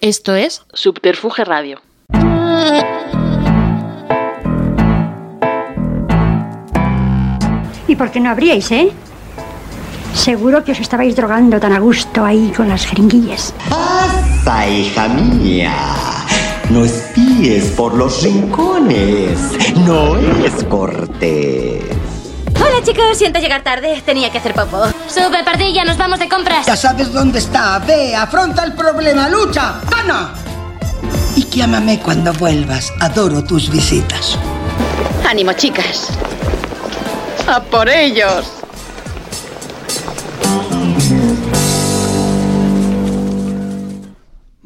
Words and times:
Esto 0.00 0.34
es 0.34 0.62
Subterfuge 0.72 1.44
Radio. 1.44 1.82
¿Y 7.86 7.96
por 7.96 8.10
qué 8.10 8.18
no 8.20 8.30
abríais, 8.30 8.70
eh? 8.70 8.90
Seguro 10.14 10.64
que 10.64 10.72
os 10.72 10.80
estabais 10.80 11.14
drogando 11.14 11.60
tan 11.60 11.74
a 11.74 11.80
gusto 11.80 12.24
ahí 12.24 12.50
con 12.56 12.68
las 12.68 12.86
jeringuillas. 12.86 13.52
Pasa, 13.68 14.68
hija 14.70 15.06
mía. 15.08 15.74
No 16.70 16.82
espíes 16.86 17.64
por 17.72 17.94
los 17.94 18.22
rincones. 18.22 19.38
No 19.84 20.16
es 20.16 20.64
cortés. 20.64 21.82
Hola 22.80 22.92
chicos, 22.94 23.18
siento 23.18 23.38
llegar 23.40 23.62
tarde. 23.62 24.02
Tenía 24.06 24.32
que 24.32 24.38
hacer 24.38 24.54
popo. 24.54 24.86
Sube, 25.06 25.44
pardilla, 25.44 25.84
nos 25.84 25.98
vamos 25.98 26.18
de 26.18 26.30
compras. 26.30 26.64
Ya 26.64 26.76
sabes 26.76 27.12
dónde 27.12 27.38
está. 27.38 27.78
Ve, 27.80 28.16
afronta 28.16 28.64
el 28.64 28.72
problema, 28.72 29.28
lucha. 29.28 29.82
¡Gana! 29.90 30.32
Y 31.36 31.44
llámame 31.44 32.00
cuando 32.00 32.32
vuelvas. 32.32 32.90
Adoro 33.00 33.44
tus 33.44 33.68
visitas. 33.68 34.38
Ánimo, 35.28 35.52
chicas. 35.52 36.08
¡A 37.46 37.60
por 37.60 37.86
ellos! 37.86 38.59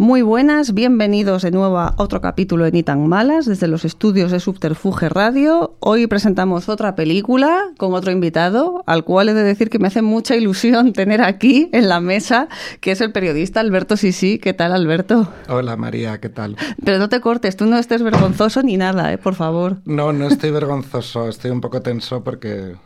Muy 0.04 0.20
buenas, 0.20 0.74
bienvenidos 0.74 1.40
de 1.40 1.50
nuevo 1.50 1.78
a 1.78 1.94
otro 1.96 2.20
capítulo 2.20 2.64
de 2.64 2.72
Ni 2.72 2.82
tan 2.82 3.08
malas 3.08 3.46
desde 3.46 3.68
los 3.68 3.86
estudios 3.86 4.30
de 4.30 4.38
Subterfuge 4.38 5.08
Radio. 5.08 5.76
Hoy 5.80 6.06
presentamos 6.08 6.68
otra 6.68 6.94
película 6.94 7.70
con 7.78 7.94
otro 7.94 8.12
invitado, 8.12 8.84
al 8.86 9.04
cual 9.04 9.30
he 9.30 9.32
de 9.32 9.42
decir 9.42 9.70
que 9.70 9.78
me 9.78 9.88
hace 9.88 10.02
mucha 10.02 10.36
ilusión 10.36 10.92
tener 10.92 11.22
aquí 11.22 11.70
en 11.72 11.88
la 11.88 12.00
mesa, 12.00 12.48
que 12.82 12.90
es 12.90 13.00
el 13.00 13.12
periodista 13.12 13.60
Alberto 13.60 13.96
Sisi. 13.96 14.38
¿Qué 14.38 14.52
tal, 14.52 14.74
Alberto? 14.74 15.26
Hola, 15.48 15.74
María, 15.78 16.20
¿qué 16.20 16.28
tal? 16.28 16.58
Pero 16.84 16.98
no 16.98 17.08
te 17.08 17.22
cortes, 17.22 17.56
tú 17.56 17.64
no 17.64 17.78
estés 17.78 18.02
vergonzoso 18.02 18.62
ni 18.62 18.76
nada, 18.76 19.10
¿eh? 19.10 19.16
por 19.16 19.34
favor. 19.34 19.78
No, 19.86 20.12
no 20.12 20.28
estoy 20.28 20.50
vergonzoso, 20.50 21.30
estoy 21.30 21.50
un 21.50 21.62
poco 21.62 21.80
tenso 21.80 22.22
porque 22.22 22.76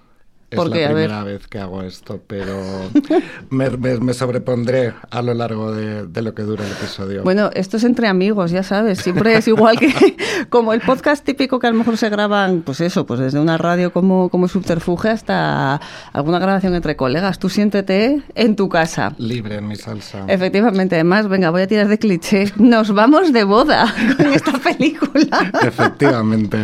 es 0.51 0.57
Porque, 0.57 0.81
la 0.83 0.89
primera 0.89 1.25
vez 1.25 1.47
que 1.47 1.59
hago 1.59 1.83
esto, 1.83 2.21
pero 2.27 2.57
me, 3.51 3.69
me- 3.71 3.99
me 3.99 4.15
sobrepondré 4.15 4.95
a 5.11 5.21
lo 5.23 5.35
largo 5.35 5.73
de, 5.73 6.07
de 6.07 6.23
lo 6.23 6.35
que 6.35 6.43
dura 6.43 6.65
el 6.65 6.73
episodio. 6.73 7.23
Bueno, 7.23 7.51
esto 7.55 7.77
es 7.77 7.85
entre 7.85 8.09
amigos, 8.09 8.51
ya 8.51 8.63
sabes, 8.63 8.99
siempre 9.01 9.35
es 9.37 9.47
igual 9.49 9.79
que 9.79 9.93
como 10.49 10.73
el 10.73 10.81
podcast 10.81 11.25
típico 11.25 11.59
que 11.59 11.67
a 11.67 11.71
lo 11.71 11.77
mejor 11.77 11.97
se 11.99 12.09
graban, 12.09 12.63
pues 12.63 12.81
eso, 12.81 13.05
pues 13.05 13.21
desde 13.21 13.39
una 13.41 13.59
radio 13.59 13.93
como, 13.93 14.31
como 14.31 14.49
Subterfuge 14.49 15.11
hasta 15.11 15.81
alguna 16.13 16.39
grabación 16.39 16.75
entre 16.75 16.97
colegas. 16.97 17.39
Tú 17.39 17.49
siéntete 17.51 18.23
en 18.35 18.57
tu 18.57 18.69
casa. 18.71 19.13
Libre 19.19 19.57
en 19.57 19.69
mi 19.69 19.77
salsa. 19.77 20.25
Efectivamente, 20.29 20.95
además, 20.95 21.29
venga, 21.29 21.51
voy 21.51 21.63
a 21.63 21.67
tirar 21.67 21.89
de 21.89 21.99
cliché. 21.99 22.53
Nos 22.57 22.93
vamos 22.95 23.33
de 23.35 23.45
boda 23.45 23.93
con 24.17 24.33
esta 24.33 24.53
película. 24.53 25.51
Efectivamente. 25.63 26.59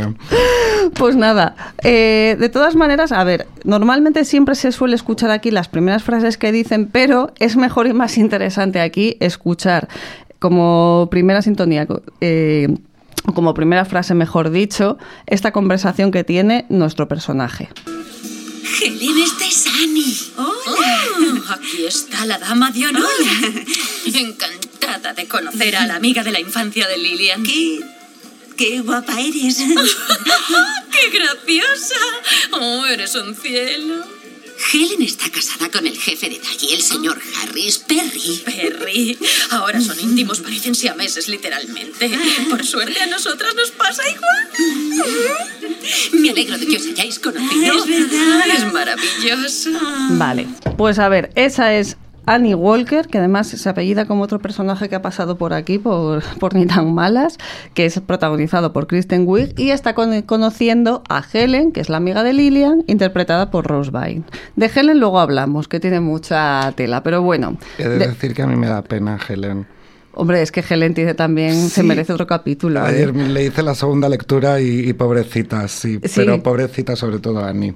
Pues 0.95 1.17
nada, 1.17 1.55
eh, 1.83 2.37
de 2.39 2.49
todas 2.49 2.77
maneras, 2.77 3.12
a 3.12 3.25
ver, 3.25 3.47
normalmente 3.78 4.25
siempre 4.25 4.55
se 4.55 4.70
suele 4.70 4.94
escuchar 4.94 5.33
aquí 5.33 5.50
las 5.50 5.67
primeras 5.67 6.05
frases 6.05 6.39
que 6.39 6.53
dicen, 6.53 6.86
pero 6.86 7.33
es 7.41 7.56
mejor 7.56 7.89
y 7.89 7.92
más 7.92 8.19
interesante 8.19 8.81
aquí 8.81 9.16
escuchar 9.19 9.89
como 10.39 11.08
primera 11.11 11.42
sintonía, 11.42 11.84
eh, 12.20 12.69
o 13.27 13.34
como 13.34 13.53
primera 13.53 13.84
frase, 13.84 14.14
mejor 14.14 14.50
dicho, 14.50 14.97
esta 15.27 15.50
conversación 15.50 16.12
que 16.12 16.22
tiene 16.22 16.66
nuestro 16.69 17.08
personaje. 17.08 17.69
Helen, 18.81 19.19
esta 19.19 19.44
es 19.44 19.66
Annie. 19.66 20.16
Hola. 20.36 21.42
aquí 21.55 21.84
está 21.84 22.27
la 22.27 22.38
dama 22.38 22.70
de 22.70 22.86
honor. 22.86 23.11
Encantada 24.06 25.14
de 25.14 25.27
conocer 25.27 25.75
a 25.75 25.86
la 25.86 25.97
amiga 25.97 26.22
de 26.22 26.31
la 26.31 26.38
infancia 26.38 26.86
de 26.86 26.97
Lilian. 26.97 27.42
¿Qué? 27.42 27.81
¡Qué 28.56 28.81
guapa 28.83 29.20
eres! 29.20 29.59
¡Qué 31.10 31.19
graciosa! 31.19 31.94
Oh, 32.53 32.87
eres 32.87 33.15
un 33.15 33.34
cielo. 33.34 34.04
Helen 34.72 35.03
está 35.03 35.28
casada 35.31 35.70
con 35.70 35.87
el 35.87 35.98
jefe 35.98 36.28
de 36.31 36.38
Daggy, 36.38 36.72
el 36.72 36.82
señor 36.82 37.20
Harris 37.37 37.78
Perry. 37.78 38.42
Perry. 38.44 39.19
Ahora 39.50 39.81
son 39.81 39.98
íntimos, 40.00 40.41
parecen 40.41 40.75
siameses, 40.75 41.28
literalmente. 41.28 42.10
Por 42.48 42.64
suerte 42.64 43.00
a 43.00 43.06
nosotras 43.06 43.54
nos 43.54 43.70
pasa 43.72 44.03
igual. 44.09 45.72
Me 46.12 46.31
alegro 46.31 46.56
de 46.56 46.66
que 46.66 46.76
os 46.76 46.87
hayáis 46.87 47.19
conocido. 47.19 47.84
Es 47.84 47.87
verdad. 47.87 48.47
Es 48.48 48.72
maravilloso. 48.72 49.70
Vale, 50.10 50.47
pues 50.78 50.98
a 50.98 51.09
ver, 51.09 51.31
esa 51.34 51.75
es 51.75 51.97
Annie 52.27 52.55
Walker, 52.55 53.07
que 53.07 53.19
además 53.19 53.49
se 53.49 53.69
apellida 53.69 54.07
como 54.07 54.23
otro 54.23 54.39
personaje 54.39 54.89
que 54.89 54.95
ha 54.95 55.03
pasado 55.03 55.37
por 55.37 55.53
aquí, 55.53 55.79
por, 55.79 56.23
por 56.41 56.55
Ni 56.55 56.67
tan 56.67 56.95
malas, 56.95 57.39
que 57.75 57.85
es 57.87 58.01
protagonizado 58.01 58.73
por 58.73 58.87
Kristen 58.87 59.25
Wiig, 59.27 59.59
y 59.59 59.71
está 59.71 59.95
con- 59.95 60.23
conociendo 60.23 61.03
a 61.09 61.23
Helen, 61.33 61.73
que 61.73 61.81
es 61.81 61.89
la 61.89 61.99
amiga 61.99 62.23
de 62.23 62.33
Lillian, 62.33 62.85
interpretada 62.87 63.51
por 63.51 63.67
Rose 63.67 63.91
Byrne. 63.91 64.25
De 64.57 64.71
Helen 64.75 65.01
luego 65.01 65.19
hablamos, 65.21 65.69
que 65.69 65.81
tiene 65.81 66.01
mucha 66.01 66.73
tela, 66.77 67.03
pero 67.03 67.23
bueno. 67.23 67.57
He 67.79 67.89
de 67.89 67.99
de- 67.99 68.07
decir 68.09 68.35
que 68.35 68.43
a 68.43 68.47
mí 68.47 68.56
me 68.56 68.67
da 68.69 68.83
pena, 68.83 69.19
Helen. 69.29 69.67
hombre, 70.15 70.43
es 70.43 70.53
que 70.53 70.62
Helen 70.69 70.95
tiene 70.95 71.15
también, 71.15 71.55
se 71.69 71.83
merece 71.83 72.12
otro 72.12 72.27
capítulo. 72.27 72.81
¿eh? 72.87 72.89
Ayer 72.89 73.15
le 73.15 73.45
hice 73.47 73.62
la 73.62 73.75
segunda 73.75 74.09
lectura 74.09 74.61
y, 74.61 74.89
y 74.89 74.93
pobrecita, 74.93 75.67
sí, 75.69 75.99
Sí. 76.05 76.12
Pero 76.17 76.43
pobrecita 76.43 76.95
sobre 76.97 77.19
todo 77.19 77.45
Annie. 77.45 77.75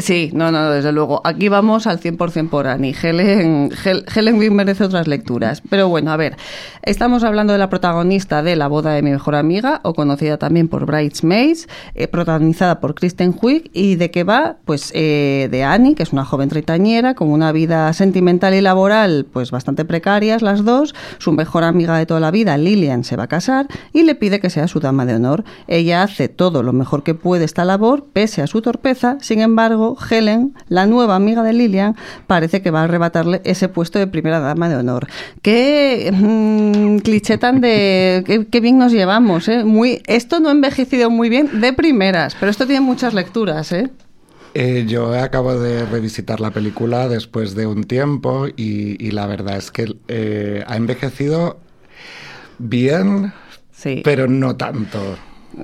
Sí, 0.00 0.30
no, 0.32 0.52
no, 0.52 0.70
desde 0.70 0.92
luego. 0.92 1.20
Aquí 1.24 1.48
vamos 1.48 1.88
al 1.88 1.98
100% 1.98 2.48
por 2.50 2.68
Annie. 2.68 2.94
Helen, 3.02 3.70
Hel- 3.84 4.04
Helen 4.14 4.38
Wing 4.38 4.52
merece 4.52 4.84
otras 4.84 5.08
lecturas. 5.08 5.60
Pero 5.68 5.88
bueno, 5.88 6.12
a 6.12 6.16
ver, 6.16 6.36
estamos 6.84 7.24
hablando 7.24 7.52
de 7.52 7.58
la 7.58 7.68
protagonista 7.68 8.44
de 8.44 8.54
La 8.54 8.68
boda 8.68 8.92
de 8.92 9.02
mi 9.02 9.10
mejor 9.10 9.34
amiga, 9.34 9.80
o 9.82 9.94
conocida 9.94 10.36
también 10.38 10.68
por 10.68 10.86
Bridesmaids, 10.86 11.66
eh, 11.96 12.06
protagonizada 12.06 12.78
por 12.78 12.94
Kristen 12.94 13.34
Wiig, 13.42 13.70
y 13.72 13.96
de 13.96 14.12
qué 14.12 14.22
va, 14.22 14.58
pues 14.64 14.92
eh, 14.94 15.48
de 15.50 15.64
Annie, 15.64 15.96
que 15.96 16.04
es 16.04 16.12
una 16.12 16.24
joven 16.24 16.48
treintañera, 16.48 17.14
con 17.14 17.28
una 17.30 17.50
vida 17.50 17.92
sentimental 17.92 18.54
y 18.54 18.60
laboral 18.60 19.26
pues 19.32 19.50
bastante 19.50 19.84
precarias 19.84 20.42
las 20.42 20.64
dos. 20.64 20.94
Su 21.18 21.32
mejor 21.32 21.64
amiga 21.64 21.98
de 21.98 22.06
toda 22.06 22.20
la 22.20 22.30
vida, 22.30 22.56
Lillian, 22.56 23.02
se 23.02 23.16
va 23.16 23.24
a 23.24 23.28
casar 23.28 23.66
y 23.92 24.04
le 24.04 24.14
pide 24.14 24.38
que 24.38 24.48
sea 24.48 24.68
su 24.68 24.78
dama 24.78 25.06
de 25.06 25.16
honor. 25.16 25.42
Ella 25.66 26.04
hace 26.04 26.28
todo 26.28 26.62
lo 26.62 26.72
mejor 26.72 27.02
que 27.02 27.14
puede 27.16 27.44
esta 27.44 27.64
labor, 27.64 28.06
pese 28.12 28.42
a 28.42 28.46
su 28.46 28.62
torpeza. 28.62 29.18
Sin 29.20 29.40
embargo, 29.40 29.87
Helen, 30.10 30.54
la 30.68 30.86
nueva 30.86 31.14
amiga 31.16 31.42
de 31.42 31.52
Lillian, 31.52 31.96
parece 32.26 32.60
que 32.62 32.70
va 32.70 32.80
a 32.80 32.84
arrebatarle 32.84 33.40
ese 33.44 33.68
puesto 33.68 33.98
de 33.98 34.06
primera 34.06 34.40
dama 34.40 34.68
de 34.68 34.76
honor. 34.76 35.06
Qué 35.42 36.10
mm, 36.12 36.98
cliché 36.98 37.38
tan 37.38 37.60
de... 37.60 38.22
Qué, 38.26 38.46
qué 38.46 38.60
bien 38.60 38.78
nos 38.78 38.92
llevamos, 38.92 39.48
¿eh? 39.48 39.64
Muy, 39.64 40.02
esto 40.06 40.40
no 40.40 40.48
ha 40.48 40.52
envejecido 40.52 41.10
muy 41.10 41.28
bien 41.28 41.60
de 41.60 41.72
primeras, 41.72 42.34
pero 42.38 42.50
esto 42.50 42.66
tiene 42.66 42.80
muchas 42.80 43.14
lecturas, 43.14 43.72
¿eh? 43.72 43.90
Eh, 44.54 44.86
yo 44.88 45.12
acabo 45.14 45.58
de 45.60 45.84
revisitar 45.84 46.40
la 46.40 46.50
película 46.50 47.06
después 47.08 47.54
de 47.54 47.66
un 47.66 47.84
tiempo 47.84 48.46
y, 48.48 48.96
y 48.98 49.10
la 49.12 49.26
verdad 49.26 49.56
es 49.58 49.70
que 49.70 49.94
eh, 50.08 50.64
ha 50.66 50.76
envejecido 50.76 51.58
bien, 52.58 53.32
Sí. 53.70 54.00
pero 54.02 54.26
no 54.26 54.56
tanto. 54.56 54.98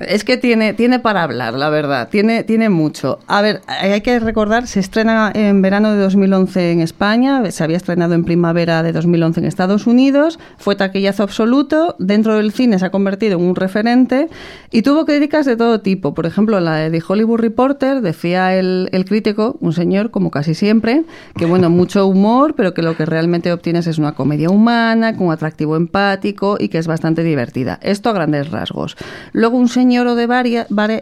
Es 0.01 0.25
que 0.25 0.39
tiene, 0.39 0.73
tiene 0.73 0.99
para 0.99 1.23
hablar, 1.23 1.55
la 1.55 1.69
verdad, 1.69 2.09
tiene, 2.11 2.43
tiene 2.43 2.69
mucho. 2.69 3.19
A 3.27 3.43
ver, 3.43 3.61
hay 3.67 4.01
que 4.01 4.19
recordar, 4.19 4.67
se 4.67 4.81
estrena 4.81 5.31
en 5.35 5.61
verano 5.63 5.93
de 5.93 5.99
2011 5.99 6.73
en 6.73 6.81
España, 6.81 7.51
se 7.51 7.63
había 7.63 7.77
estrenado 7.77 8.15
en 8.15 8.25
primavera 8.25 8.83
de 8.83 8.93
2011 8.93 9.41
en 9.41 9.47
Estados 9.47 9.87
Unidos, 9.87 10.39
fue 10.57 10.75
taquillazo 10.75 11.23
absoluto, 11.23 11.97
dentro 11.99 12.37
del 12.37 12.53
cine 12.53 12.79
se 12.79 12.87
ha 12.87 12.91
convertido 12.91 13.39
en 13.39 13.45
un 13.45 13.55
referente 13.55 14.29
y 14.71 14.83
tuvo 14.83 15.05
críticas 15.05 15.45
de 15.45 15.57
todo 15.57 15.81
tipo. 15.81 16.15
Por 16.15 16.27
ejemplo, 16.27 16.59
la 16.61 16.89
de 16.89 17.03
Hollywood 17.07 17.41
Reporter, 17.41 18.01
decía 18.01 18.57
el, 18.57 18.89
el 18.91 19.05
crítico, 19.05 19.59
un 19.61 19.75
señor 19.75 20.11
como 20.11 20.31
casi 20.31 20.55
siempre, 20.55 21.05
que 21.37 21.45
bueno, 21.45 21.69
mucho 21.69 22.07
humor, 22.07 22.55
pero 22.57 22.73
que 22.73 22.83
lo 22.83 22.97
que 22.97 23.05
realmente 23.05 23.53
obtienes 23.53 23.87
es 23.87 23.99
una 23.99 24.15
comedia 24.15 24.49
humana, 24.49 25.17
con 25.17 25.31
atractivo 25.31 25.77
empático 25.77 26.57
y 26.59 26.69
que 26.69 26.79
es 26.79 26.87
bastante 26.87 27.23
divertida. 27.23 27.79
Esto 27.83 28.09
a 28.09 28.13
grandes 28.15 28.51
rasgos. 28.51 28.97
Luego 29.33 29.59
un 29.59 29.69
señor 29.75 30.15
de 30.15 30.27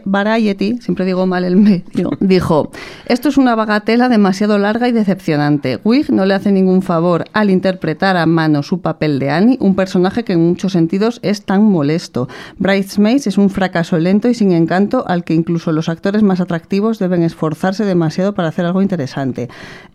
Variety, 0.05 0.77
siempre 0.81 1.05
digo 1.05 1.25
mal 1.25 1.43
el 1.45 1.55
medio, 1.55 2.11
dijo, 2.19 2.71
esto 3.05 3.29
es 3.29 3.37
una 3.37 3.55
bagatela 3.55 4.09
demasiado 4.09 4.57
larga 4.57 4.87
y 4.87 4.91
decepcionante. 4.91 5.79
Wig 5.83 6.11
no 6.11 6.25
le 6.25 6.33
hace 6.33 6.51
ningún 6.51 6.81
favor 6.81 7.25
al 7.33 7.49
interpretar 7.49 8.17
a 8.17 8.25
mano 8.25 8.63
su 8.63 8.81
papel 8.81 9.19
de 9.19 9.29
Annie, 9.29 9.57
un 9.61 9.75
personaje 9.75 10.23
que 10.23 10.33
en 10.33 10.41
muchos 10.47 10.73
sentidos 10.73 11.19
es 11.23 11.45
tan 11.45 11.63
molesto. 11.63 12.27
Bridesmaids 12.57 13.27
es 13.27 13.37
un 13.37 13.49
fracaso 13.49 13.97
lento 13.97 14.27
y 14.27 14.33
sin 14.33 14.51
encanto 14.51 15.05
al 15.07 15.23
que 15.23 15.33
incluso 15.33 15.71
los 15.71 15.87
actores 15.89 16.23
más 16.23 16.41
atractivos 16.41 16.99
deben 16.99 17.23
esforzarse 17.23 17.85
demasiado 17.85 18.33
para 18.33 18.49
hacer 18.49 18.65
algo 18.65 18.81
interesante. 18.81 19.47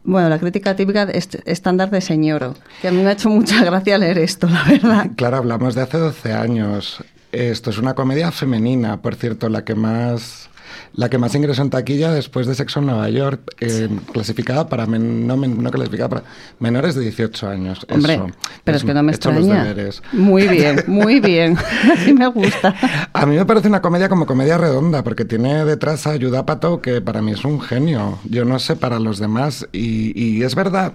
Bueno, 0.04 0.28
la 0.28 0.38
crítica 0.38 0.74
típica 0.76 1.02
est- 1.02 1.36
estándar 1.44 1.90
de 1.90 2.00
señoro, 2.00 2.54
que 2.80 2.88
a 2.88 2.90
mí 2.92 3.02
me 3.02 3.08
ha 3.08 3.12
hecho 3.12 3.28
mucha 3.28 3.64
gracia 3.64 3.98
leer 3.98 4.18
esto, 4.18 4.48
la 4.48 4.62
verdad. 4.64 5.10
Claro, 5.16 5.36
hablamos 5.38 5.74
de 5.74 5.82
hace 5.82 5.98
12 5.98 6.32
años. 6.32 7.02
Esto 7.32 7.70
es 7.70 7.78
una 7.78 7.94
comedia 7.94 8.30
femenina, 8.32 9.02
por 9.02 9.14
cierto, 9.14 9.48
la 9.48 9.64
que 9.64 9.74
más 9.74 10.48
la 10.94 11.08
que 11.08 11.16
más 11.18 11.34
ingresó 11.34 11.62
en 11.62 11.70
taquilla 11.70 12.12
después 12.12 12.46
de 12.46 12.54
Sexo 12.54 12.80
en 12.80 12.86
Nueva 12.86 13.08
York, 13.08 13.40
eh, 13.60 13.88
clasificada 14.12 14.68
para 14.68 14.86
men- 14.86 15.26
no, 15.26 15.36
men- 15.36 15.62
no 15.62 15.70
clasificada 15.70 16.08
para 16.08 16.22
menores 16.60 16.94
de 16.94 17.02
18 17.02 17.48
años. 17.48 17.86
Hombre, 17.90 18.14
Eso, 18.14 18.26
pero 18.64 18.76
es 18.76 18.84
que 18.84 18.92
no 18.94 19.02
me 19.02 19.12
extraña. 19.12 19.64
Muy 20.12 20.46
bien, 20.48 20.82
muy 20.86 21.20
bien. 21.20 21.56
Así 21.92 22.12
me 22.12 22.26
gusta. 22.28 22.74
A 23.12 23.26
mí 23.26 23.36
me 23.36 23.44
parece 23.46 23.68
una 23.68 23.80
comedia 23.80 24.08
como 24.08 24.26
comedia 24.26 24.58
redonda, 24.58 25.02
porque 25.04 25.24
tiene 25.24 25.64
detrás 25.64 26.06
a 26.06 26.12
Judd 26.18 26.34
Apatow, 26.34 26.80
que 26.80 27.00
para 27.00 27.22
mí 27.22 27.32
es 27.32 27.44
un 27.44 27.60
genio. 27.60 28.18
Yo 28.24 28.44
no 28.44 28.58
sé 28.58 28.76
para 28.76 28.98
los 28.98 29.18
demás. 29.18 29.66
Y, 29.72 30.12
y 30.20 30.42
es 30.42 30.54
verdad 30.54 30.94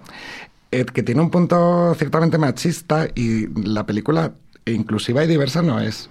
eh, 0.72 0.86
que 0.86 1.02
tiene 1.04 1.22
un 1.22 1.30
punto 1.32 1.96
ciertamente 1.98 2.38
machista 2.38 3.08
y 3.16 3.48
la 3.68 3.86
película 3.86 4.34
inclusiva 4.66 5.24
y 5.24 5.28
diversa 5.28 5.62
no 5.62 5.80
es. 5.80 6.10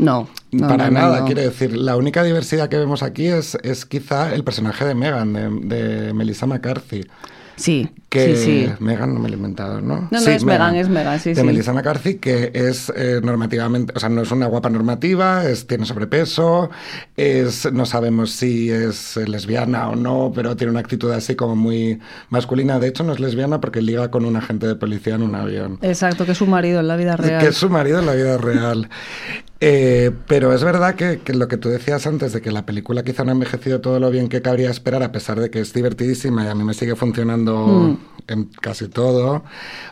No. 0.00 0.28
no, 0.50 0.68
Para 0.68 0.90
no, 0.90 0.98
nada, 0.98 1.24
quiero 1.26 1.42
decir, 1.42 1.76
la 1.76 1.96
única 1.96 2.24
diversidad 2.24 2.68
que 2.68 2.78
vemos 2.78 3.02
aquí 3.02 3.26
es, 3.26 3.56
es 3.62 3.84
quizá 3.84 4.34
el 4.34 4.42
personaje 4.44 4.84
de 4.86 4.94
Megan, 4.94 5.32
de, 5.32 5.50
de 5.76 6.14
Melissa 6.14 6.46
McCarthy. 6.46 7.02
Sí, 7.56 7.90
Que 8.10 8.34
sí, 8.34 8.66
sí. 8.66 8.72
Megan 8.80 9.14
no 9.14 9.20
me 9.20 9.28
lo 9.28 9.34
he 9.34 9.38
inventado, 9.38 9.80
¿no? 9.80 10.08
No, 10.10 10.20
no, 10.20 10.30
es 10.30 10.44
Megan, 10.44 10.74
es 10.74 10.88
Megan, 10.88 11.20
sí, 11.20 11.30
De 11.30 11.42
sí. 11.42 11.46
Melissa 11.46 11.72
McCarthy, 11.72 12.16
que 12.16 12.50
es 12.52 12.92
eh, 12.96 13.20
normativamente, 13.22 13.92
o 13.94 14.00
sea, 14.00 14.08
no 14.08 14.22
es 14.22 14.32
una 14.32 14.46
guapa 14.46 14.68
normativa, 14.68 15.48
es, 15.48 15.68
tiene 15.68 15.86
sobrepeso, 15.86 16.70
es, 17.16 17.72
no 17.72 17.86
sabemos 17.86 18.32
si 18.32 18.68
es 18.68 19.16
lesbiana 19.16 19.90
o 19.90 19.94
no, 19.94 20.32
pero 20.34 20.56
tiene 20.56 20.72
una 20.72 20.80
actitud 20.80 21.12
así 21.12 21.36
como 21.36 21.54
muy 21.54 22.00
masculina. 22.30 22.80
De 22.80 22.88
hecho, 22.88 23.04
no 23.04 23.12
es 23.12 23.20
lesbiana 23.20 23.60
porque 23.60 23.80
liga 23.80 24.10
con 24.10 24.24
un 24.24 24.34
agente 24.34 24.66
de 24.66 24.74
policía 24.74 25.14
en 25.14 25.22
un 25.22 25.36
avión. 25.36 25.78
Exacto, 25.80 26.26
que 26.26 26.32
es 26.32 26.38
su 26.38 26.46
marido 26.46 26.80
en 26.80 26.88
la 26.88 26.96
vida 26.96 27.16
real. 27.16 27.40
Que 27.40 27.50
es 27.50 27.56
su 27.56 27.70
marido 27.70 28.00
en 28.00 28.06
la 28.06 28.14
vida 28.14 28.38
real. 28.38 28.88
Eh, 29.62 30.10
pero 30.26 30.54
es 30.54 30.64
verdad 30.64 30.94
que, 30.94 31.18
que 31.18 31.34
lo 31.34 31.46
que 31.46 31.58
tú 31.58 31.68
decías 31.68 32.06
antes 32.06 32.32
de 32.32 32.40
que 32.40 32.50
la 32.50 32.64
película 32.64 33.02
quizá 33.02 33.24
no 33.24 33.30
ha 33.30 33.34
envejecido 33.34 33.82
todo 33.82 34.00
lo 34.00 34.10
bien 34.10 34.30
que 34.30 34.40
cabría 34.40 34.70
esperar, 34.70 35.02
a 35.02 35.12
pesar 35.12 35.38
de 35.38 35.50
que 35.50 35.60
es 35.60 35.74
divertidísima 35.74 36.46
y 36.46 36.48
a 36.48 36.54
mí 36.54 36.64
me 36.64 36.72
sigue 36.72 36.96
funcionando 36.96 37.66
Mm. 37.66 37.98
En 38.28 38.44
casi 38.60 38.88
todo, 38.88 39.42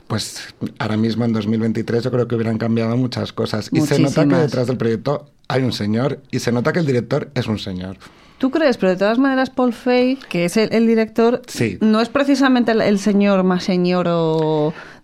pues 0.06 0.54
ahora 0.78 0.96
mismo 0.96 1.24
en 1.24 1.32
2023 1.32 2.04
yo 2.04 2.10
creo 2.10 2.28
que 2.28 2.34
hubieran 2.34 2.58
cambiado 2.58 2.96
muchas 2.96 3.32
cosas. 3.32 3.68
Y 3.72 3.80
se 3.80 3.98
nota 3.98 4.22
que 4.22 4.26
Muchísimas. 4.26 4.42
detrás 4.42 4.66
del 4.68 4.76
proyecto 4.76 5.30
hay 5.48 5.62
un 5.62 5.72
señor 5.72 6.20
y 6.30 6.38
se 6.38 6.52
nota 6.52 6.72
que 6.72 6.78
el 6.80 6.86
director 6.86 7.30
es 7.34 7.46
un 7.48 7.58
señor. 7.58 7.96
¿Tú 8.38 8.50
crees? 8.52 8.76
Pero 8.76 8.90
de 8.92 8.96
todas 8.98 9.18
maneras, 9.18 9.50
Paul 9.50 9.72
Feig, 9.72 10.18
que 10.28 10.44
es 10.44 10.56
el, 10.56 10.72
el 10.72 10.86
director, 10.86 11.42
Sí. 11.48 11.78
no 11.80 12.00
es 12.00 12.08
precisamente 12.08 12.70
el, 12.70 12.80
el 12.80 13.00
señor 13.00 13.42
más 13.42 13.64
señor 13.64 14.04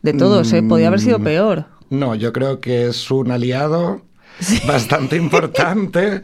de 0.02 0.12
todos, 0.12 0.52
¿eh? 0.52 0.62
Podía 0.62 0.86
haber 0.88 1.00
sido 1.00 1.18
Mm, 1.18 1.24
peor. 1.24 1.64
No, 1.90 2.14
yo 2.14 2.32
creo 2.32 2.60
que 2.60 2.86
es 2.86 3.10
un 3.10 3.30
aliado 3.32 4.02
bastante 4.66 5.16
importante 5.16 6.22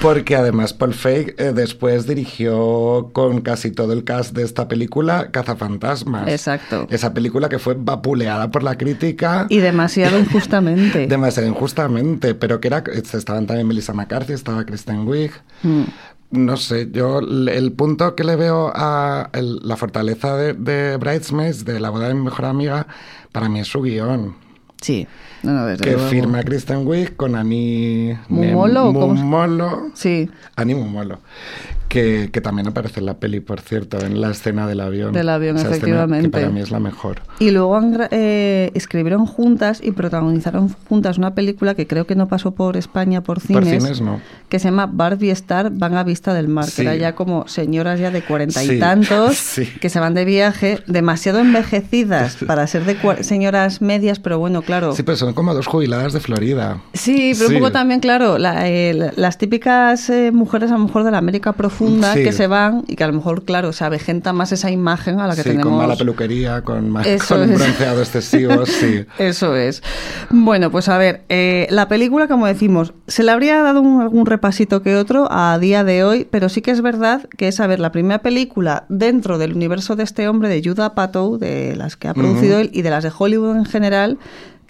porque 0.00 0.36
además 0.36 0.72
Paul 0.72 0.94
Feig 0.94 1.34
eh, 1.38 1.52
después 1.54 2.06
dirigió 2.06 3.10
con 3.12 3.40
casi 3.40 3.70
todo 3.70 3.92
el 3.92 4.04
cast 4.04 4.34
de 4.34 4.42
esta 4.44 4.68
película 4.68 5.30
Cazafantasmas. 5.30 6.28
Exacto. 6.28 6.86
Esa 6.90 7.12
película 7.12 7.48
que 7.48 7.58
fue 7.58 7.74
vapuleada 7.78 8.50
por 8.50 8.62
la 8.62 8.76
crítica. 8.78 9.46
Y 9.48 9.58
demasiado 9.58 10.18
injustamente. 10.20 11.06
Demasiado 11.06 11.48
injustamente, 11.48 12.34
pero 12.34 12.60
que 12.60 12.68
era, 12.68 12.84
estaban 12.92 13.46
también 13.46 13.66
Melissa 13.66 13.92
McCarthy, 13.92 14.32
estaba 14.32 14.64
Kristen 14.64 15.06
Wiig. 15.06 15.32
Mm. 15.62 15.82
No 16.32 16.56
sé, 16.56 16.88
yo 16.92 17.18
el 17.18 17.72
punto 17.72 18.14
que 18.14 18.22
le 18.22 18.36
veo 18.36 18.70
a 18.72 19.30
el- 19.32 19.58
la 19.64 19.76
fortaleza 19.76 20.36
de, 20.36 20.52
de 20.52 20.96
Bridesmaids, 20.96 21.64
de 21.64 21.80
la 21.80 21.90
boda 21.90 22.06
de 22.06 22.14
mi 22.14 22.22
mejor 22.22 22.44
amiga, 22.44 22.86
para 23.32 23.48
mí 23.48 23.58
es 23.58 23.66
su 23.66 23.82
guion. 23.82 24.36
Sí, 24.80 25.06
no, 25.42 25.52
no, 25.52 25.66
desde 25.66 25.84
Que 25.84 25.92
luego. 25.92 26.08
firma 26.08 26.42
Kristen 26.42 26.86
Wiig 26.86 27.16
con 27.16 27.34
Annie 27.36 28.18
Mumolo, 28.28 28.92
Nem- 28.92 29.00
¿cómo 29.00 29.16
se- 29.16 29.22
Mumolo. 29.22 29.90
Sí, 29.94 30.30
Annie 30.56 30.74
Mumolo. 30.74 31.18
Que, 31.90 32.30
que 32.32 32.40
también 32.40 32.68
aparece 32.68 33.00
en 33.00 33.06
la 33.06 33.14
peli, 33.18 33.40
por 33.40 33.60
cierto, 33.60 33.98
en 33.98 34.20
la 34.20 34.30
escena 34.30 34.68
del 34.68 34.78
avión. 34.80 35.12
Del 35.12 35.28
avión, 35.28 35.56
Esa 35.56 35.70
efectivamente. 35.70 36.28
Que 36.28 36.30
para 36.30 36.48
mí 36.48 36.60
es 36.60 36.70
la 36.70 36.78
mejor. 36.78 37.20
Y 37.40 37.50
luego 37.50 37.80
eh, 38.12 38.70
escribieron 38.74 39.26
juntas 39.26 39.80
y 39.82 39.90
protagonizaron 39.90 40.68
juntas 40.88 41.18
una 41.18 41.34
película 41.34 41.74
que 41.74 41.88
creo 41.88 42.06
que 42.06 42.14
no 42.14 42.28
pasó 42.28 42.52
por 42.52 42.76
España 42.76 43.22
por 43.24 43.38
Por 43.38 43.64
cines, 43.64 43.82
cines 43.82 44.00
no. 44.00 44.20
que 44.48 44.60
se 44.60 44.66
llama 44.68 44.86
Barbie 44.86 45.30
Star 45.32 45.70
van 45.72 45.94
a 45.96 46.04
vista 46.04 46.32
del 46.32 46.46
mar, 46.46 46.66
Sí. 46.66 46.76
que 46.76 46.82
era 46.82 46.94
ya 46.94 47.16
como 47.16 47.48
señoras 47.48 47.98
ya 47.98 48.12
de 48.12 48.22
cuarenta 48.22 48.62
y 48.62 48.68
Sí, 48.68 48.78
tantos 48.78 49.36
sí. 49.38 49.66
que 49.80 49.88
se 49.90 49.98
van 49.98 50.14
de 50.14 50.24
viaje, 50.24 50.78
demasiado 50.86 51.40
envejecidas 51.40 52.36
para 52.46 52.68
ser 52.68 52.84
de 52.84 52.96
señoras 53.24 53.82
medias, 53.82 54.20
pero 54.20 54.38
bueno, 54.38 54.62
claro. 54.62 54.94
Sí, 54.94 55.02
pero 55.02 55.16
son 55.16 55.34
como 55.34 55.54
dos 55.54 55.66
jubiladas 55.66 56.12
de 56.12 56.20
Florida. 56.20 56.80
Sí, 56.94 57.32
pero 57.36 57.48
un 57.50 57.54
poco 57.56 57.72
también, 57.72 57.98
claro, 57.98 58.38
la- 58.38 58.68
eh, 58.68 58.94
la- 58.94 59.12
las 59.16 59.38
típicas 59.38 60.08
eh, 60.08 60.30
mujeres 60.32 60.70
a 60.70 60.74
lo 60.74 60.84
mejor 60.84 61.02
de 61.02 61.10
la 61.10 61.18
América 61.18 61.52
profunda 61.52 61.79
Sí. 61.80 62.24
que 62.24 62.32
se 62.32 62.46
van 62.46 62.84
y 62.86 62.96
que 62.96 63.04
a 63.04 63.06
lo 63.06 63.12
mejor, 63.14 63.44
claro, 63.44 63.72
se 63.72 63.84
avejenta 63.84 64.32
más 64.32 64.52
esa 64.52 64.70
imagen 64.70 65.18
a 65.20 65.26
la 65.26 65.34
que 65.34 65.42
sí, 65.42 65.48
tenemos. 65.50 65.68
con 65.70 65.78
mala 65.78 65.96
peluquería, 65.96 66.62
con, 66.62 66.94
Eso 67.04 67.36
con 67.36 67.50
un 67.50 67.54
bronceado 67.56 68.00
excesivo, 68.00 68.66
sí. 68.66 69.04
Eso 69.18 69.56
es. 69.56 69.82
Bueno, 70.30 70.70
pues 70.70 70.88
a 70.88 70.98
ver, 70.98 71.22
eh, 71.28 71.66
la 71.70 71.88
película, 71.88 72.28
como 72.28 72.46
decimos, 72.46 72.92
se 73.06 73.22
le 73.22 73.30
habría 73.32 73.62
dado 73.62 73.80
un- 73.80 74.00
algún 74.00 74.26
repasito 74.26 74.82
que 74.82 74.96
otro 74.96 75.26
a 75.30 75.58
día 75.58 75.84
de 75.84 76.04
hoy, 76.04 76.26
pero 76.30 76.48
sí 76.48 76.60
que 76.62 76.70
es 76.70 76.82
verdad 76.82 77.28
que 77.36 77.48
es, 77.48 77.60
a 77.60 77.66
ver, 77.66 77.80
la 77.80 77.92
primera 77.92 78.20
película 78.20 78.84
dentro 78.88 79.38
del 79.38 79.54
universo 79.54 79.96
de 79.96 80.02
este 80.04 80.28
hombre, 80.28 80.48
de 80.48 80.62
Judah 80.62 80.86
Apatow, 80.86 81.38
de 81.38 81.76
las 81.76 81.96
que 81.96 82.08
ha 82.08 82.14
producido 82.14 82.58
él 82.58 82.70
y 82.72 82.82
de 82.82 82.90
las 82.90 83.04
de 83.04 83.10
Hollywood 83.16 83.56
en 83.56 83.64
general, 83.64 84.18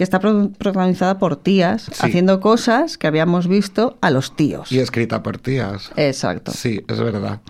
que 0.00 0.04
está 0.04 0.18
pro- 0.18 0.48
protagonizada 0.56 1.18
por 1.18 1.36
tías, 1.36 1.82
Sí. 1.92 1.92
haciendo 2.00 2.40
cosas 2.40 2.96
que 2.96 3.06
habíamos 3.06 3.46
visto 3.48 3.98
a 4.00 4.10
los 4.10 4.34
tíos. 4.34 4.72
Y 4.72 4.78
escrita 4.78 5.22
por 5.22 5.36
tías. 5.36 5.90
Exacto. 5.94 6.52
Sí, 6.52 6.82
es 6.88 6.98
verdad. 6.98 7.40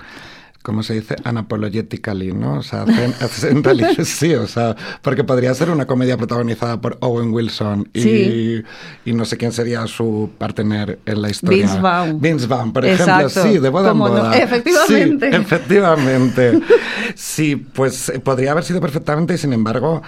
¿Cómo 0.65 0.83
se 0.83 0.95
dice? 0.95 1.15
Unapologetically, 1.25 2.33
¿no? 2.33 2.55
O 2.59 2.63
sea, 2.65 2.83
hacen- 2.87 3.15
hacen 3.21 3.63
reali- 3.63 4.05
sí, 4.05 4.35
o 4.35 4.49
sea, 4.49 4.75
porque 5.01 5.23
podría 5.23 5.55
ser 5.55 5.71
una 5.71 5.87
comedia 5.87 6.17
protagonizada 6.17 6.81
por 6.81 6.99
Owen 7.03 7.33
Wilson 7.33 7.89
y, 7.93 8.01
Sí. 8.03 8.63
y 9.05 9.13
no 9.13 9.25
sé 9.25 9.37
quién 9.37 9.53
sería 9.53 9.87
su 9.87 10.31
partner 10.37 10.99
en 11.07 11.23
la 11.23 11.31
historia. 11.31 11.57
Vince 11.67 11.81
Vaughn. 11.81 12.21
Vince 12.21 12.47
Vaughn, 12.49 12.73
por 12.73 12.85
ejemplo, 12.85 13.29
sí, 13.29 13.59
de 13.59 13.69
boda 13.69 13.95
en. 13.95 14.35
Efectivamente. 14.35 15.31
Sí, 15.31 15.37
efectivamente. 15.37 16.61
Sí, 17.15 17.55
pues 17.55 18.09
eh, 18.09 18.19
podría 18.19 18.51
haber 18.51 18.65
sido 18.65 18.81
perfectamente 18.81 19.35
y 19.35 19.39
sin 19.39 19.53
embargo... 19.53 20.03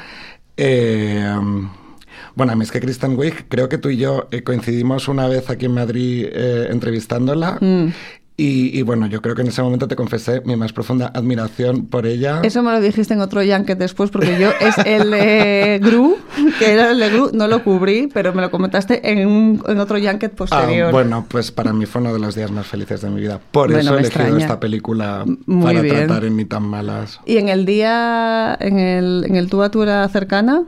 eh, 0.56 1.36
bueno, 2.34 2.52
a 2.52 2.56
mí 2.56 2.62
es 2.64 2.70
que 2.72 2.80
Kristen 2.80 3.16
Wiig, 3.18 3.48
creo 3.48 3.68
que 3.68 3.78
tú 3.78 3.88
y 3.90 3.96
yo 3.96 4.28
eh, 4.30 4.42
coincidimos 4.42 5.08
una 5.08 5.26
vez 5.28 5.50
aquí 5.50 5.66
en 5.66 5.74
Madrid 5.74 6.26
eh, 6.32 6.68
entrevistándola. 6.70 7.58
Mm. 7.60 7.88
Y, 8.34 8.76
y 8.76 8.82
bueno, 8.82 9.06
yo 9.06 9.20
creo 9.20 9.34
que 9.34 9.42
en 9.42 9.48
ese 9.48 9.62
momento 9.62 9.86
te 9.86 9.94
confesé 9.94 10.40
mi 10.46 10.56
más 10.56 10.72
profunda 10.72 11.12
admiración 11.14 11.86
por 11.86 12.06
ella. 12.06 12.40
Eso 12.42 12.62
me 12.62 12.72
lo 12.72 12.80
dijiste 12.80 13.12
en 13.12 13.20
otro 13.20 13.42
Yanket 13.42 13.78
después, 13.78 14.10
porque 14.10 14.38
yo 14.40 14.48
es 14.58 14.74
el 14.86 15.10
de 15.10 15.78
Gru, 15.82 16.16
que 16.58 16.72
era 16.72 16.90
el 16.92 16.98
de 16.98 17.10
Gru, 17.10 17.30
no 17.34 17.46
lo 17.46 17.62
cubrí, 17.62 18.08
pero 18.12 18.32
me 18.32 18.40
lo 18.40 18.50
comentaste 18.50 19.12
en, 19.12 19.26
un- 19.28 19.62
en 19.68 19.78
otro 19.78 19.98
Yanket 19.98 20.32
Ah, 20.32 20.36
posterior. 20.36 20.90
bueno, 20.92 21.26
pues 21.28 21.52
para 21.52 21.74
mí 21.74 21.84
fue 21.84 22.00
uno 22.00 22.14
de 22.14 22.20
los 22.20 22.34
días 22.34 22.50
más 22.50 22.66
felices 22.66 23.02
de 23.02 23.10
mi 23.10 23.20
vida. 23.20 23.38
Por 23.52 23.68
Bueno, 23.70 23.80
eso 23.80 23.96
he 23.96 24.00
elegido 24.00 24.22
extraña. 24.24 24.44
esta 24.44 24.58
película 24.58 25.24
Muy 25.46 25.62
para 25.64 25.80
bien. 25.82 25.94
tratar 26.06 26.24
en 26.24 26.36
ni 26.36 26.46
tan 26.46 26.62
malas. 26.62 27.20
¿Y 27.26 27.36
en 27.36 27.50
el 27.50 27.66
día, 27.66 28.56
en 28.58 28.78
el, 28.78 29.24
en 29.28 29.36
el 29.36 29.50
tú 29.50 29.62
a 29.62 29.70
tú 29.70 29.82
era 29.82 30.08
cercana? 30.08 30.64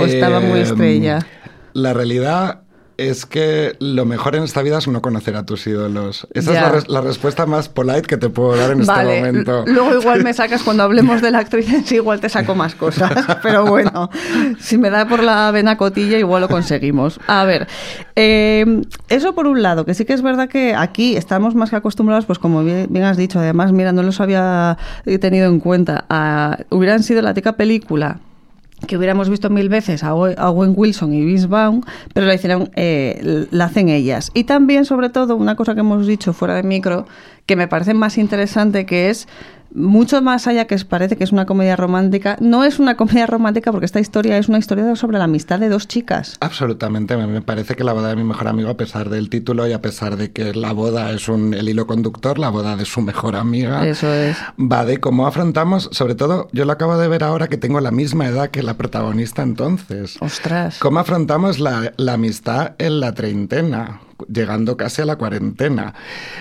¿O 0.00 0.04
estaba 0.04 0.40
muy 0.40 0.60
Eh, 0.60 0.62
estrella? 0.62 1.26
La 1.74 1.92
realidad 1.92 2.58
es 2.98 3.24
que 3.26 3.74
lo 3.80 4.04
mejor 4.04 4.36
en 4.36 4.44
esta 4.44 4.62
vida 4.62 4.78
es 4.78 4.86
no 4.86 5.00
conocer 5.00 5.34
a 5.34 5.44
tus 5.44 5.66
ídolos. 5.66 6.28
Esa 6.34 6.52
Ya. 6.52 6.58
es 6.58 6.62
la, 6.62 6.72
res- 6.72 6.88
la 6.88 7.00
respuesta 7.00 7.46
más 7.46 7.68
polite 7.70 8.02
que 8.02 8.16
te 8.18 8.28
puedo 8.28 8.54
dar 8.54 8.70
en 8.70 8.84
vale, 8.84 9.16
este 9.18 9.26
momento. 9.32 9.64
l- 9.66 9.72
luego 9.72 9.98
igual 9.98 10.22
me 10.22 10.32
sacas 10.34 10.62
cuando 10.62 10.82
hablemos 10.84 11.20
de 11.22 11.30
la 11.30 11.38
actriz 11.38 11.72
en 11.72 11.84
sí, 11.86 11.96
igual 11.96 12.20
te 12.20 12.28
saco 12.28 12.54
más 12.54 12.74
cosas. 12.74 13.10
Pero 13.42 13.64
bueno, 13.64 14.10
si 14.60 14.76
me 14.78 14.90
da 14.90 15.08
por 15.08 15.22
la 15.22 15.50
vena 15.50 15.76
cotilla, 15.78 16.18
igual 16.18 16.42
lo 16.42 16.48
conseguimos. 16.48 17.18
A 17.26 17.44
ver, 17.44 17.66
eh, 18.14 18.82
eso 19.08 19.34
por 19.34 19.46
un 19.46 19.62
lado, 19.62 19.84
que 19.86 19.94
sí 19.94 20.04
que 20.04 20.12
es 20.12 20.22
verdad 20.22 20.48
que 20.48 20.74
aquí 20.74 21.16
estamos 21.16 21.54
más 21.54 21.70
que 21.70 21.76
acostumbrados, 21.76 22.26
pues 22.26 22.38
como 22.38 22.62
bien, 22.62 22.86
bien 22.90 23.06
has 23.06 23.16
dicho, 23.16 23.40
además, 23.40 23.72
mira, 23.72 23.92
no 23.92 24.02
los 24.02 24.20
había 24.20 24.76
tenido 25.20 25.48
en 25.48 25.58
cuenta, 25.60 26.04
a- 26.10 26.58
hubieran 26.70 27.02
sido 27.02 27.22
la 27.22 27.32
tica 27.34 27.54
película 27.56 28.20
que 28.86 28.96
hubiéramos 28.96 29.28
visto 29.28 29.48
mil 29.50 29.68
veces 29.68 30.02
a 30.04 30.14
Owe- 30.14 30.34
a 30.36 30.50
Owen 30.50 30.74
Wilson 30.76 31.12
y 31.14 31.24
Vince 31.24 31.46
Vaughn, 31.46 31.82
pero 32.14 32.26
la 32.26 32.34
hicieron, 32.34 32.70
eh, 32.76 33.46
la 33.50 33.66
hacen 33.66 33.88
ellas. 33.88 34.30
Y 34.34 34.44
también, 34.44 34.84
sobre 34.84 35.08
todo, 35.10 35.36
una 35.36 35.54
cosa 35.56 35.74
que 35.74 35.80
hemos 35.80 36.06
dicho 36.06 36.32
fuera 36.32 36.54
de 36.54 36.62
micro, 36.62 37.06
que 37.46 37.56
me 37.56 37.68
parece 37.68 37.94
más 37.94 38.18
interesante, 38.18 38.86
que 38.86 39.10
es 39.10 39.26
mucho 39.74 40.20
más 40.22 40.46
allá 40.46 40.66
que 40.66 40.76
parece 40.84 41.16
que 41.16 41.24
es 41.24 41.32
una 41.32 41.46
comedia 41.46 41.76
romántica, 41.76 42.36
no 42.40 42.64
es 42.64 42.78
una 42.78 42.96
comedia 42.96 43.26
romántica 43.26 43.70
porque 43.72 43.86
esta 43.86 44.00
historia 44.00 44.38
es 44.38 44.48
una 44.48 44.58
historia 44.58 44.94
sobre 44.96 45.18
la 45.18 45.24
amistad 45.24 45.58
de 45.58 45.68
dos 45.68 45.88
chicas. 45.88 46.36
Absolutamente, 46.40 47.16
me 47.16 47.26
me 47.26 47.40
parece 47.40 47.74
que 47.76 47.84
la 47.84 47.92
boda 47.92 48.08
de 48.08 48.16
mi 48.16 48.24
mejor 48.24 48.48
amigo, 48.48 48.68
a 48.68 48.76
pesar 48.76 49.08
del 49.08 49.30
título 49.30 49.66
y 49.66 49.72
a 49.72 49.80
pesar 49.80 50.16
de 50.16 50.32
que 50.32 50.54
la 50.54 50.72
boda 50.72 51.10
es 51.12 51.28
un, 51.28 51.54
el 51.54 51.68
hilo 51.68 51.86
conductor, 51.86 52.38
la 52.38 52.50
boda 52.50 52.76
de 52.76 52.84
su 52.84 53.00
mejor 53.00 53.36
amiga, 53.36 53.86
Eso 53.86 54.12
es. 54.12 54.36
va 54.58 54.84
de 54.84 54.98
cómo 54.98 55.26
afrontamos, 55.26 55.88
sobre 55.92 56.14
todo, 56.14 56.48
yo 56.52 56.64
lo 56.64 56.72
acabo 56.72 56.98
de 56.98 57.08
ver 57.08 57.24
ahora 57.24 57.48
que 57.48 57.56
tengo 57.56 57.80
la 57.80 57.90
misma 57.90 58.26
edad 58.26 58.50
que 58.50 58.62
la 58.62 58.76
protagonista 58.76 59.42
entonces. 59.42 60.16
Ostras. 60.20 60.78
¿Cómo 60.78 60.98
afrontamos 61.00 61.58
la, 61.58 61.92
la 61.96 62.14
amistad 62.14 62.72
en 62.78 63.00
la 63.00 63.12
treintena? 63.14 64.00
Llegando 64.28 64.76
casi 64.76 65.02
a 65.02 65.04
la 65.04 65.16
cuarentena. 65.16 65.94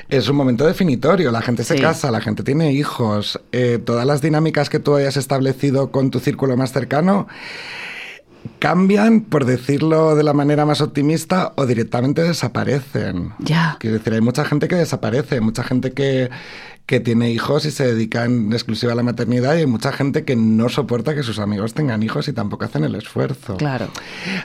Es 0.09 0.27
un 0.29 0.35
momento 0.35 0.65
definitorio, 0.65 1.31
la 1.31 1.41
gente 1.41 1.63
se 1.63 1.75
Sí. 1.75 1.81
casa, 1.81 2.11
la 2.11 2.21
gente 2.21 2.43
tiene 2.43 2.71
hijos, 2.73 3.39
eh, 3.51 3.79
todas 3.83 4.05
las 4.05 4.21
dinámicas 4.21 4.69
que 4.69 4.79
tú 4.79 4.95
hayas 4.95 5.17
establecido 5.17 5.91
con 5.91 6.11
tu 6.11 6.19
círculo 6.19 6.57
más 6.57 6.71
cercano 6.73 7.27
cambian, 8.59 9.21
por 9.21 9.45
decirlo 9.45 10.15
de 10.15 10.23
la 10.23 10.33
manera 10.33 10.65
más 10.65 10.81
optimista, 10.81 11.53
o 11.55 11.65
directamente 11.65 12.23
desaparecen. 12.23 13.33
Ya. 13.39 13.77
Quiero 13.79 13.97
decir, 13.97 14.13
hay 14.13 14.21
mucha 14.21 14.45
gente 14.45 14.67
que 14.67 14.75
desaparece, 14.75 15.41
mucha 15.41 15.63
gente 15.63 15.91
que, 15.91 16.29
que 16.91 16.99
tiene 16.99 17.31
hijos 17.31 17.63
y 17.63 17.71
se 17.71 17.87
dedica 17.87 18.25
en 18.25 18.51
exclusiva 18.51 18.91
a 18.91 18.95
la 18.95 19.01
maternidad 19.01 19.55
y 19.55 19.59
hay 19.59 19.65
mucha 19.65 19.93
gente 19.93 20.25
que 20.25 20.35
no 20.35 20.67
soporta 20.67 21.15
que 21.15 21.23
sus 21.23 21.39
amigos 21.39 21.73
tengan 21.73 22.03
hijos 22.03 22.27
y 22.27 22.33
tampoco 22.33 22.65
hacen 22.65 22.83
el 22.83 22.95
esfuerzo. 22.95 23.55
Claro. 23.55 23.87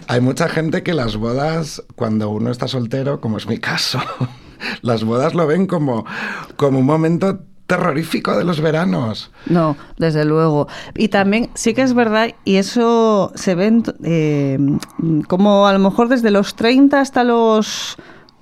Hay 0.06 0.20
mucha 0.20 0.48
gente 0.48 0.84
que 0.84 0.94
las 0.94 1.16
bodas, 1.16 1.82
cuando 1.96 2.30
uno 2.30 2.52
está 2.52 2.68
soltero, 2.68 3.20
como 3.20 3.38
es 3.38 3.48
mi 3.48 3.58
caso, 3.58 3.98
las 4.82 5.02
bodas 5.02 5.34
lo 5.34 5.48
ven 5.48 5.66
como, 5.66 6.06
como 6.54 6.78
un 6.78 6.86
momento 6.86 7.40
terrorífico 7.66 8.38
de 8.38 8.44
los 8.44 8.60
veranos. 8.60 9.32
No, 9.46 9.76
desde 9.98 10.24
luego. 10.24 10.68
Y 10.94 11.08
también 11.08 11.50
sí 11.54 11.74
que 11.74 11.82
es 11.82 11.94
verdad, 11.94 12.28
y 12.44 12.58
eso 12.58 13.32
se 13.34 13.56
ve 13.56 13.82
eh, 14.04 14.56
como 15.26 15.66
a 15.66 15.72
lo 15.72 15.80
mejor 15.80 16.08
desde 16.08 16.30
los 16.30 16.54
30 16.54 17.00
hasta 17.00 17.24
los 17.24 17.96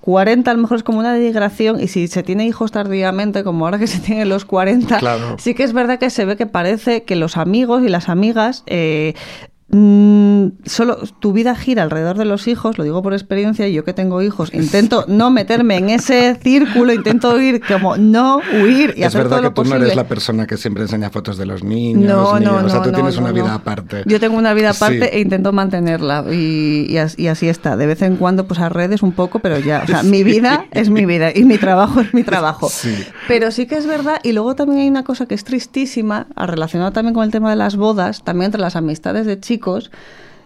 40, 0.05 0.51
a 0.51 0.55
lo 0.55 0.61
mejor 0.61 0.77
es 0.77 0.83
como 0.83 0.99
una 0.99 1.15
digresión, 1.15 1.81
y 1.81 1.89
si 1.89 2.09
se 2.09 2.23
tiene 2.23 2.45
hijos 2.47 2.71
tardíamente, 2.73 3.43
como 3.43 3.65
ahora 3.65 3.79
que 3.79 3.87
se 3.87 4.01
tienen 4.01 4.29
los 4.29 4.45
40, 4.45 4.99
Claro. 4.99 5.37
sí 5.39 5.55
que 5.55 5.63
es 5.63 5.73
verdad 5.73 5.99
que 5.99 6.11
se 6.11 6.27
ve 6.27 6.37
que 6.37 6.45
parece 6.45 7.05
que 7.05 7.17
los 7.17 7.39
amigos 7.39 7.83
y 7.83 7.89
las 7.89 8.11
amigas... 8.11 8.65
eh, 8.67 9.15
mm, 9.69 10.47
solo 10.65 10.97
tu 11.21 11.33
vida 11.33 11.55
gira 11.55 11.83
alrededor 11.83 12.17
de 12.19 12.25
los 12.25 12.47
hijos, 12.49 12.79
lo 12.79 12.85
digo 12.85 13.03
por 13.03 13.13
experiencia, 13.13 13.67
y 13.69 13.73
yo 13.73 13.85
que 13.85 13.93
tengo 13.93 14.23
hijos, 14.23 14.53
intento 14.55 15.05
no 15.09 15.31
meterme 15.31 15.77
en 15.77 15.91
ese 15.91 16.35
círculo, 16.43 16.93
intento 16.93 17.41
ir 17.41 17.61
como 17.67 17.97
no 17.97 18.41
huir 18.63 18.95
y 18.97 19.01
es 19.03 19.07
hacer 19.09 19.23
verdad 19.25 19.31
todo 19.31 19.41
que 19.41 19.49
lo 19.49 19.55
tú 19.55 19.65
no 19.65 19.77
eres 19.77 19.97
la 19.97 20.07
persona 20.09 20.47
que 20.47 20.57
siempre 20.57 20.83
enseña 20.85 21.11
fotos 21.11 21.37
de 21.39 21.47
los 21.47 21.63
niños. 21.65 22.05
No, 22.13 22.39
ni- 22.39 22.45
no, 22.45 22.57
O 22.57 22.69
sea, 22.69 22.83
tú 22.83 22.91
no, 22.91 22.95
tienes 22.97 23.17
una 23.17 23.33
vida 23.33 23.55
aparte. 23.55 24.03
Yo 24.07 24.21
tengo 24.21 24.37
una 24.37 24.55
vida 24.55 24.71
aparte 24.71 25.09
Sí. 25.11 25.17
e 25.17 25.21
intento 25.21 25.53
mantenerla 25.53 26.25
y, 26.31 26.87
y 26.89 26.97
as- 26.99 27.19
y 27.19 27.29
así 27.29 27.49
está. 27.49 27.77
De 27.77 27.87
vez 27.87 28.03
en 28.03 28.17
cuando, 28.17 28.47
pues 28.47 28.61
a 28.61 28.69
redes 28.69 29.03
un 29.03 29.13
poco, 29.13 29.39
pero 29.41 29.59
ya, 29.59 29.83
o 29.85 29.87
sea, 29.87 30.03
mi 30.05 30.23
vida 30.25 30.67
es 30.73 30.91
mi 30.91 31.07
vida 31.07 31.31
y 31.35 31.45
mi 31.45 31.59
trabajo 31.59 32.01
es 32.01 32.13
mi 32.15 32.23
trabajo. 32.23 32.69
Sí. 32.69 32.95
Pero 33.29 33.51
sí 33.51 33.67
que 33.67 33.77
es 33.77 33.87
verdad, 33.87 34.19
y 34.23 34.33
luego 34.33 34.55
también 34.55 34.81
hay 34.83 34.89
una 34.89 35.05
cosa 35.05 35.27
que 35.27 35.35
es 35.35 35.45
tristísima, 35.45 36.27
relacionada 36.37 36.93
también 36.93 37.15
con 37.15 37.25
el 37.25 37.31
tema 37.31 37.51
de 37.51 37.57
las 37.57 37.77
bodas, 37.77 38.23
también 38.25 38.47
entre 38.47 38.61
las 38.61 38.77
amistades 38.77 39.27
de 39.27 39.41
chicos, 39.41 39.54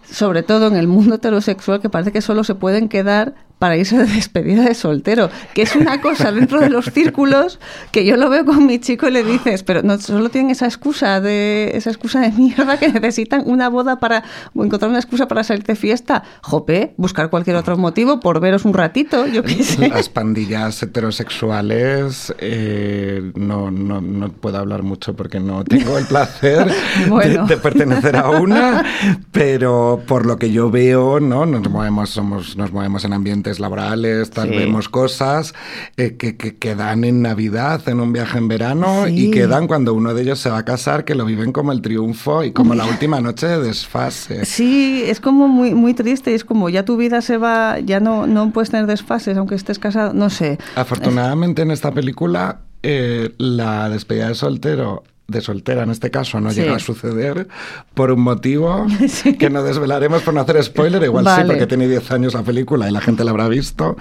sobre 0.03 0.43
todo 0.43 0.67
en 0.67 0.75
el 0.75 0.87
mundo 0.87 1.15
heterosexual, 1.15 1.81
que 1.81 1.89
parece 1.89 2.11
que 2.11 2.21
solo 2.21 2.43
se 2.43 2.55
pueden 2.55 2.89
quedar 2.89 3.35
para 3.59 3.75
irse 3.77 3.97
de 3.97 4.05
despedida 4.05 4.63
de 4.63 4.73
soltero, 4.73 5.29
que 5.53 5.61
es 5.63 5.75
una 5.75 6.01
cosa 6.01 6.31
dentro 6.31 6.61
de 6.61 6.69
los 6.69 6.85
círculos 6.85 7.59
que 7.91 8.05
yo 8.05 8.15
lo 8.17 8.29
veo 8.29 8.45
con 8.45 8.65
mi 8.65 8.79
chico 8.79 9.07
y 9.07 9.11
le 9.11 9.23
dices, 9.23 9.63
pero 9.63 9.83
no 9.83 9.97
solo 9.99 10.29
tienen 10.29 10.49
esa 10.51 10.65
excusa 10.65 11.19
de 11.21 11.71
esa 11.75 11.89
excusa 11.89 12.21
de 12.21 12.31
mierda 12.31 12.79
que 12.79 12.87
necesitan 12.89 13.43
una 13.45 13.67
boda 13.69 13.99
para 13.99 14.23
o 14.55 14.63
encontrar 14.63 14.89
una 14.89 14.99
excusa 14.99 15.27
para 15.27 15.43
salir 15.43 15.63
de 15.65 15.75
fiesta, 15.75 16.23
jope, 16.41 16.93
buscar 16.97 17.29
cualquier 17.29 17.57
otro 17.57 17.77
motivo 17.77 18.19
por 18.21 18.39
veros 18.39 18.63
un 18.65 18.73
ratito, 18.73 19.27
yo 19.27 19.43
qué 19.43 19.61
sé. 19.63 19.89
Las 19.89 20.07
pandillas 20.09 20.81
heterosexuales, 20.81 22.33
eh, 22.39 23.31
no, 23.35 23.71
no, 23.71 23.99
no 24.01 24.31
puedo 24.31 24.57
hablar 24.57 24.83
mucho 24.83 25.15
porque 25.15 25.39
no 25.39 25.63
tengo 25.65 25.97
el 25.97 26.05
placer 26.05 26.65
de- 27.03 27.09
Bueno. 27.09 27.45
de, 27.45 27.57
pertenecer 27.57 28.15
a 28.15 28.29
una, 28.29 28.85
pero 29.31 30.01
por 30.07 30.25
lo 30.25 30.37
que 30.37 30.51
yo 30.51 30.69
veo, 30.71 31.19
¿no? 31.19 31.45
Nos 31.45 31.69
movemos, 31.69 32.09
somos, 32.09 32.55
nos 32.55 32.71
movemos 32.71 33.03
en 33.05 33.13
ambientes 33.13 33.48
laborales, 33.57 34.29
tal, 34.29 34.49
Sí. 34.49 34.55
vemos 34.57 34.89
cosas 34.89 35.55
eh, 35.97 36.17
que, 36.17 36.37
que, 36.37 36.57
que 36.57 36.75
dan 36.75 37.03
en 37.05 37.23
Navidad, 37.23 37.81
en 37.87 37.99
un 38.01 38.13
viaje 38.13 38.37
en 38.37 38.47
verano, 38.49 39.05
Sí. 39.07 39.27
y 39.27 39.31
quedan 39.31 39.65
cuando 39.65 39.93
uno 39.95 40.13
de 40.13 40.21
ellos 40.21 40.39
se 40.39 40.49
va 40.49 40.59
a 40.59 40.65
casar, 40.65 41.05
que 41.05 41.15
lo 41.15 41.25
viven 41.25 41.51
como 41.53 41.71
el 41.71 41.81
triunfo 41.81 42.43
y 42.43 42.51
como 42.51 42.75
la 42.75 42.85
última 42.85 43.21
noche 43.21 43.47
de 43.47 43.59
desfase. 43.59 44.45
Sí, 44.45 45.03
es 45.07 45.19
como 45.21 45.47
muy, 45.47 45.73
muy 45.73 45.93
triste, 45.93 46.35
es 46.35 46.43
como 46.43 46.69
ya 46.69 46.83
tu 46.83 46.97
vida 46.97 47.21
se 47.21 47.37
va, 47.37 47.79
ya 47.79 47.99
no, 47.99 48.27
no 48.27 48.51
puedes 48.51 48.69
tener 48.69 48.85
desfases 48.85 49.37
aunque 49.37 49.55
estés 49.55 49.79
casado, 49.79 50.13
no 50.13 50.29
sé. 50.29 50.57
Afortunadamente 50.75 51.61
en 51.61 51.71
esta 51.71 51.91
película 51.93 52.59
eh, 52.83 53.33
la 53.37 53.89
despedida 53.89 54.27
de 54.27 54.35
soltero 54.35 55.03
de 55.29 55.41
soltera 55.41 55.83
en 55.83 55.91
este 55.91 56.11
caso 56.11 56.39
no 56.39 56.51
Sí. 56.51 56.61
llega 56.61 56.75
a 56.75 56.79
suceder 56.79 57.47
por 57.93 58.11
un 58.11 58.21
motivo 58.21 58.85
que 59.39 59.49
no 59.49 59.63
desvelaremos 59.63 60.21
por 60.23 60.33
no 60.33 60.41
hacer 60.41 60.63
spoiler, 60.63 61.03
igual 61.03 61.25
sí 61.25 61.31
Vale. 61.31 61.45
porque 61.47 61.67
tiene 61.67 61.87
10 61.87 62.11
años 62.11 62.33
la 62.33 62.43
película 62.43 62.89
y 62.89 62.91
la 62.91 63.01
gente 63.01 63.23
la 63.23 63.31
habrá 63.31 63.47
visto, 63.47 63.95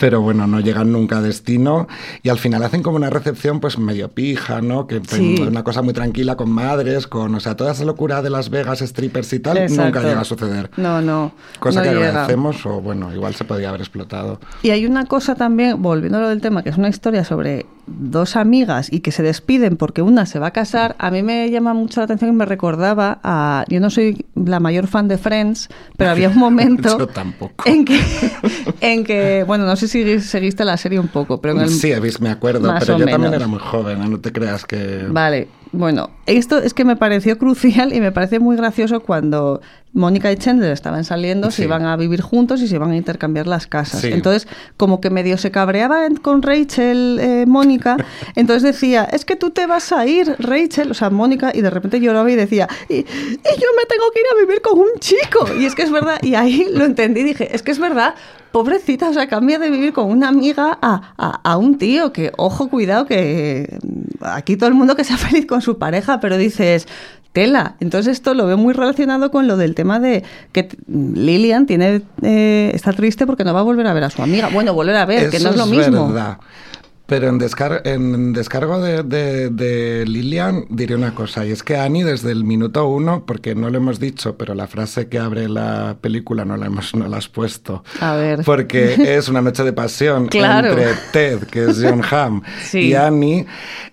pero 0.00 0.20
bueno, 0.20 0.46
no 0.46 0.60
llegan 0.60 0.92
nunca 0.92 1.18
a 1.18 1.22
destino 1.22 1.86
y 2.22 2.28
al 2.28 2.38
final 2.38 2.62
hacen 2.62 2.82
como 2.82 2.96
una 2.96 3.10
recepción 3.10 3.60
pues 3.60 3.78
medio 3.78 4.08
pija, 4.10 4.60
¿no? 4.60 4.86
Que 4.86 5.00
Sí. 5.06 5.36
una 5.40 5.62
cosa 5.64 5.82
muy 5.82 5.92
tranquila 5.94 6.36
con 6.36 6.50
madres, 6.50 7.06
con, 7.06 7.34
o 7.34 7.40
sea, 7.40 7.56
toda 7.56 7.72
esa 7.72 7.84
locura 7.84 8.22
de 8.22 8.30
Las 8.30 8.50
Vegas, 8.50 8.80
strippers 8.80 9.32
y 9.32 9.40
tal, 9.40 9.58
Exacto. 9.58 9.84
nunca 9.84 10.02
llega 10.02 10.20
a 10.20 10.24
suceder. 10.24 10.70
No, 10.76 11.00
no. 11.00 11.32
Cosa 11.60 11.80
no 11.80 11.84
que 11.88 11.94
llega. 11.94 12.08
agradecemos 12.08 12.64
o 12.66 12.80
bueno, 12.80 13.14
igual 13.14 13.34
se 13.34 13.44
podía 13.44 13.68
haber 13.68 13.80
explotado. 13.82 14.40
Y 14.62 14.70
hay 14.70 14.86
una 14.86 15.06
cosa 15.06 15.34
también, 15.34 15.80
volviendo 15.80 16.18
a 16.18 16.22
lo 16.22 16.28
del 16.28 16.40
tema, 16.40 16.62
que 16.62 16.70
es 16.70 16.76
una 16.76 16.88
historia 16.88 17.24
sobre 17.24 17.66
dos 17.86 18.36
amigas 18.36 18.92
y 18.92 19.00
que 19.00 19.12
se 19.12 19.22
despiden 19.22 19.76
porque 19.76 20.02
una 20.02 20.26
se 20.26 20.38
va 20.38 20.48
a 20.48 20.50
casar, 20.50 20.96
a 20.98 21.10
mí 21.10 21.22
me 21.22 21.50
llama 21.50 21.74
mucho 21.74 22.00
la 22.00 22.04
atención 22.04 22.30
y 22.30 22.34
me 22.34 22.44
recordaba 22.44 23.20
a... 23.22 23.64
Yo 23.68 23.80
no 23.80 23.90
soy 23.90 24.26
la 24.34 24.60
mayor 24.60 24.86
fan 24.86 25.08
de 25.08 25.18
Friends, 25.18 25.68
pero 25.96 26.10
había 26.10 26.28
un 26.28 26.38
momento 26.38 26.98
Yo 26.98 27.06
tampoco. 27.06 27.64
en 27.64 27.84
que, 27.84 28.00
en 28.80 29.04
que, 29.04 29.44
bueno, 29.46 29.66
no 29.66 29.76
sé 29.76 29.88
si 29.88 30.20
seguiste 30.20 30.64
la 30.64 30.76
serie 30.76 30.98
un 30.98 31.08
poco, 31.08 31.40
pero 31.40 31.54
en 31.54 31.60
el... 31.62 31.70
Sí, 31.70 31.92
me 32.20 32.30
acuerdo, 32.30 32.74
pero 32.78 32.98
yo 32.98 33.06
también 33.06 33.34
era 33.34 33.46
muy 33.46 33.60
joven, 33.60 34.02
¿eh? 34.02 34.08
no 34.08 34.18
te 34.18 34.32
creas 34.32 34.64
que... 34.64 35.06
Vale, 35.08 35.48
bueno, 35.72 36.10
esto 36.26 36.58
es 36.58 36.74
que 36.74 36.84
me 36.84 36.96
pareció 36.96 37.38
crucial 37.38 37.92
y 37.92 38.00
me 38.00 38.12
parece 38.12 38.38
muy 38.38 38.56
gracioso 38.56 39.00
cuando 39.00 39.60
Mónica 39.96 40.30
y 40.30 40.36
Chandler 40.36 40.70
estaban 40.70 41.04
saliendo, 41.04 41.50
Sí. 41.50 41.56
se 41.58 41.64
iban 41.64 41.84
a 41.86 41.96
vivir 41.96 42.20
juntos 42.20 42.62
y 42.62 42.68
se 42.68 42.76
iban 42.76 42.90
a 42.92 42.96
intercambiar 42.96 43.46
las 43.46 43.66
casas. 43.66 44.02
Sí. 44.02 44.08
Entonces, 44.12 44.46
como 44.76 45.00
que 45.00 45.10
medio 45.10 45.36
se 45.38 45.50
cabreaba 45.50 46.06
con 46.22 46.42
Rachel, 46.42 47.18
eh, 47.20 47.44
Mónica, 47.46 47.96
entonces 48.36 48.62
decía, 48.62 49.04
es 49.04 49.24
que 49.24 49.34
tú 49.36 49.50
te 49.50 49.66
vas 49.66 49.90
a 49.92 50.06
ir, 50.06 50.36
Rachel, 50.38 50.90
o 50.90 50.94
sea, 50.94 51.10
Mónica, 51.10 51.50
y 51.54 51.62
de 51.62 51.70
repente 51.70 51.98
lloraba 52.00 52.30
y 52.30 52.36
decía, 52.36 52.68
y, 52.88 52.94
y 52.96 53.04
yo 53.04 53.68
me 53.76 53.86
tengo 53.88 54.10
que 54.14 54.20
ir 54.20 54.26
a 54.36 54.40
vivir 54.46 54.60
con 54.62 54.78
un 54.78 54.90
chico. 55.00 55.46
Y 55.58 55.64
es 55.66 55.74
que 55.74 55.82
es 55.82 55.90
verdad, 55.90 56.18
y 56.22 56.34
ahí 56.34 56.66
lo 56.72 56.84
entendí, 56.84 57.22
dije, 57.22 57.54
es 57.56 57.62
que 57.62 57.70
es 57.72 57.78
verdad, 57.78 58.14
pobrecita, 58.52 59.08
o 59.10 59.12
sea, 59.12 59.26
cambia 59.28 59.58
de 59.58 59.70
vivir 59.70 59.92
con 59.92 60.10
una 60.10 60.28
amiga 60.28 60.78
a, 60.80 61.12
a- 61.18 61.40
a 61.42 61.56
un 61.56 61.78
tío, 61.78 62.12
que, 62.12 62.32
ojo, 62.36 62.68
cuidado, 62.68 63.06
que 63.06 63.78
mm, 63.82 64.24
aquí 64.24 64.56
todo 64.56 64.68
el 64.68 64.74
mundo 64.74 64.96
que 64.96 65.04
sea 65.04 65.16
feliz 65.18 65.46
con 65.46 65.60
su 65.62 65.78
pareja, 65.78 66.20
pero 66.20 66.38
dices, 66.38 66.86
tela. 67.32 67.76
Entonces 67.80 68.12
esto 68.14 68.32
lo 68.32 68.46
veo 68.46 68.56
muy 68.56 68.72
relacionado 68.72 69.30
con 69.30 69.46
lo 69.46 69.58
del 69.58 69.74
tema 69.74 69.85
de 70.00 70.24
que 70.52 70.68
Lilian 70.88 71.66
tiene 71.66 72.02
eh, 72.22 72.70
está 72.74 72.92
triste 72.92 73.26
porque 73.26 73.44
no 73.44 73.54
va 73.54 73.60
a 73.60 73.62
volver 73.62 73.86
a 73.86 73.94
ver 73.94 74.04
a 74.04 74.10
su 74.10 74.22
amiga. 74.22 74.48
Bueno, 74.52 74.74
volver 74.74 74.96
a 74.96 75.06
ver, 75.06 75.30
que 75.30 75.40
no 75.40 75.50
es 75.50 75.56
lo 75.56 75.66
mismo. 75.66 76.08
verdad. 76.08 76.38
Pero 77.06 77.28
en, 77.28 77.38
descar- 77.38 77.82
en 77.84 78.32
descargo 78.32 78.80
de, 78.80 79.04
de- 79.04 79.50
de 79.50 80.04
Lilian 80.06 80.64
diré 80.70 80.96
una 80.96 81.14
cosa, 81.14 81.46
y 81.46 81.52
es 81.52 81.62
que 81.62 81.76
Annie 81.76 82.02
desde 82.02 82.32
el 82.32 82.42
minuto 82.44 82.86
uno, 82.88 83.24
porque 83.24 83.54
no 83.54 83.70
lo 83.70 83.76
hemos 83.78 84.00
dicho, 84.00 84.36
pero 84.36 84.54
la 84.54 84.66
frase 84.66 85.08
que 85.08 85.20
abre 85.20 85.48
la 85.48 85.96
película 86.00 86.44
no 86.44 86.56
la 86.56 86.66
hemos 86.66 86.94
no 86.96 87.06
la 87.06 87.18
has 87.18 87.28
puesto. 87.28 87.84
A 88.00 88.16
ver. 88.16 88.42
Porque 88.44 88.94
es 89.16 89.28
una 89.28 89.40
noche 89.40 89.62
de 89.62 89.72
pasión 89.72 90.26
Claro. 90.26 90.68
entre 90.70 90.94
Ted, 91.12 91.44
que 91.44 91.66
es 91.70 91.78
John 91.80 92.02
Hamm, 92.10 92.42
Sí. 92.64 92.80
y 92.88 92.94
Annie. 92.94 93.46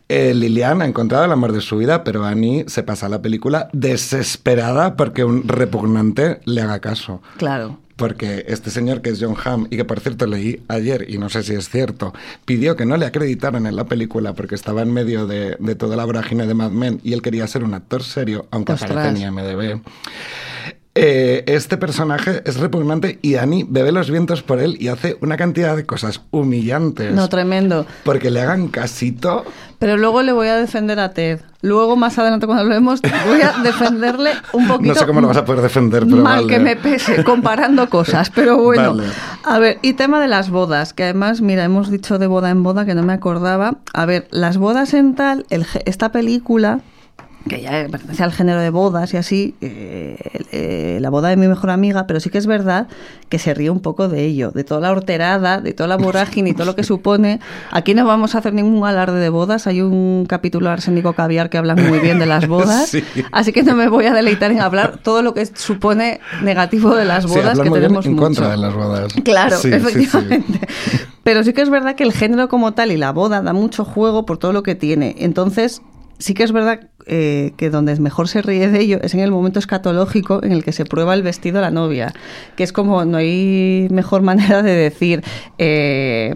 Eh, 0.10 0.34
Lilian 0.34 0.82
ha 0.82 0.86
encontrado 0.86 1.25
el 1.25 1.32
amor 1.32 1.53
de 1.53 1.62
su 1.62 1.77
vida, 1.77 2.03
pero 2.03 2.24
Annie 2.25 2.65
se 2.67 2.84
pasa 2.84 3.10
la 3.10 3.22
película 3.22 3.70
desesperada 3.74 4.96
porque 4.96 5.24
un 5.24 5.48
repugnante 5.48 6.39
le 6.46 6.62
haga 6.62 6.79
caso. 6.79 7.22
Claro. 7.38 7.79
Porque 8.04 8.44
este 8.50 8.70
señor 8.70 9.02
que 9.02 9.12
es 9.12 9.20
John 9.22 9.34
Hamm, 9.42 9.68
y 9.70 9.78
que 9.78 9.86
por 9.86 10.02
cierto 10.02 10.26
leí 10.26 10.62
ayer, 10.68 11.06
y 11.10 11.18
no 11.18 11.30
sé 11.30 11.42
si 11.42 11.54
es 11.54 11.70
cierto, 11.70 12.14
pidió 12.44 12.76
que 12.76 12.86
no 12.86 12.98
le 12.98 13.06
acreditaran 13.06 13.66
en 13.66 13.78
la 13.78 13.86
película 13.86 14.34
porque 14.34 14.56
estaba 14.56 14.82
en 14.82 14.92
medio 14.92 15.26
de, 15.26 15.56
de 15.58 15.76
toda 15.76 15.96
la 15.96 16.04
vorágine 16.04 16.46
de 16.46 16.54
Mad 16.54 16.72
Men 16.72 17.00
y 17.02 17.14
él 17.14 17.22
quería 17.22 17.48
ser 17.48 17.64
un 17.64 17.74
actor 17.74 18.04
serio, 18.04 18.46
aunque 18.52 18.74
aparece 18.74 19.08
en 19.08 19.18
IMDb. 19.22 19.82
Eh, 20.96 21.44
este 21.48 21.78
personaje 21.78 22.44
es 22.46 22.58
repugnante 22.58 23.18
y 23.24 23.36
Annie 23.36 23.66
bebe 23.68 23.92
los 23.92 24.12
vientos 24.12 24.44
por 24.44 24.60
él 24.60 24.78
y 24.80 24.90
hace 24.90 25.18
una 25.22 25.38
cantidad 25.38 25.76
de 25.76 25.88
cosas 25.88 26.22
humillantes. 26.30 27.14
No, 27.16 27.30
tremendo. 27.30 27.88
porque 28.04 28.30
le 28.30 28.42
hagan 28.42 28.68
casito. 28.68 29.44
Pero 29.80 29.98
luego 29.98 30.22
le 30.22 30.32
voy 30.34 30.48
a 30.50 30.56
defender 30.56 31.00
a 31.00 31.12
Ted. 31.14 31.42
Luego, 31.62 31.96
más 31.96 32.18
adelante, 32.20 32.46
cuando 32.46 32.64
hablemos, 32.64 33.02
voy 33.26 33.42
a 33.42 33.54
defenderle 33.64 34.32
un 34.54 34.68
poquito. 34.68 34.88
No 34.94 34.96
sé 34.96 35.06
cómo 35.08 35.20
lo 35.20 35.28
vas 35.30 35.38
a 35.38 35.46
poder 35.46 35.62
defender, 35.62 36.04
pero 36.04 36.18
Mal 36.18 36.36
vale. 36.36 36.48
que 36.48 36.60
me 36.60 36.76
pese, 36.76 37.24
comparando 37.24 37.90
cosas, 37.90 38.30
pero 38.30 38.62
bueno. 38.62 38.96
Vale. 38.96 39.10
A 39.44 39.60
ver, 39.60 39.80
y 39.82 39.94
tema 39.94 40.22
de 40.22 40.28
las 40.28 40.50
bodas, 40.50 40.94
que 40.94 41.04
además, 41.04 41.42
mira, 41.42 41.64
hemos 41.64 41.90
dicho 41.90 42.20
de 42.20 42.28
boda 42.28 42.50
en 42.52 42.62
boda 42.64 42.86
que 42.86 42.94
no 42.94 43.02
me 43.04 43.14
acordaba. 43.14 43.78
A 43.94 44.06
ver, 44.06 44.28
las 44.30 44.58
bodas 44.58 44.94
en 44.94 45.16
tal, 45.16 45.46
el, 45.50 45.66
esta 45.86 46.12
película 46.12 46.82
que 47.48 47.62
ya 47.62 47.88
pertenece 47.92 48.24
al 48.24 48.32
género 48.32 48.62
de 48.62 48.70
bodas 48.70 49.14
y 49.14 49.18
así, 49.18 49.56
eh, 49.62 50.16
eh, 50.52 50.98
la 51.02 51.10
boda 51.10 51.30
de 51.30 51.36
mi 51.36 51.48
mejor 51.48 51.72
amiga, 51.72 52.08
pero 52.08 52.20
sí 52.20 52.30
que 52.30 52.38
es 52.38 52.48
verdad 52.48 52.88
que 53.30 53.38
se 53.40 53.54
ríe 53.54 53.70
un 53.70 53.82
poco 53.82 54.08
de 54.08 54.24
ello, 54.24 54.52
de 54.52 54.64
toda 54.64 54.80
la 54.80 54.92
horterada, 54.92 55.60
de 55.60 55.74
toda 55.74 55.88
la 55.88 55.98
vorágine 55.98 56.52
y 56.52 56.54
todo 56.54 56.66
lo 56.66 56.76
que 56.76 56.84
supone. 56.84 57.40
Aquí 57.72 57.94
no 57.94 58.06
vamos 58.06 58.36
a 58.36 58.38
hacer 58.38 58.54
ningún 58.54 58.86
alarde 58.86 59.20
de 59.20 59.30
bodas, 59.30 59.68
hay 59.68 59.82
un 59.82 60.26
capítulo 60.28 60.68
de 60.68 60.74
Arsénico 60.74 61.14
Caviar 61.14 61.50
que 61.50 61.58
habla 61.58 61.76
muy 61.76 62.00
bien 62.00 62.20
de 62.20 62.26
las 62.26 62.48
bodas, 62.48 62.90
Sí. 62.94 63.04
así 63.32 63.52
que 63.52 63.64
no 63.64 63.76
me 63.76 63.90
voy 63.90 64.06
a 64.06 64.14
deleitar 64.14 64.52
en 64.52 64.62
hablar 64.62 65.00
todo 65.04 65.22
lo 65.22 65.34
que 65.34 65.46
supone 65.46 66.22
negativo 66.44 66.96
de 66.96 67.06
las 67.06 67.26
bodas, 67.26 67.60
que 67.60 67.70
tenemos 67.70 68.06
en 68.06 68.14
mucho. 68.14 68.24
contra 68.24 68.50
de 68.52 68.58
las 68.58 68.74
bodas. 68.74 69.14
Claro, 69.24 69.58
sí. 69.58 69.70
efectivamente. 69.72 70.60
Pero 71.24 71.44
sí 71.44 71.54
que 71.54 71.62
es 71.62 71.70
verdad 71.70 71.96
que 71.96 72.04
el 72.04 72.12
género 72.14 72.50
como 72.50 72.74
tal 72.74 72.92
y 72.92 72.98
la 72.98 73.12
boda 73.12 73.42
da 73.42 73.54
mucho 73.54 73.86
juego 73.86 74.26
por 74.26 74.38
todo 74.38 74.54
lo 74.54 74.62
que 74.64 74.76
tiene. 74.76 75.16
Entonces, 75.20 75.82
sí 76.17 76.34
que 76.34 76.43
es 76.43 76.51
verdad 76.51 76.79
eh, 77.05 77.51
que 77.58 77.70
donde 77.70 78.00
mejor 78.00 78.29
se 78.29 78.41
ríe 78.41 78.70
de 78.70 78.79
ello 78.79 78.98
es 79.01 79.13
en 79.13 79.20
el 79.20 79.29
momento 79.29 79.60
escatológico 79.60 80.41
en 80.41 80.53
el 80.53 80.63
que 80.63 80.72
se 80.72 80.86
prueba 80.86 81.13
el 81.15 81.22
vestido 81.22 81.60
a 81.60 81.62
la 81.62 81.70
novia. 81.72 82.13
Que 82.55 82.63
es 82.63 82.72
como, 82.72 83.03
no 83.03 83.17
hay 83.17 83.88
mejor 83.91 84.22
manera 84.32 84.63
de 84.63 84.72
decir, 84.74 85.22
eh, 85.58 86.34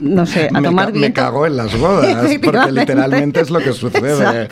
no 0.00 0.26
sé, 0.26 0.48
a 0.52 0.60
me, 0.60 0.68
tomar 0.68 0.92
ca- 0.92 0.98
me 0.98 1.12
cago 1.12 1.46
en 1.46 1.56
las 1.56 1.78
bodas, 1.78 2.30
porque 2.44 2.72
literalmente 2.72 3.40
es 3.40 3.50
lo 3.50 3.60
que 3.60 3.72
sucede. 3.72 4.48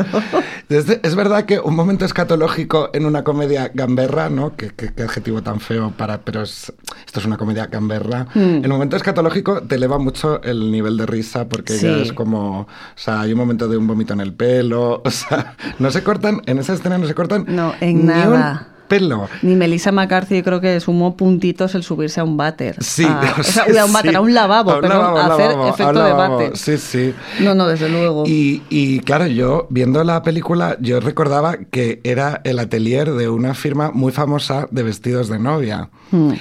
Es, 0.69 1.15
verdad 1.15 1.45
que 1.45 1.61
un 1.61 1.75
momento 1.77 2.05
escatológico 2.07 2.89
en 2.95 3.05
una 3.05 3.23
comedia 3.25 3.71
gamberra, 3.75 4.31
¿no? 4.31 4.57
Qué, 4.57 4.71
qué- 4.75 4.93
qué 4.95 5.03
adjetivo 5.03 5.43
tan 5.43 5.61
feo 5.61 5.93
para, 5.97 6.23
pero 6.23 6.43
es, 6.43 6.73
esto 7.07 7.21
es 7.21 7.27
una 7.27 7.37
comedia 7.37 7.67
gamberra. 7.67 8.27
Mm. 8.35 8.65
El 8.65 8.69
momento 8.69 8.97
escatológico 8.97 9.63
te 9.63 9.75
eleva 9.75 9.99
mucho 9.99 10.43
el 10.43 10.71
nivel 10.73 10.97
de 10.97 11.05
risa 11.07 11.47
porque 11.49 11.77
ya 11.79 11.99
es 11.99 12.13
como, 12.15 12.61
o 12.61 12.67
sea, 12.97 13.21
hay 13.21 13.33
un 13.33 13.39
momento 13.39 13.69
de 13.69 13.77
un 13.77 13.87
vómito 13.87 14.15
en 14.15 14.21
el 14.21 14.33
pelo, 14.33 14.52
o 14.61 15.11
sea, 15.11 15.57
no 15.79 15.91
se 15.91 16.03
cortan, 16.03 16.43
en 16.47 16.59
esa 16.59 16.75
escena 16.75 16.99
no 16.99 17.07
se 17.07 17.15
cortan 17.15 17.45
No, 17.49 17.73
en 17.81 17.99
ni 17.99 18.03
nada. 18.05 18.67
un 18.69 18.73
pelo. 18.89 19.27
Ni 19.41 19.55
Melissa 19.57 19.91
McCarthy, 19.91 20.37
yo 20.37 20.43
creo 20.45 20.61
que 20.61 20.79
sumó 20.81 21.17
puntitos 21.17 21.75
el 21.75 21.83
subirse 21.83 22.21
a 22.21 22.25
un 22.25 22.37
váter. 22.37 22.77
Sí, 22.85 23.05
A- 23.09 23.35
o 23.41 23.43
sea, 23.43 23.65
a 23.83 23.85
un 23.87 23.93
váter, 23.95 24.11
sí. 24.11 24.17
a 24.17 24.21
un 24.21 24.35
lavabo, 24.35 24.71
A 24.73 24.75
un 24.75 24.81
perdón, 24.83 24.99
lavabo, 24.99 25.19
a 25.19 25.35
hacer 25.35 25.51
lavabo, 25.51 25.69
efecto 25.71 26.05
de 26.05 26.13
váter. 26.13 26.57
Sí, 26.59 26.77
sí. 26.77 27.15
No, 27.41 27.55
no, 27.55 27.67
desde 27.69 27.89
luego. 27.89 28.25
Y, 28.27 28.63
y, 28.69 29.01
claro, 29.01 29.27
yo 29.29 29.67
viendo 29.71 30.05
la 30.05 30.23
película, 30.23 30.77
yo 30.81 31.01
recordaba 31.01 31.57
que 31.71 32.01
era 32.05 32.43
el 32.45 32.59
atelier 32.59 33.13
de 33.13 33.31
una 33.31 33.55
firma 33.55 33.91
muy 33.95 34.13
famosa 34.13 34.69
de 34.71 34.83
vestidos 34.83 35.29
de 35.29 35.39
novia. 35.39 35.89
Hmm. 36.11 36.33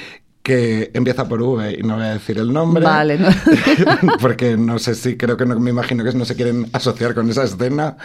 Que 0.43 0.89
empieza 0.93 1.27
por 1.27 1.41
V 1.41 1.77
y 1.79 1.83
no 1.83 1.95
voy 1.95 2.05
a 2.05 2.13
decir 2.13 2.39
el 2.39 2.51
nombre. 2.51 2.83
Vale, 2.83 3.19
no. 3.19 3.29
porque 4.21 4.57
no 4.57 4.79
sé 4.79 4.95
si, 4.95 5.15
creo 5.15 5.37
que 5.37 5.45
no, 5.45 5.59
me 5.59 5.69
imagino 5.69 6.03
que 6.03 6.13
no 6.13 6.25
se 6.25 6.35
quieren 6.35 6.67
asociar 6.73 7.13
con 7.13 7.29
esa 7.29 7.43
escena. 7.43 7.97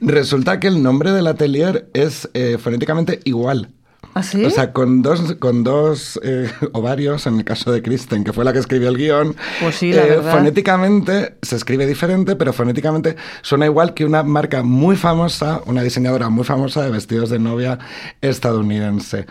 Resulta 0.00 0.58
que 0.58 0.66
el 0.66 0.82
nombre 0.82 1.12
del 1.12 1.28
atelier 1.28 1.88
es 1.94 2.28
eh, 2.34 2.58
fonéticamente 2.58 3.20
igual. 3.24 3.68
¿Ah, 4.16 4.22
sí? 4.22 4.42
O 4.46 4.48
sea, 4.48 4.72
con 4.72 5.02
dos, 5.02 5.34
con 5.34 5.62
dos 5.62 6.18
eh, 6.22 6.50
ovarios, 6.72 7.26
en 7.26 7.36
el 7.36 7.44
caso 7.44 7.70
de 7.70 7.82
Kristen, 7.82 8.24
que 8.24 8.32
fue 8.32 8.46
la 8.46 8.54
que 8.54 8.60
escribió 8.60 8.88
el 8.88 8.96
guion, 8.96 9.32
eh, 9.32 9.34
Pues 9.60 9.74
sí, 9.74 9.92
la 9.92 10.04
verdad. 10.04 10.32
fonéticamente 10.32 11.36
se 11.42 11.54
escribe 11.54 11.84
diferente, 11.84 12.34
pero 12.34 12.54
fonéticamente 12.54 13.14
suena 13.42 13.66
igual 13.66 13.92
que 13.92 14.06
una 14.06 14.22
marca 14.22 14.62
muy 14.62 14.96
famosa, 14.96 15.60
una 15.66 15.82
diseñadora 15.82 16.30
muy 16.30 16.44
famosa 16.44 16.82
de 16.82 16.92
vestidos 16.92 17.28
de 17.28 17.38
novia 17.38 17.78
estadounidense. 18.22 19.26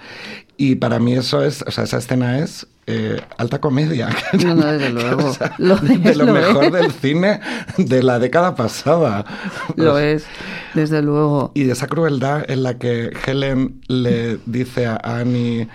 Y 0.56 0.76
para 0.76 1.00
mí 1.00 1.14
eso 1.14 1.44
es, 1.44 1.64
o 1.64 1.72
sea, 1.72 1.86
esa 1.86 1.98
escena 1.98 2.38
es 2.38 2.68
eh, 2.88 3.20
alta 3.38 3.60
comedia. 3.60 4.10
No, 4.46 4.56
no, 4.56 4.66
desde 4.66 4.90
luego. 4.94 5.32
De 5.58 6.16
lo, 6.16 6.26
lo 6.26 6.34
mejor 6.34 6.66
es. 6.66 6.72
del 6.74 6.92
cine 6.92 7.40
de 7.78 8.04
la 8.04 8.20
década 8.20 8.56
pasada. 8.56 9.26
Lo 9.76 9.98
es, 9.98 10.26
desde 10.74 11.02
luego. 11.02 11.52
Y 11.56 11.64
de 11.64 11.74
esa 11.74 11.88
crueldad 11.88 12.50
en 12.50 12.64
la 12.64 12.78
que 12.78 13.12
Helen 13.26 13.82
le 13.88 14.38
dice 14.46 14.86
a 14.88 15.00
Annie, 15.04 15.68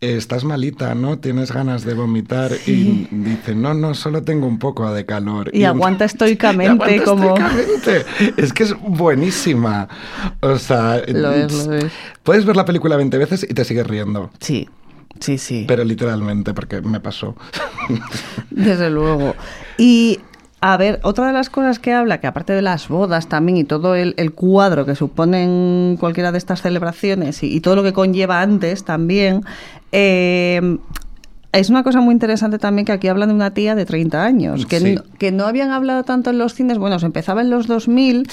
estás 0.00 0.44
malita, 0.44 0.94
¿no? 0.94 1.18
Tienes 1.18 1.52
ganas 1.52 1.84
de 1.84 1.94
vomitar. 1.94 2.52
Y 2.66 3.08
dice, 3.10 3.54
no, 3.54 3.72
no, 3.74 3.94
solo 3.94 4.22
tengo 4.22 4.46
un 4.46 4.58
poco 4.58 4.92
de 4.92 5.04
calor. 5.06 5.50
Y 5.54 5.64
aguanta 5.64 6.04
estoicamente, 6.12 6.94
Y 6.96 6.98
aguanta 6.98 7.04
como- 7.04 7.36
estoicamente. 7.36 8.04
Es 8.36 8.52
que 8.52 8.64
es 8.64 8.74
buenísima. 8.80 9.88
O 10.40 10.58
sea, 10.58 11.02
Lo 11.08 11.32
es, 11.32 11.66
lo 11.66 11.74
es. 11.74 11.86
puedes 12.22 12.44
ver 12.44 12.56
la 12.56 12.64
película 12.64 12.96
20 12.96 13.16
veces 13.18 13.46
y 13.48 13.54
te 13.54 13.64
sigues 13.64 13.86
riendo. 13.86 14.30
Sí, 14.40 14.68
sí, 15.20 15.38
sí. 15.38 15.64
Pero 15.68 15.84
literalmente, 15.84 16.54
porque 16.54 16.80
me 16.82 17.00
pasó. 17.00 17.34
Desde 18.50 18.90
luego. 18.90 19.34
Y 19.78 20.20
a 20.60 20.76
ver, 20.76 21.00
otra 21.02 21.26
de 21.26 21.32
las 21.32 21.50
cosas 21.50 21.78
que 21.78 21.92
habla, 21.92 22.18
que 22.20 22.26
aparte 22.26 22.52
de 22.52 22.62
las 22.62 22.88
bodas 22.88 23.28
también 23.28 23.58
y 23.58 23.64
todo 23.64 23.94
el, 23.94 24.14
el 24.16 24.32
cuadro 24.32 24.86
que 24.86 24.94
suponen 24.94 25.96
cualquiera 26.00 26.32
de 26.32 26.38
estas 26.38 26.62
celebraciones 26.62 27.42
y, 27.42 27.54
y 27.54 27.60
todo 27.60 27.76
lo 27.76 27.82
que 27.82 27.92
conlleva 27.92 28.40
antes 28.40 28.84
también, 28.84 29.42
eh, 29.92 30.78
es 31.52 31.70
una 31.70 31.82
cosa 31.82 32.00
muy 32.00 32.12
interesante 32.12 32.58
también 32.58 32.84
que 32.84 32.92
aquí 32.92 33.08
hablan 33.08 33.28
de 33.30 33.34
una 33.34 33.52
tía 33.52 33.74
de 33.74 33.86
30 33.86 34.24
años, 34.24 34.66
que, 34.66 34.80
Sí. 34.80 34.94
no, 34.96 35.02
que 35.18 35.30
no 35.32 35.46
habían 35.46 35.70
hablado 35.70 36.02
tanto 36.04 36.30
en 36.30 36.38
los 36.38 36.54
cines, 36.54 36.78
bueno, 36.78 36.98
se 36.98 37.06
empezaba 37.06 37.40
en 37.40 37.50
los 37.50 37.66
2000. 37.66 38.28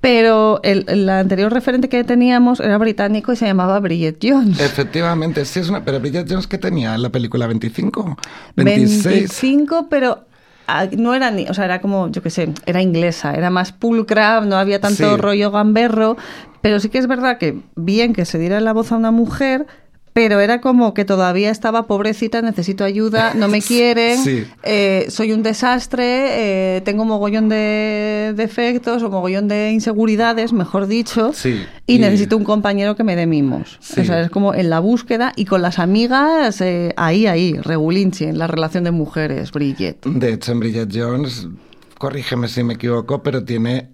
Pero 0.00 0.60
el, 0.62 0.86
el 0.88 1.08
anterior 1.10 1.52
referente 1.52 1.88
que 1.90 2.02
teníamos 2.04 2.60
era 2.60 2.78
británico 2.78 3.32
y 3.32 3.36
se 3.36 3.46
llamaba 3.46 3.78
Bridget 3.80 4.18
Jones. 4.22 4.58
Efectivamente, 4.58 5.44
sí 5.44 5.60
es 5.60 5.68
una... 5.68 5.84
Pero 5.84 6.00
Bridget 6.00 6.26
Jones, 6.30 6.46
¿qué 6.46 6.56
tenía 6.56 6.94
en 6.94 7.02
la 7.02 7.10
película? 7.10 7.46
¿25? 7.48 8.16
¿26? 8.56 9.02
25, 9.04 9.88
pero 9.90 10.24
ah, 10.66 10.86
no 10.96 11.14
era 11.14 11.30
ni, 11.30 11.46
o 11.48 11.54
sea, 11.54 11.66
era 11.66 11.82
como, 11.82 12.08
yo 12.10 12.22
qué 12.22 12.30
sé, 12.30 12.48
era 12.64 12.80
inglesa, 12.80 13.34
era 13.34 13.50
más 13.50 13.72
pulcra, 13.72 14.40
no 14.40 14.56
había 14.56 14.80
tanto 14.80 15.16
Sí. 15.16 15.20
rollo 15.20 15.50
gamberro, 15.50 16.16
pero 16.62 16.80
sí 16.80 16.88
que 16.88 16.98
es 16.98 17.06
verdad 17.06 17.36
que 17.36 17.58
bien 17.76 18.14
que 18.14 18.24
se 18.24 18.38
diera 18.38 18.58
la 18.60 18.72
voz 18.72 18.92
a 18.92 18.96
una 18.96 19.10
mujer, 19.10 19.66
pero 20.12 20.40
era 20.40 20.60
como 20.60 20.92
que 20.92 21.04
todavía 21.04 21.50
estaba 21.50 21.86
pobrecita, 21.86 22.42
necesito 22.42 22.82
ayuda, 22.84 23.34
no 23.34 23.46
me 23.48 23.62
quieren, 23.70 24.18
Sí. 24.24 24.44
eh, 24.64 25.06
soy 25.08 25.32
un 25.32 25.42
desastre, 25.42 26.76
eh, 26.76 26.80
tengo 26.80 27.04
mogollón 27.04 27.48
de 27.48 28.32
defectos 28.36 29.02
o 29.02 29.10
mogollón 29.10 29.46
de 29.48 29.70
inseguridades, 29.70 30.52
mejor 30.52 30.86
dicho, 30.88 31.32
Sí, 31.32 31.62
y, 31.86 31.94
y- 31.94 31.98
necesito 32.00 32.36
un 32.36 32.44
compañero 32.44 32.96
que 32.96 33.04
me 33.04 33.14
dé 33.16 33.26
mimos. 33.26 33.78
Sí. 33.80 34.00
O 34.00 34.04
sea, 34.04 34.20
es 34.22 34.30
como 34.30 34.52
en 34.54 34.68
la 34.68 34.80
búsqueda 34.80 35.32
y 35.36 35.44
con 35.44 35.62
las 35.62 35.78
amigas, 35.78 36.60
eh, 36.60 36.92
ahí, 36.96 37.26
ahí, 37.26 37.54
regulinchi, 37.54 38.24
en 38.24 38.38
la 38.38 38.46
relación 38.48 38.84
de 38.84 38.90
mujeres, 38.90 39.52
Bridget. 39.52 40.04
De 40.04 40.32
hecho, 40.32 40.52
en 40.52 40.60
Bridget 40.60 40.90
Jones, 40.92 41.46
corrígeme 41.98 42.48
si 42.48 42.64
me 42.64 42.74
equivoco, 42.74 43.22
pero 43.22 43.44
tiene 43.44 43.90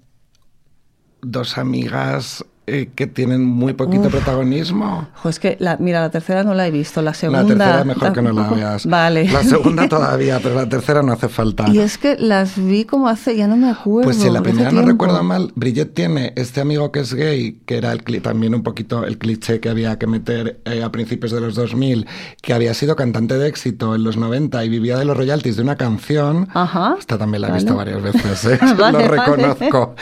dos 1.22 1.58
amigas 1.58 2.44
eh, 2.66 2.90
que 2.94 3.06
tienen 3.06 3.44
muy 3.44 3.74
poquito 3.74 4.04
Uf. 4.04 4.10
protagonismo. 4.12 5.08
Es 5.24 5.38
que, 5.38 5.56
la, 5.60 5.76
mira, 5.78 6.00
la 6.00 6.10
tercera 6.10 6.42
no 6.42 6.54
la 6.54 6.66
he 6.66 6.70
visto, 6.70 7.00
la 7.02 7.14
segunda... 7.14 7.42
La 7.42 7.48
tercera 7.48 7.84
mejor 7.84 8.12
que 8.12 8.22
no 8.22 8.32
la 8.32 8.48
veas. 8.50 8.86
Vale. 8.86 9.28
La 9.30 9.42
segunda 9.44 9.88
todavía, 9.88 10.40
pero 10.42 10.54
la 10.56 10.68
tercera 10.68 11.02
no 11.02 11.12
hace 11.12 11.28
falta. 11.28 11.68
Y 11.68 11.78
es 11.78 11.98
que 11.98 12.16
las 12.18 12.56
vi 12.56 12.84
como 12.84 13.08
hace, 13.08 13.36
ya 13.36 13.46
no 13.46 13.56
me 13.56 13.70
acuerdo. 13.70 14.04
Pues 14.08 14.16
si 14.16 14.30
la 14.30 14.42
primera 14.42 14.70
no 14.70 14.70
tiempo. 14.70 14.90
recuerdo 14.90 15.22
mal, 15.22 15.52
Bridget 15.54 15.94
tiene 15.94 16.32
este 16.36 16.60
amigo 16.60 16.90
que 16.92 17.00
es 17.00 17.14
gay, 17.14 17.60
que 17.66 17.76
era 17.76 17.92
el 17.92 18.02
también 18.22 18.54
un 18.54 18.62
poquito 18.62 19.04
el 19.04 19.18
cliché 19.18 19.60
que 19.60 19.68
había 19.68 19.98
que 19.98 20.06
meter 20.06 20.60
eh, 20.64 20.82
a 20.82 20.90
principios 20.90 21.32
de 21.32 21.40
los 21.40 21.54
2000, 21.54 22.06
que 22.40 22.54
había 22.54 22.72
sido 22.74 22.96
cantante 22.96 23.36
de 23.38 23.48
éxito 23.48 23.94
en 23.94 24.02
los 24.04 24.16
90 24.16 24.64
y 24.64 24.68
vivía 24.68 24.96
de 24.98 25.04
los 25.04 25.16
royalties 25.16 25.56
de 25.56 25.62
una 25.62 25.76
canción. 25.76 26.48
Ajá. 26.54 26.96
Esta 26.98 27.18
también 27.18 27.42
la 27.42 27.48
he 27.48 27.50
Vale. 27.50 27.62
visto 27.62 27.76
varias 27.76 28.02
veces, 28.02 28.44
¿eh? 28.44 28.58
Vale, 28.76 28.76
lo 28.76 28.82
vale. 28.92 29.08
reconozco. 29.08 29.94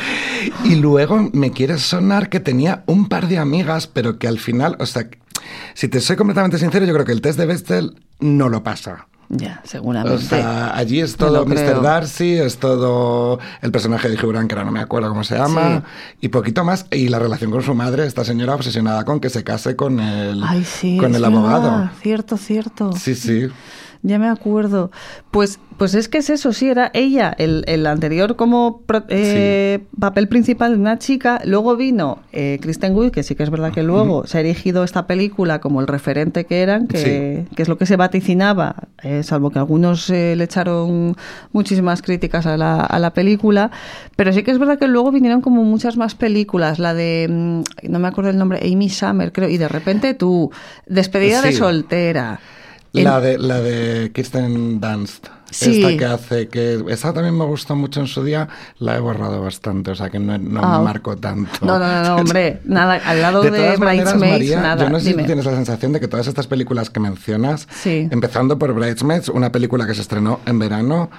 Y 0.64 0.76
luego 0.76 1.30
me 1.32 1.50
quiere 1.50 1.78
sonar 1.78 2.28
que 2.28 2.40
tenía 2.54 2.84
un 2.86 3.08
par 3.08 3.26
de 3.26 3.38
amigas, 3.38 3.88
pero 3.88 4.16
que 4.16 4.28
al 4.28 4.38
final, 4.38 4.76
o 4.78 4.86
sea, 4.86 5.08
si 5.74 5.88
te 5.88 6.00
soy 6.00 6.14
completamente 6.14 6.56
sincero, 6.56 6.86
yo 6.86 6.92
creo 6.94 7.04
que 7.04 7.10
el 7.10 7.20
test 7.20 7.36
de 7.36 7.46
Bechtel 7.46 8.00
no 8.20 8.48
lo 8.48 8.62
pasa. 8.62 9.08
Ya, 9.28 9.60
seguramente. 9.64 10.14
O 10.16 10.20
sea, 10.20 10.76
allí 10.76 11.00
es 11.00 11.16
todo 11.16 11.44
creo. 11.46 11.74
Mr. 11.76 11.82
Darcy, 11.82 12.34
es 12.34 12.58
todo 12.58 13.40
el 13.60 13.72
personaje 13.72 14.08
de 14.08 14.14
Grant, 14.14 14.48
que 14.48 14.54
ahora 14.54 14.66
no 14.66 14.70
me 14.70 14.80
acuerdo 14.80 15.08
cómo 15.08 15.24
se 15.24 15.36
llama, 15.36 15.82
y 16.20 16.28
poquito 16.28 16.62
más. 16.62 16.86
Y 16.92 17.08
la 17.08 17.18
relación 17.18 17.50
con 17.50 17.62
su 17.62 17.74
madre, 17.74 18.06
esta 18.06 18.22
señora 18.24 18.54
obsesionada 18.54 19.04
con 19.04 19.18
que 19.18 19.30
se 19.30 19.42
case 19.42 19.74
con 19.74 19.98
el, 19.98 20.44
Ay, 20.44 20.62
sí. 20.64 20.96
con 20.98 21.12
el 21.16 21.22
verdad. 21.22 21.36
abogado. 21.38 21.90
Cierto, 22.02 22.36
cierto. 22.36 22.92
Sí, 22.92 23.16
sí. 23.16 23.48
Ya 24.06 24.18
me 24.18 24.28
acuerdo. 24.28 24.90
Pues, 25.30 25.58
pues 25.78 25.94
es 25.94 26.10
que 26.10 26.18
es 26.18 26.28
eso, 26.28 26.52
sí, 26.52 26.68
era 26.68 26.90
ella, 26.92 27.34
el, 27.38 27.64
el 27.66 27.86
anterior 27.86 28.36
como 28.36 28.82
eh, 29.08 29.82
papel 29.98 30.28
principal 30.28 30.74
de 30.74 30.78
una 30.78 30.98
chica. 30.98 31.40
Luego 31.46 31.74
vino 31.74 32.18
eh, 32.30 32.58
Kristen 32.60 32.94
Wiig, 32.94 33.12
que 33.12 33.22
sí 33.22 33.34
que 33.34 33.42
es 33.44 33.48
verdad 33.48 33.72
que 33.72 33.82
luego 33.82 34.26
se 34.26 34.36
ha 34.36 34.40
erigido 34.42 34.84
esta 34.84 35.06
película 35.06 35.62
como 35.62 35.80
el 35.80 35.86
referente 35.86 36.44
que 36.44 36.60
eran, 36.60 36.86
que, 36.86 37.46
que 37.56 37.62
es 37.62 37.68
lo 37.68 37.78
que 37.78 37.86
se 37.86 37.96
vaticinaba, 37.96 38.88
eh, 39.02 39.22
salvo 39.22 39.48
que 39.48 39.58
algunos 39.58 40.10
eh, 40.10 40.34
le 40.36 40.44
echaron 40.44 41.16
muchísimas 41.52 42.02
críticas 42.02 42.44
a 42.44 42.58
la, 42.58 42.80
a 42.80 42.98
la 42.98 43.14
película. 43.14 43.70
Pero 44.16 44.34
sí 44.34 44.42
que 44.42 44.50
es 44.50 44.58
verdad 44.58 44.78
que 44.78 44.86
luego 44.86 45.12
vinieron 45.12 45.40
como 45.40 45.64
muchas 45.64 45.96
más 45.96 46.14
películas, 46.14 46.78
la 46.78 46.92
de, 46.92 47.26
mm, 47.30 47.88
no 47.90 47.98
me 48.00 48.08
acuerdo 48.08 48.28
el 48.28 48.36
nombre, 48.36 48.60
Amy 48.70 48.90
Summer, 48.90 49.32
creo, 49.32 49.48
y 49.48 49.56
de 49.56 49.68
repente 49.68 50.12
tú, 50.12 50.50
despedida 50.86 51.40
de 51.40 51.52
soltera. 51.52 52.38
La 53.02 53.20
de, 53.20 53.38
la 53.38 53.60
de 53.60 54.12
Kirsten 54.12 54.80
Dunst. 54.80 55.26
Sí. 55.50 55.82
Esta 55.84 55.96
que 55.96 56.04
hace, 56.04 56.48
que 56.48 56.84
esa 56.88 57.12
también 57.12 57.36
me 57.38 57.44
gustó 57.44 57.76
mucho 57.76 58.00
en 58.00 58.06
su 58.08 58.24
día, 58.24 58.48
la 58.78 58.96
he 58.96 59.00
borrado 59.00 59.40
bastante, 59.42 59.92
o 59.92 59.94
sea 59.94 60.10
que 60.10 60.18
no, 60.18 60.36
no 60.38 60.60
Ah. 60.62 60.78
me 60.78 60.84
marco 60.84 61.16
tanto. 61.16 61.64
No, 61.64 61.78
no, 61.78 62.02
no, 62.02 62.16
hombre, 62.16 62.60
nada, 62.64 63.00
al 63.04 63.20
lado 63.22 63.42
de, 63.42 63.50
maneras, 63.78 63.78
Bridesmaids, 64.18 64.56
nada. 64.56 64.84
yo 64.84 64.90
no 64.90 64.98
sé 64.98 65.04
si 65.06 65.10
Dime. 65.10 65.22
tú 65.22 65.26
tienes 65.26 65.44
la 65.44 65.52
sensación 65.54 65.92
de 65.92 66.00
que 66.00 66.08
todas 66.08 66.26
estas 66.26 66.46
películas 66.48 66.90
que 66.90 66.98
mencionas, 66.98 67.68
Sí. 67.70 68.08
empezando 68.10 68.58
por 68.58 68.72
Bridesmaids, 68.74 69.28
una 69.28 69.52
película 69.52 69.86
que 69.86 69.94
se 69.94 70.00
estrenó 70.02 70.40
en 70.46 70.58
verano, 70.58 71.10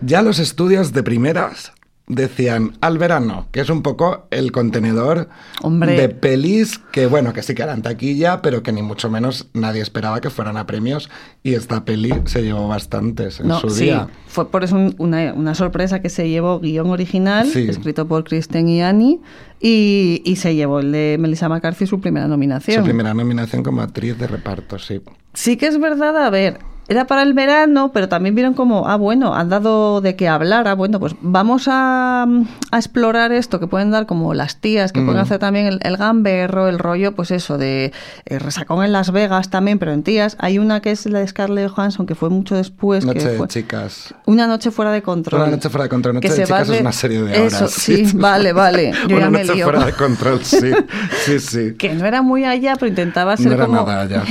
ya 0.00 0.22
los 0.22 0.38
estudios 0.38 0.92
de 0.94 1.02
primeras 1.02 1.72
decían 2.08 2.76
al 2.80 2.98
verano, 2.98 3.46
que 3.50 3.60
es 3.60 3.68
un 3.68 3.82
poco 3.82 4.28
el 4.30 4.52
contenedor 4.52 5.28
Hombre. 5.62 6.00
de 6.00 6.08
pelis 6.08 6.78
que, 6.92 7.06
bueno, 7.06 7.32
que 7.32 7.42
sí 7.42 7.54
que 7.54 7.62
eran 7.62 7.82
taquilla, 7.82 8.42
pero 8.42 8.62
que 8.62 8.70
ni 8.72 8.80
mucho 8.82 9.10
menos 9.10 9.48
nadie 9.54 9.82
esperaba 9.82 10.20
que 10.20 10.30
fueran 10.30 10.56
a 10.56 10.66
premios 10.66 11.10
y 11.42 11.54
esta 11.54 11.84
peli 11.84 12.14
se 12.26 12.42
llevó 12.42 12.68
bastantes 12.68 13.40
en 13.40 13.48
No, 13.48 13.58
su 13.58 13.70
sí, 13.70 13.84
día. 13.84 14.08
fue 14.28 14.48
por 14.50 14.62
eso 14.62 14.76
un- 14.76 14.94
una, 14.98 15.32
una 15.34 15.54
sorpresa 15.56 16.00
que 16.00 16.08
se 16.08 16.28
llevó 16.28 16.60
guion 16.60 16.90
original, 16.90 17.48
Sí. 17.48 17.66
escrito 17.68 18.06
por 18.06 18.22
Kristen 18.22 18.68
y 18.68 18.82
Annie, 18.82 19.20
y, 19.60 20.22
y 20.24 20.36
se 20.36 20.54
llevó 20.54 20.78
el 20.80 20.92
de 20.92 21.16
Melissa 21.18 21.48
McCarthy 21.48 21.86
su 21.86 22.00
primera 22.00 22.28
nominación. 22.28 22.76
Su 22.78 22.84
primera 22.84 23.14
nominación 23.14 23.64
como 23.64 23.82
actriz 23.82 24.16
de 24.16 24.28
reparto, 24.28 24.78
sí. 24.78 25.00
Sí 25.34 25.56
que 25.56 25.66
es 25.66 25.80
verdad, 25.80 26.16
a 26.24 26.30
ver, 26.30 26.58
era 26.88 27.06
para 27.06 27.22
el 27.22 27.34
verano, 27.34 27.90
pero 27.92 28.08
también 28.08 28.34
vieron 28.34 28.54
como, 28.54 28.88
ah, 28.88 28.96
bueno, 28.96 29.34
han 29.34 29.48
dado 29.48 30.00
de 30.00 30.14
qué 30.16 30.28
hablar, 30.28 30.68
ah, 30.68 30.74
bueno, 30.74 31.00
pues 31.00 31.14
vamos 31.20 31.66
a, 31.68 32.22
a 32.70 32.76
explorar 32.76 33.32
esto 33.32 33.58
que 33.60 33.66
pueden 33.66 33.90
dar 33.90 34.06
como 34.06 34.34
las 34.34 34.56
tías, 34.60 34.92
que 34.92 35.00
pueden 35.00 35.16
Mm. 35.20 35.24
hacer 35.24 35.38
también 35.38 35.66
el, 35.66 35.80
el 35.82 35.96
gamberro, 35.96 36.68
el 36.68 36.78
rollo, 36.78 37.12
pues 37.14 37.30
eso, 37.30 37.58
de 37.58 37.92
eh, 38.26 38.38
resacón 38.38 38.84
en 38.84 38.92
Las 38.92 39.10
Vegas 39.10 39.50
también, 39.50 39.78
pero 39.78 39.92
en 39.92 40.02
tías. 40.02 40.36
Hay 40.40 40.58
una 40.58 40.80
que 40.80 40.90
es 40.92 41.06
la 41.06 41.18
de 41.20 41.26
Scarlett 41.28 41.70
Johansson, 41.70 42.06
que 42.06 42.14
fue 42.14 42.30
mucho 42.30 42.54
después. 42.54 43.04
Noche 43.04 43.18
que 43.20 43.26
de 43.30 43.48
chicas. 43.48 44.14
Una 44.26 44.46
noche 44.46 44.70
fuera 44.70 44.90
de 44.92 45.02
control. 45.02 45.42
Una 45.42 45.50
noche 45.50 45.68
fuera 45.70 45.84
de 45.84 45.88
control. 45.90 46.14
Noche 46.14 46.28
Que 46.28 46.34
de 46.34 46.36
se 46.36 46.44
chicas 46.44 46.68
es 46.68 46.80
una 46.80 46.92
serie 46.92 47.22
de 47.22 47.38
horas. 47.40 47.52
Eso, 47.54 47.68
sí, 47.68 48.04
vale, 48.14 48.52
vale. 48.52 48.92
Yo 49.08 49.16
una 49.16 49.24
ya 49.26 49.30
me 49.30 49.38
noche 49.40 49.54
lío. 49.54 49.64
fuera 49.64 49.84
de 49.84 49.92
control, 49.92 50.44
sí. 50.44 50.70
Sí, 51.24 51.40
sí. 51.40 51.74
Que 51.78 51.94
no 51.94 52.06
era 52.06 52.22
muy 52.22 52.44
allá, 52.44 52.74
pero 52.74 52.88
intentaba 52.88 53.36
ser 53.36 53.46
No 53.48 53.52
era 53.54 53.66
como... 53.66 53.76
nada 53.84 54.00
allá. 54.02 54.22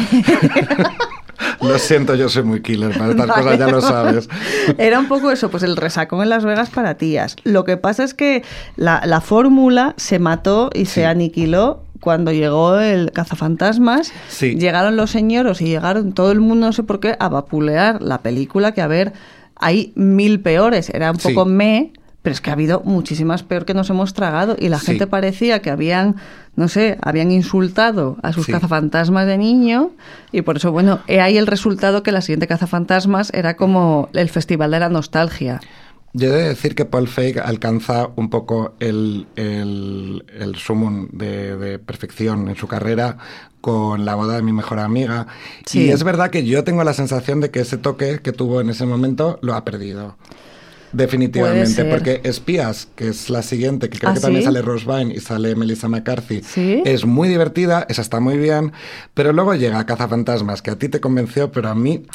Lo 1.61 1.77
siento, 1.79 2.15
yo 2.15 2.29
soy 2.29 2.43
muy 2.43 2.61
killer 2.61 2.97
para 2.97 3.11
estas 3.11 3.27
Vale. 3.27 3.43
cosas, 3.43 3.59
ya 3.59 3.67
lo 3.67 3.81
sabes. 3.81 4.29
Era 4.77 4.99
un 4.99 5.07
poco 5.07 5.31
eso, 5.31 5.49
pues 5.49 5.63
el 5.63 5.75
resacón 5.77 6.21
en 6.21 6.29
Las 6.29 6.45
Vegas 6.45 6.69
para 6.69 6.95
tías. 6.95 7.35
Lo 7.43 7.63
que 7.63 7.77
pasa 7.77 8.03
es 8.03 8.13
que 8.13 8.43
la, 8.75 9.01
la 9.05 9.21
fórmula 9.21 9.93
se 9.97 10.19
mató 10.19 10.69
y 10.73 10.85
se 10.85 11.05
aniquiló 11.05 11.81
cuando 12.01 12.31
llegó 12.31 12.77
el 12.79 13.11
cazafantasmas. 13.11 14.11
Sí. 14.27 14.55
Llegaron 14.55 14.95
los 14.95 15.11
señoros 15.11 15.61
y 15.61 15.65
llegaron 15.65 16.13
todo 16.13 16.31
el 16.31 16.39
mundo, 16.39 16.67
no 16.67 16.73
sé 16.73 16.83
por 16.83 16.99
qué, 16.99 17.15
a 17.19 17.29
vapulear 17.29 18.01
la 18.01 18.19
película, 18.19 18.73
que 18.73 18.81
a 18.81 18.87
ver, 18.87 19.13
hay 19.55 19.91
mil 19.95 20.39
peores. 20.41 20.89
Era 20.89 21.11
un 21.11 21.19
Sí. 21.19 21.29
poco 21.29 21.45
me. 21.45 21.93
Pero 22.25 22.33
es 22.33 22.41
que 22.41 22.49
ha 22.49 22.53
habido 22.53 22.81
muchísimas 22.83 23.43
peor 23.43 23.65
que 23.65 23.75
nos 23.75 23.87
hemos 23.91 24.15
tragado 24.15 24.55
y 24.57 24.69
la 24.69 24.79
Sí. 24.79 24.87
gente 24.87 25.05
parecía 25.05 25.61
que 25.61 25.69
habían, 25.69 26.15
no 26.55 26.67
sé, 26.69 26.97
habían 27.03 27.29
insultado 27.29 28.17
a 28.23 28.33
sus 28.33 28.47
Sí. 28.47 28.51
cazafantasmas 28.51 29.27
de 29.27 29.37
niño 29.37 29.91
y 30.31 30.41
por 30.41 30.57
eso, 30.57 30.71
bueno, 30.71 31.01
he 31.05 31.21
ahí 31.21 31.37
el 31.37 31.45
resultado 31.45 32.01
que 32.01 32.11
la 32.11 32.21
siguiente 32.21 32.47
cazafantasmas 32.47 33.31
era 33.31 33.55
como 33.55 34.09
el 34.13 34.27
festival 34.29 34.71
de 34.71 34.79
la 34.79 34.89
nostalgia. 34.89 35.61
Yo 36.13 36.29
he 36.29 36.31
de 36.35 36.47
decir 36.47 36.73
que 36.73 36.85
Paul 36.85 37.07
Feig 37.07 37.37
alcanza 37.37 38.09
un 38.15 38.31
poco 38.31 38.73
el, 38.79 39.27
el, 39.35 40.25
el 40.39 40.55
sumum 40.55 41.09
de, 41.11 41.55
de 41.57 41.77
perfección 41.77 42.47
en 42.47 42.55
su 42.55 42.67
carrera 42.67 43.17
con 43.61 44.03
la 44.03 44.15
boda 44.15 44.35
de 44.37 44.41
mi 44.41 44.51
mejor 44.51 44.79
amiga. 44.79 45.27
Sí. 45.67 45.83
Y 45.85 45.89
es 45.91 46.03
verdad 46.03 46.31
que 46.31 46.43
yo 46.43 46.63
tengo 46.63 46.83
la 46.83 46.93
sensación 46.93 47.39
de 47.39 47.51
que 47.51 47.59
ese 47.59 47.77
toque 47.77 48.19
que 48.23 48.31
tuvo 48.31 48.61
en 48.61 48.71
ese 48.71 48.87
momento 48.87 49.37
lo 49.43 49.53
ha 49.53 49.63
perdido. 49.63 50.15
Definitivamente, 50.95 51.85
porque 51.85 52.21
Espías, 52.23 52.87
que 52.95 53.09
es 53.09 53.29
la 53.29 53.41
siguiente, 53.41 53.89
que 53.89 53.99
creo 53.99 54.11
¿Ah, 54.11 54.13
que 54.13 54.21
también 54.21 54.41
sí? 54.43 54.45
sale 54.45 54.61
Rose 54.61 54.85
Byrne 54.85 55.13
y 55.13 55.19
sale 55.19 55.55
Melissa 55.55 55.87
McCarthy, 55.89 56.41
¿Sí? 56.41 56.81
es 56.85 57.05
muy 57.05 57.27
divertida, 57.27 57.85
esa 57.89 58.01
está 58.01 58.19
muy 58.19 58.37
bien, 58.37 58.71
pero 59.13 59.33
luego 59.33 59.53
llega 59.55 59.85
Cazafantasmas, 59.85 60.61
que 60.61 60.71
a 60.71 60.77
ti 60.77 60.87
te 60.89 60.99
convenció, 61.01 61.51
pero 61.51 61.69
a 61.69 61.75
mí, 61.75 62.05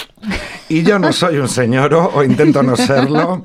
y 0.70 0.82
yo 0.82 0.98
no 0.98 1.12
soy 1.12 1.36
un 1.36 1.48
señoro, 1.48 2.10
o 2.14 2.24
intento 2.24 2.62
no 2.62 2.76
serlo, 2.76 3.44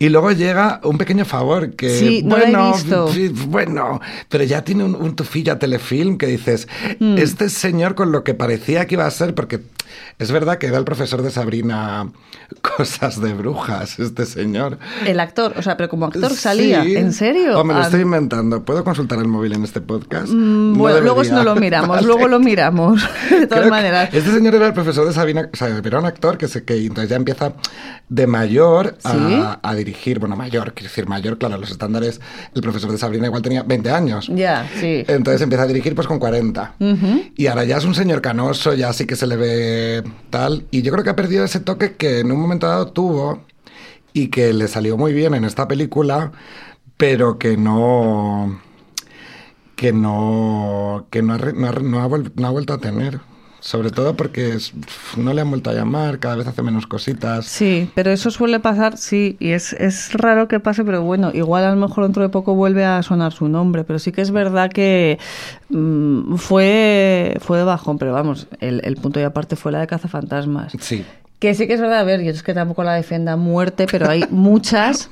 y 0.00 0.08
luego 0.08 0.32
llega 0.32 0.80
un 0.82 0.98
pequeño 0.98 1.24
favor, 1.24 1.76
que 1.76 1.90
Sí, 1.90 2.22
no 2.24 2.36
bueno, 2.36 2.72
visto. 2.72 3.12
sí, 3.12 3.28
bueno, 3.28 4.00
pero 4.28 4.42
ya 4.44 4.64
tiene 4.64 4.82
un, 4.84 4.94
un 4.96 5.14
tufillo 5.14 5.52
a 5.52 5.58
telefilm 5.58 6.18
que 6.18 6.26
dices, 6.26 6.66
Mm. 6.98 7.18
este 7.18 7.48
señor 7.48 7.94
con 7.94 8.10
lo 8.10 8.24
que 8.24 8.34
parecía 8.34 8.86
que 8.86 8.94
iba 8.96 9.06
a 9.06 9.10
ser, 9.10 9.34
porque 9.34 9.60
es 10.18 10.32
verdad 10.32 10.58
que 10.58 10.66
era 10.66 10.78
el 10.78 10.84
profesor 10.84 11.22
de 11.22 11.30
Sabrina 11.30 12.10
cosas 12.76 13.20
de 13.20 13.32
brujas, 13.34 13.98
este 13.98 14.26
señor. 14.26 14.78
El 15.06 15.20
actor, 15.20 15.54
o 15.56 15.62
sea, 15.62 15.76
pero 15.76 15.88
como 15.88 16.06
actor 16.06 16.32
salía, 16.34 16.82
Sí. 16.84 16.96
¿en 16.96 17.12
serio? 17.12 17.58
O 17.58 17.64
me 17.64 17.72
lo 17.74 17.80
Ah, 17.80 17.84
estoy 17.84 18.00
inventando. 18.02 18.62
¿Puedo 18.64 18.84
consultar 18.84 19.18
el 19.18 19.26
móvil 19.28 19.52
en 19.54 19.64
este 19.64 19.80
podcast? 19.80 20.28
mm, 20.32 20.72
No 20.72 20.78
bueno, 20.78 21.00
luego 21.00 21.22
debería. 21.22 21.44
no 21.44 21.44
lo 21.54 21.60
miramos, 21.60 21.88
Vale. 21.96 22.06
luego 22.06 22.28
lo 22.28 22.40
miramos, 22.40 23.02
de 23.30 23.46
todas 23.46 23.60
Creo 23.62 23.70
maneras. 23.70 24.10
Este 24.12 24.30
señor 24.30 24.54
era 24.54 24.66
el 24.66 24.72
profesor 24.74 25.06
de 25.06 25.12
Sabina, 25.12 25.48
o 25.52 25.56
sea, 25.56 25.68
era 25.84 25.98
un 25.98 26.06
actor 26.06 26.38
que, 26.38 26.48
se, 26.48 26.61
que 26.64 26.76
entonces 26.76 27.10
ya 27.10 27.16
empieza 27.16 27.52
de 28.08 28.26
mayor 28.26 28.98
a, 29.04 29.12
¿Sí? 29.12 29.42
a 29.62 29.74
dirigir, 29.74 30.18
bueno, 30.18 30.36
mayor, 30.36 30.74
quiero 30.74 30.88
decir 30.88 31.06
mayor, 31.08 31.38
claro, 31.38 31.56
los 31.58 31.70
estándares, 31.70 32.20
el 32.54 32.60
profesor 32.62 32.90
de 32.92 32.98
Sabrina 32.98 33.26
igual 33.26 33.42
tenía 33.42 33.62
20 33.62 33.90
años. 33.90 34.28
Ya, 34.34 34.68
sí. 34.78 35.04
Entonces 35.08 35.40
empieza 35.42 35.64
a 35.64 35.66
dirigir 35.66 35.94
pues 35.94 36.06
con 36.06 36.18
40. 36.18 36.74
Ujú. 36.78 37.22
Y 37.36 37.46
ahora 37.46 37.64
ya 37.64 37.76
es 37.78 37.84
un 37.84 37.94
señor 37.94 38.20
canoso, 38.20 38.74
ya 38.74 38.92
sí 38.92 39.06
que 39.06 39.16
se 39.16 39.26
le 39.26 39.36
ve 39.36 40.02
tal. 40.30 40.66
Y 40.70 40.82
yo 40.82 40.92
creo 40.92 41.04
que 41.04 41.10
ha 41.10 41.16
perdido 41.16 41.44
ese 41.44 41.60
toque 41.60 41.94
que 41.94 42.20
en 42.20 42.30
un 42.32 42.40
momento 42.40 42.66
dado 42.66 42.88
tuvo 42.88 43.44
y 44.12 44.28
que 44.28 44.52
le 44.52 44.68
salió 44.68 44.96
muy 44.98 45.12
bien 45.14 45.34
en 45.34 45.44
esta 45.44 45.66
película, 45.68 46.32
pero 46.98 47.38
que 47.38 47.56
no. 47.56 48.60
que 49.76 49.92
no. 49.92 51.06
que 51.10 51.22
no 51.22 51.34
ha, 51.34 51.38
re- 51.38 51.52
no 51.54 51.66
ha 51.66 51.72
re- 51.72 51.82
no 51.82 52.00
ha 52.02 52.08
vuel- 52.08 52.32
no 52.36 52.46
ha 52.46 52.50
vuelto 52.50 52.74
a 52.74 52.78
tener. 52.78 53.20
Sobre 53.64 53.90
todo 53.90 54.16
porque 54.16 54.54
es- 54.54 54.72
no 55.16 55.32
le 55.32 55.40
han 55.40 55.48
vuelto 55.48 55.70
a 55.70 55.72
llamar, 55.72 56.18
cada 56.18 56.34
vez 56.34 56.48
hace 56.48 56.62
menos 56.62 56.88
cositas. 56.88 57.46
Sí, 57.46 57.88
pero 57.94 58.10
eso 58.10 58.32
suele 58.32 58.58
pasar, 58.58 58.96
sí, 58.98 59.36
y 59.38 59.50
es, 59.52 59.72
es 59.74 60.12
raro 60.14 60.48
que 60.48 60.58
pase, 60.58 60.82
pero 60.82 61.02
bueno, 61.02 61.30
igual 61.32 61.64
a 61.64 61.70
lo 61.70 61.76
mejor 61.76 62.02
dentro 62.02 62.24
de 62.24 62.28
poco 62.28 62.56
vuelve 62.56 62.84
a 62.84 63.00
sonar 63.04 63.32
su 63.32 63.46
nombre, 63.48 63.84
pero 63.84 64.00
sí 64.00 64.10
que 64.10 64.20
es 64.20 64.32
verdad 64.32 64.72
que 64.72 65.20
mm, 65.68 66.34
fue, 66.38 67.36
fue 67.40 67.58
de 67.58 67.62
bajón, 67.64 67.98
pero 67.98 68.12
vamos, 68.12 68.48
el, 68.58 68.80
el 68.84 68.96
punto 68.96 69.20
y 69.20 69.22
aparte 69.22 69.54
fue 69.54 69.70
la 69.70 69.78
de 69.78 69.86
cazafantasmas. 69.86 70.72
Sí. 70.80 71.04
Que 71.38 71.54
sí 71.54 71.68
que 71.68 71.74
es 71.74 71.80
verdad, 71.80 72.00
a 72.00 72.04
ver, 72.04 72.20
yo 72.22 72.32
es 72.32 72.42
que 72.42 72.54
tampoco 72.54 72.82
la 72.82 72.94
defienda 72.94 73.36
muerte, 73.36 73.86
pero 73.88 74.08
hay 74.10 74.24
muchas 74.30 75.08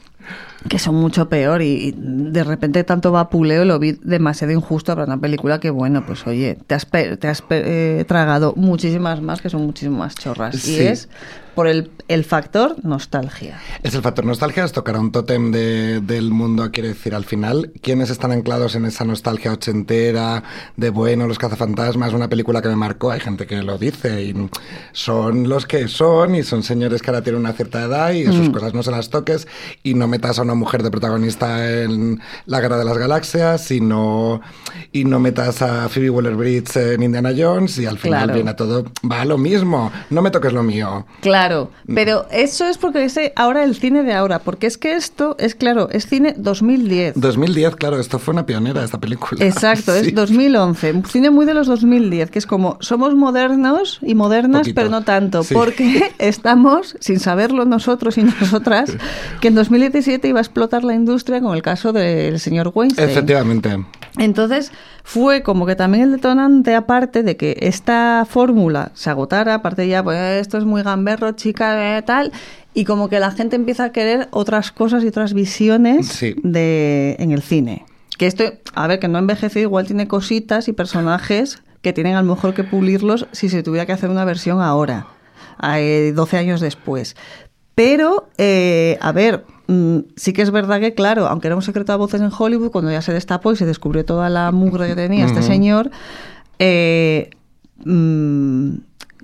que 0.68 0.78
son 0.78 0.94
mucho 0.94 1.28
peor 1.28 1.62
y, 1.62 1.94
de 1.96 2.44
repente 2.44 2.84
tanto 2.84 3.12
vapuleo 3.12 3.64
lo 3.64 3.78
vi 3.78 3.92
demasiado 4.02 4.52
injusto 4.52 4.92
para 4.94 5.06
una 5.06 5.18
película 5.20 5.58
que 5.58 5.70
bueno, 5.70 6.04
pues 6.06 6.26
oye, 6.26 6.58
te 6.66 6.74
has, 6.74 6.84
pe- 6.84 7.16
te 7.16 7.28
has 7.28 7.40
pe- 7.42 8.00
eh, 8.00 8.04
tragado 8.04 8.52
muchísimas 8.56 9.20
más 9.22 9.40
que 9.40 9.48
son 9.50 9.64
muchísimas 9.64 10.14
chorras 10.16 10.56
Sí. 10.56 10.74
y 10.74 10.80
es 10.80 11.08
por 11.54 11.66
el, 11.66 11.90
el 12.08 12.24
factor 12.24 12.76
nostalgia. 12.84 13.58
Es 13.82 13.94
el 13.94 14.02
factor 14.02 14.24
nostalgia, 14.24 14.64
es 14.64 14.72
tocar 14.72 14.94
a 14.96 15.00
un 15.00 15.10
tótem 15.12 15.50
de- 15.50 16.00
del 16.00 16.30
mundo, 16.30 16.70
quiere 16.70 16.90
decir, 16.90 17.14
al 17.14 17.24
final, 17.24 17.72
¿quiénes 17.82 18.08
están 18.08 18.30
anclados 18.30 18.76
en 18.76 18.84
esa 18.84 19.04
nostalgia 19.04 19.52
ochentera, 19.52 20.42
de 20.76 20.90
bueno, 20.90 21.26
los 21.26 21.38
cazafantasmas, 21.38 22.12
una 22.12 22.28
película 22.28 22.62
que 22.62 22.68
me 22.68 22.76
marcó? 22.76 23.10
Hay 23.10 23.20
gente 23.20 23.46
que 23.46 23.62
lo 23.62 23.78
dice, 23.78 24.22
y 24.22 24.34
son 24.92 25.48
los 25.48 25.66
que 25.66 25.88
son, 25.88 26.34
y 26.36 26.44
son 26.44 26.62
señores 26.62 27.02
que 27.02 27.10
ahora 27.10 27.22
tienen 27.22 27.40
una 27.40 27.52
cierta 27.52 27.82
edad, 27.82 28.12
y 28.12 28.24
sus 28.26 28.48
Mm. 28.48 28.52
cosas 28.52 28.72
no 28.72 28.82
se 28.82 28.92
las 28.92 29.10
toques, 29.10 29.48
y 29.82 29.94
no 29.94 30.06
metas 30.06 30.38
a 30.38 30.44
una 30.50 30.58
mujer 30.58 30.82
de 30.82 30.90
protagonista 30.90 31.68
en 31.82 32.20
La 32.46 32.60
Guerra 32.60 32.76
de 32.78 32.84
las 32.84 32.98
Galaxias, 32.98 33.70
y 33.70 33.80
no, 33.80 34.40
y 34.92 35.04
no 35.04 35.20
metas 35.20 35.62
a 35.62 35.88
Phoebe 35.88 36.10
Waller-Bridge 36.10 36.76
en 36.76 37.02
Indiana 37.02 37.30
Jones, 37.36 37.78
y 37.78 37.86
al 37.86 37.98
final 37.98 38.20
Claro. 38.24 38.34
viene 38.34 38.54
todo, 38.54 38.84
va 39.10 39.20
a 39.22 39.24
lo 39.24 39.38
mismo, 39.38 39.92
no 40.10 40.22
me 40.22 40.30
toques 40.30 40.52
lo 40.52 40.62
mío. 40.62 41.06
Claro, 41.20 41.70
pero 41.94 42.26
eso 42.30 42.66
es 42.66 42.78
porque 42.78 43.04
es 43.04 43.18
ahora 43.36 43.62
el 43.64 43.74
cine 43.76 44.02
de 44.02 44.12
ahora, 44.12 44.40
porque 44.40 44.66
es 44.66 44.76
que 44.78 44.94
esto 44.94 45.36
es 45.38 45.54
claro, 45.54 45.88
es 45.90 46.06
cine 46.06 46.34
2010. 46.36 47.14
2010, 47.16 47.76
claro, 47.76 47.98
esto 48.00 48.18
fue 48.18 48.32
una 48.32 48.46
pionera 48.46 48.82
esta 48.84 48.98
película. 48.98 49.44
Exacto, 49.44 49.92
Sí. 50.00 50.08
es 50.08 50.14
2011, 50.14 50.92
un 50.92 51.04
cine 51.04 51.30
muy 51.30 51.46
de 51.46 51.54
los 51.54 51.66
2010, 51.68 52.30
que 52.30 52.38
es 52.38 52.46
como 52.46 52.76
somos 52.80 53.14
modernos 53.14 53.98
y 54.02 54.14
modernas, 54.14 54.62
Poquito. 54.62 54.74
pero 54.74 54.88
no 54.90 55.02
tanto, 55.02 55.42
Sí. 55.44 55.54
porque 55.54 56.12
estamos, 56.18 56.96
sin 57.00 57.20
saberlo 57.20 57.64
nosotros 57.64 58.18
y 58.18 58.22
nosotras, 58.24 58.92
que 59.40 59.48
en 59.48 59.54
2017 59.54 60.26
iba 60.28 60.39
a 60.40 60.42
explotar 60.42 60.82
la 60.84 60.94
industria 60.94 61.40
con 61.40 61.54
el 61.54 61.62
caso 61.62 61.92
del 61.92 62.40
señor 62.40 62.72
Weinstein. 62.74 63.08
Efectivamente. 63.08 63.84
Entonces 64.18 64.72
fue 65.04 65.42
como 65.42 65.66
que 65.66 65.76
también 65.76 66.04
el 66.04 66.12
detonante, 66.12 66.74
aparte 66.74 67.22
de 67.22 67.36
que 67.36 67.56
esta 67.60 68.26
fórmula 68.28 68.90
se 68.94 69.08
agotara, 69.10 69.54
aparte 69.54 69.86
ya, 69.86 70.02
pues 70.02 70.18
esto 70.40 70.58
es 70.58 70.64
muy 70.64 70.82
gamberro, 70.82 71.32
chica, 71.32 71.96
eh, 71.98 72.02
tal, 72.02 72.32
y 72.74 72.84
como 72.84 73.08
que 73.08 73.20
la 73.20 73.30
gente 73.30 73.56
empieza 73.56 73.84
a 73.84 73.92
querer 73.92 74.28
otras 74.32 74.72
cosas 74.72 75.04
y 75.04 75.08
otras 75.08 75.32
visiones 75.32 76.08
Sí. 76.08 76.34
de, 76.42 77.16
en 77.18 77.30
el 77.30 77.42
cine. 77.42 77.84
Que 78.18 78.26
esto, 78.26 78.44
a 78.74 78.86
ver, 78.86 78.98
que 78.98 79.08
no 79.08 79.16
ha 79.16 79.20
envejecido, 79.20 79.62
igual 79.62 79.86
tiene 79.86 80.06
cositas 80.08 80.68
y 80.68 80.72
personajes 80.72 81.62
que 81.80 81.92
tienen 81.94 82.16
a 82.16 82.22
lo 82.22 82.34
mejor 82.34 82.52
que 82.52 82.64
pulirlos 82.64 83.26
si 83.32 83.48
se 83.48 83.62
tuviera 83.62 83.86
que 83.86 83.92
hacer 83.92 84.10
una 84.10 84.24
versión 84.24 84.60
ahora. 84.60 85.06
eh, 85.62 86.12
12 86.14 86.36
años 86.38 86.60
después. 86.60 87.16
Pero, 87.74 88.28
eh, 88.38 88.98
a 89.00 89.12
ver, 89.12 89.44
sí 90.16 90.32
que 90.32 90.42
es 90.42 90.50
verdad 90.50 90.80
que, 90.80 90.94
claro, 90.94 91.26
aunque 91.26 91.46
era 91.48 91.56
un 91.56 91.62
secreto 91.62 91.92
a 91.92 91.96
voces 91.96 92.20
en 92.20 92.30
Hollywood, 92.36 92.70
cuando 92.70 92.90
ya 92.90 93.02
se 93.02 93.12
destapó 93.12 93.52
y 93.52 93.56
se 93.56 93.66
descubrió 93.66 94.04
toda 94.04 94.28
la 94.28 94.50
mugre 94.52 94.88
que 94.88 94.96
tenía 94.96 95.26
este 95.26 95.42
señor, 95.42 95.90
eh, 96.58 97.30
mm, 97.84 98.70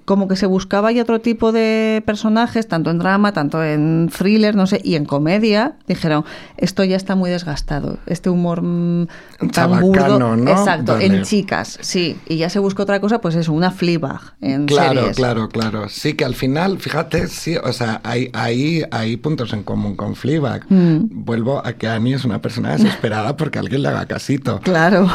como 0.07 0.29
que 0.29 0.37
se 0.37 0.47
buscaba 0.47 0.91
ya 0.93 1.03
otro 1.03 1.21
tipo 1.21 1.53
de 1.53 2.03
personajes, 2.07 2.67
tanto 2.67 2.91
en 2.91 2.99
drama, 2.99 3.33
tanto 3.33 3.63
en 3.63 4.09
thriller, 4.17 4.55
no 4.57 4.67
sé, 4.67 4.81
y 4.83 4.95
en 4.95 5.05
comedia, 5.05 5.75
dijeron, 5.87 6.25
esto 6.57 6.83
ya 6.85 6.97
está 6.97 7.15
muy 7.17 7.29
desgastado, 7.29 7.99
este 8.07 8.31
humor 8.31 8.63
mm, 8.63 9.09
tan 9.39 9.51
Chabacano, 9.51 9.81
burdo. 9.87 10.37
¿no? 10.37 10.51
Exacto, 10.51 10.99
en 10.99 11.23
chicas, 11.23 11.79
sí, 11.83 12.19
y 12.27 12.37
ya 12.39 12.49
se 12.49 12.59
buscó 12.61 12.85
otra 12.85 13.01
cosa, 13.01 13.21
pues 13.21 13.35
eso, 13.35 13.53
una 13.53 13.71
Fleabag 13.71 14.21
en 14.41 14.67
Claro, 14.67 15.01
series. 15.01 15.17
claro, 15.17 15.49
claro. 15.49 15.89
Sí, 15.89 16.15
que 16.15 16.25
al 16.25 16.35
final, 16.35 16.79
fíjate, 16.79 17.27
sí, 17.29 17.57
o 17.57 17.73
sea, 17.73 18.01
hay, 18.05 18.31
hay, 18.33 18.85
hay 18.93 19.17
puntos 19.17 19.53
en 19.53 19.65
común 19.65 19.97
con 19.97 20.15
Fleabag. 20.15 20.65
Mm. 20.69 21.25
Vuelvo 21.25 21.61
a 21.67 21.73
que 21.73 21.89
Annie 21.89 22.15
es 22.15 22.25
una 22.25 22.41
persona 22.41 22.77
desesperada 22.77 23.37
porque 23.37 23.59
alguien 23.59 23.83
le 23.83 23.89
haga 23.89 24.07
casito. 24.07 24.61
Claro. 24.61 25.09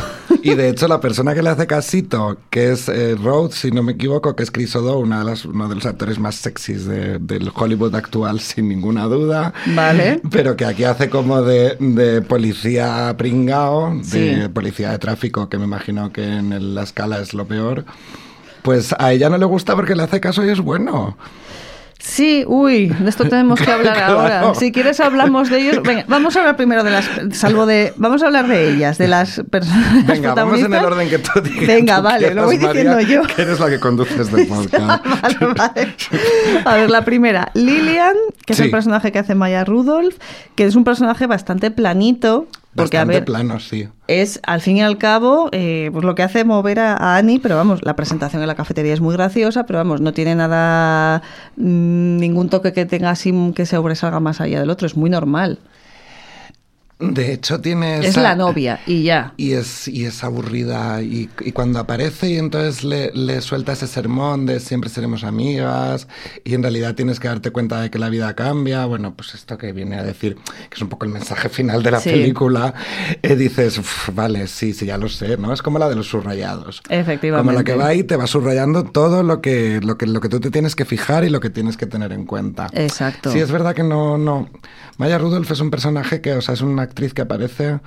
Y 0.44 0.56
de 0.56 0.70
hecho, 0.70 0.88
la 0.88 1.00
persona 1.00 1.34
que 1.34 1.42
le 1.42 1.50
hace 1.50 1.66
casito, 1.66 2.38
que 2.50 2.72
es 2.74 2.90
eh, 2.90 3.16
Rhodes, 3.16 3.56
si 3.56 3.72
no 3.72 3.84
me 3.84 3.94
equivoco, 3.94 4.36
que 4.36 4.44
es 4.44 4.52
Chris 4.52 4.76
O'Dowd, 4.82 5.04
una 5.04 5.20
de 5.20 5.26
las, 5.26 5.46
uno 5.46 5.70
de 5.70 5.76
los 5.76 5.86
actores 5.86 6.20
más 6.20 6.36
sexys 6.36 6.86
de- 6.86 7.20
del 7.20 7.52
Hollywood 7.56 7.96
actual, 7.96 8.40
sin 8.42 8.68
ninguna 8.70 9.06
duda. 9.06 9.54
Vale. 9.68 10.22
Pero 10.30 10.56
que 10.56 10.66
aquí 10.66 10.84
hace 10.84 11.10
como 11.10 11.42
de, 11.42 11.78
de 11.80 12.22
policía 12.22 13.14
pringao, 13.18 13.96
de 13.96 14.04
Sí. 14.44 14.50
policía 14.54 14.92
de 14.92 15.00
tráfico, 15.00 15.48
que 15.50 15.58
me 15.58 15.66
imagino 15.66 16.12
que 16.12 16.24
en 16.26 16.76
la 16.76 16.84
escala 16.84 17.20
es 17.20 17.34
lo 17.34 17.46
peor. 17.46 17.86
Pues 18.62 18.94
a 19.00 19.12
ella 19.12 19.30
no 19.30 19.38
le 19.40 19.46
gusta 19.46 19.76
porque 19.76 19.96
le 19.96 20.04
hace 20.04 20.20
caso 20.20 20.46
y 20.46 20.50
es 20.50 20.60
bueno. 20.60 21.18
Sí, 22.04 22.44
uy, 22.48 22.88
de 22.88 23.10
esto 23.10 23.26
tenemos 23.26 23.60
que 23.62 23.72
hablar 23.72 23.94
Claro. 24.02 24.20
ahora. 24.22 24.56
Si 24.56 24.72
quieres 24.72 25.00
hablamos 25.00 25.50
de 25.50 25.60
ellos. 25.60 25.82
Venga, 25.84 26.04
vamos 26.08 26.36
a 26.36 26.40
hablar 26.40 26.56
primero 26.58 26.84
de 26.84 26.90
las, 26.92 27.08
salvo 27.34 27.66
de, 27.66 27.94
vamos 27.96 28.24
a 28.24 28.26
hablar 28.26 28.48
de 28.48 28.70
ellas, 28.72 28.98
de 28.98 29.08
las 29.08 29.42
personas 29.52 30.08
Venga, 30.08 30.34
vamos 30.34 30.60
en 30.60 30.66
el 30.66 30.70
protagonistas. 30.72 30.84
orden 30.84 31.10
que 31.10 31.20
tú 31.20 31.42
digas. 31.42 31.68
Venga, 31.68 31.98
tú 31.98 32.04
vale, 32.04 32.18
quieras, 32.20 32.36
lo 32.36 32.46
voy 32.46 32.58
diciendo 32.58 32.94
María, 32.94 33.08
yo. 33.08 33.22
Que 33.24 33.42
eres 33.44 33.60
la 33.60 33.70
que 33.70 33.80
conduces 33.80 34.32
del 34.32 34.48
podcast. 34.48 35.06
Vale, 35.06 35.54
vale. 35.58 35.96
A 36.66 36.76
ver, 36.76 36.90
la 36.90 37.06
primera, 37.06 37.52
Lilian, 37.54 38.16
que 38.46 38.54
es 38.54 38.58
Sí. 38.58 38.64
el 38.66 38.72
personaje 38.72 39.12
que 39.12 39.20
hace 39.20 39.36
Maya 39.36 39.64
Rudolph, 39.64 40.16
que 40.56 40.66
es 40.66 40.76
un 40.76 40.84
personaje 40.84 41.28
bastante 41.28 41.70
planito, 41.72 42.48
porque 42.76 42.98
Bastante 42.98 43.16
a 43.16 43.20
ver, 43.20 43.26
plano, 43.26 43.60
sí. 43.60 43.90
es 44.08 44.40
al 44.44 44.62
fin 44.62 44.78
y 44.78 44.82
al 44.82 44.98
cabo 44.98 45.50
eh, 45.52 45.90
pues 45.92 46.06
lo 46.06 46.16
que 46.16 46.24
hace 46.24 46.46
mover 46.46 46.80
a, 46.80 46.96
a 46.96 47.18
Annie, 47.18 47.40
pero 47.40 47.58
vamos, 47.58 47.84
la 47.84 47.96
presentación 47.96 48.42
en 48.42 48.48
la 48.48 48.56
cafetería 48.56 48.94
es 48.94 49.02
muy 49.02 49.14
graciosa, 49.14 49.66
pero 49.66 49.80
vamos, 49.80 50.00
no 50.00 50.14
tiene 50.14 50.36
nada, 50.36 51.22
mm, 51.58 52.18
ningún 52.18 52.50
toque 52.50 52.72
que 52.72 52.86
tenga 52.86 53.10
así 53.10 53.34
que 53.54 53.66
sobresalga 53.66 54.20
más 54.22 54.40
allá 54.40 54.60
del 54.62 54.70
otro, 54.70 54.88
es 54.88 54.96
muy 54.96 55.10
normal. 55.10 55.60
De 57.02 57.34
hecho, 57.34 57.60
tiene 57.60 58.00
Es 58.00 58.06
esa- 58.10 58.22
la 58.22 58.36
novia 58.36 58.80
y 58.86 59.04
ya. 59.04 59.34
Y 59.38 59.54
es, 59.54 59.88
y 59.88 60.06
es 60.06 60.24
aburrida. 60.24 61.02
Y, 61.02 61.30
y 61.42 61.52
cuando 61.52 61.80
aparece 61.80 62.30
y 62.30 62.38
entonces 62.38 62.84
le, 62.84 63.12
le 63.14 63.42
suelta 63.42 63.74
ese 63.74 63.88
sermón 63.88 64.46
de 64.46 64.60
siempre 64.60 64.90
seremos 64.90 65.24
amigas 65.24 66.08
y 66.44 66.54
en 66.54 66.62
realidad 66.62 66.96
tienes 66.96 67.20
que 67.20 67.28
darte 67.28 67.52
cuenta 67.52 67.82
de 67.82 67.90
que 67.90 67.98
la 68.00 68.10
vida 68.10 68.36
cambia, 68.36 68.86
bueno, 68.86 69.16
pues 69.16 69.34
esto 69.34 69.58
que 69.58 69.72
viene 69.74 69.98
a 69.98 70.04
decir, 70.04 70.36
que 70.70 70.76
es 70.76 70.82
un 70.82 70.90
poco 70.90 71.06
el 71.06 71.12
mensaje 71.12 71.50
final 71.50 71.82
de 71.84 71.92
la 71.92 72.00
Sí. 72.00 72.12
película, 72.12 72.74
eh, 73.22 73.36
dices, 73.36 73.78
"Uf, 73.80 74.10
vale, 74.14 74.48
sí, 74.48 74.74
sí, 74.74 74.86
ya 74.86 74.98
lo 74.98 75.10
sé, 75.10 75.38
¿no? 75.38 75.52
Es 75.54 75.62
como 75.62 75.80
la 75.80 75.90
de 75.90 75.96
los 75.96 76.08
subrayados. 76.08 76.82
Efectivamente. 76.90 77.46
Como 77.48 77.58
la 77.58 77.64
que 77.64 77.74
va 77.76 77.88
ahí 77.88 78.04
te 78.04 78.16
va 78.16 78.28
subrayando 78.28 78.84
todo 78.84 79.24
lo 79.24 79.42
que, 79.42 79.80
lo 79.82 79.98
que, 79.98 80.06
lo 80.06 80.22
que 80.22 80.30
tú 80.30 80.40
te 80.40 80.52
tienes 80.52 80.76
que 80.76 80.86
fijar 80.86 81.24
y 81.24 81.30
lo 81.30 81.40
que 81.40 81.50
tienes 81.50 81.78
que 81.78 81.86
tener 81.88 82.12
en 82.12 82.26
cuenta. 82.26 82.68
Exacto. 82.74 83.32
Sí, 83.32 83.40
es 83.40 83.52
verdad 83.52 83.74
que 83.74 83.84
no, 83.84 84.18
no. 84.18 84.50
Maya 84.98 85.18
Rudolph 85.18 85.50
es 85.50 85.60
un 85.62 85.72
personaje 85.72 86.22
que, 86.22 86.34
o 86.34 86.42
sea, 86.42 86.54
es 86.54 86.62
una 86.62 86.84
actriz 86.92 87.14
que 87.14 87.22
aparece 87.22 87.80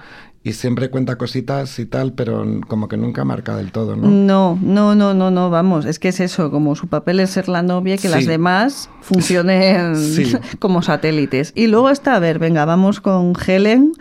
y 0.47 0.53
siempre 0.53 0.91
cuenta 0.91 1.17
cositas 1.17 1.79
y 1.79 1.87
tal, 1.87 2.13
pero 2.13 2.45
como 2.69 2.87
que 2.87 2.99
nunca 2.99 3.25
marca 3.25 3.57
del 3.57 3.73
todo, 3.73 3.97
¿no? 3.97 4.09
No, 4.09 4.59
no, 4.61 4.95
no, 4.95 5.15
no, 5.15 5.31
no, 5.31 5.49
vamos, 5.49 5.87
es 5.87 5.99
que 5.99 6.09
es 6.09 6.21
eso, 6.21 6.51
como 6.51 6.75
su 6.75 6.87
papel 6.89 7.21
es 7.21 7.31
ser 7.31 7.49
la 7.49 7.63
novia, 7.63 7.97
que 7.97 8.09
Sí. 8.09 8.15
las 8.15 8.27
demás 8.27 8.91
funcionen 9.01 9.97
Sí. 10.15 10.35
como 10.59 10.83
satélites. 10.83 11.53
Y 11.55 11.67
luego 11.69 11.89
está, 11.89 12.17
a 12.17 12.19
ver, 12.19 12.39
venga, 12.39 12.67
vamos 12.67 13.01
con 13.01 13.33
Helen, 13.47 13.93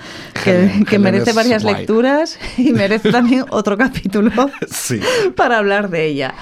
que, 0.44 0.50
Helen, 0.52 0.84
que 0.86 0.96
Helen 0.98 1.02
merece 1.14 1.32
varias 1.32 1.64
lecturas 1.64 2.38
y 2.58 2.74
merece 2.74 3.10
también 3.12 3.46
otro 3.50 3.78
capítulo 3.78 4.32
Sí. 4.70 5.00
para 5.38 5.60
hablar 5.60 5.90
de 5.90 6.08
ella. 6.08 6.34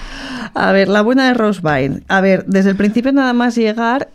A 0.56 0.72
ver, 0.72 0.88
la 0.88 1.04
buena 1.04 1.28
de 1.28 1.36
Rose 1.36 1.62
Byrne. 1.62 2.02
A 2.08 2.22
ver, 2.22 2.46
desde 2.48 2.72
el 2.72 2.76
principio 2.76 3.12
nada 3.12 3.34
más 3.34 3.56
llegar, 3.56 4.10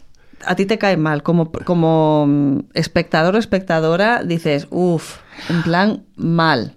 a 0.47 0.55
ti 0.55 0.67
te 0.67 0.79
cae 0.79 0.97
mal. 0.97 1.23
Como, 1.23 1.51
como 1.53 2.27
mm, 2.27 2.59
espectador 2.75 3.35
o 3.35 3.39
espectadora, 3.39 4.23
dices, 4.23 4.67
uff, 4.71 5.19
en 5.49 5.63
plan, 5.63 6.05
mal. 6.17 6.75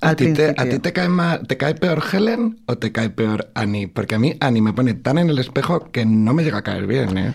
¿A 0.00 0.14
ti, 0.14 0.32
te, 0.34 0.50
¿A 0.56 0.68
ti 0.68 0.78
te 0.78 0.92
cae 0.92 1.08
ma- 1.08 1.40
te 1.40 1.56
cae 1.56 1.74
peor 1.74 2.02
Helen 2.12 2.58
o 2.66 2.76
te 2.76 2.92
cae 2.92 3.08
peor 3.10 3.48
Annie? 3.54 3.88
Porque 3.88 4.14
a 4.14 4.18
mí 4.18 4.36
Annie 4.40 4.60
me 4.60 4.72
pone 4.72 4.94
tan 4.94 5.16
en 5.18 5.30
el 5.30 5.38
espejo 5.38 5.90
que 5.90 6.04
no 6.04 6.34
me 6.34 6.44
llega 6.44 6.58
a 6.58 6.62
caer 6.62 6.86
bien, 6.86 7.16
¿eh? 7.16 7.34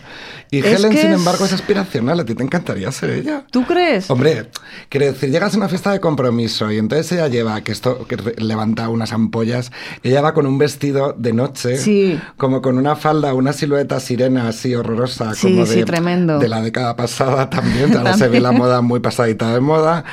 Y 0.51 0.59
Es 0.59 0.65
Helen, 0.79 0.91
sin 0.91 1.07
es- 1.11 1.15
embargo, 1.15 1.45
es 1.45 1.53
aspiracional. 1.53 2.19
¿A 2.19 2.25
ti 2.25 2.35
te 2.35 2.43
encantaría 2.43 2.91
ser 2.91 3.09
ella? 3.11 3.45
¿Tú 3.51 3.65
crees? 3.65 4.09
Hombre, 4.11 4.47
quiero 4.89 5.07
decir, 5.07 5.31
llegas 5.31 5.53
a 5.55 5.57
una 5.57 5.69
fiesta 5.69 5.91
de 5.91 5.99
compromiso 5.99 6.71
y 6.71 6.77
entonces 6.77 7.11
ella 7.13 7.27
lleva, 7.27 7.61
que 7.61 7.71
esto 7.71 8.05
que 8.07 8.17
levanta 8.37 8.89
unas 8.89 9.11
ampollas, 9.11 9.71
ella 10.03 10.21
va 10.21 10.33
con 10.33 10.45
un 10.45 10.57
vestido 10.57 11.15
de 11.17 11.33
noche, 11.33 11.77
Sí. 11.77 12.19
como 12.37 12.61
con 12.61 12.77
una 12.77 12.95
falda, 12.95 13.33
una 13.33 13.53
silueta 13.53 13.99
sirena 13.99 14.47
así 14.49 14.75
horrorosa, 14.75 15.33
Sí, 15.33 15.53
como 15.53 15.65
sí, 15.65 15.79
de, 15.79 15.85
tremendo. 15.85 16.37
de 16.39 16.47
la 16.47 16.61
década 16.61 16.95
pasada 16.95 17.49
también, 17.49 17.95
ahora 17.97 18.13
se 18.13 18.25
ve 18.27 18.39
También. 18.39 18.43
la 18.43 18.51
moda 18.51 18.81
muy 18.81 18.99
pasadita 18.99 19.53
de 19.53 19.61
moda, 19.61 20.03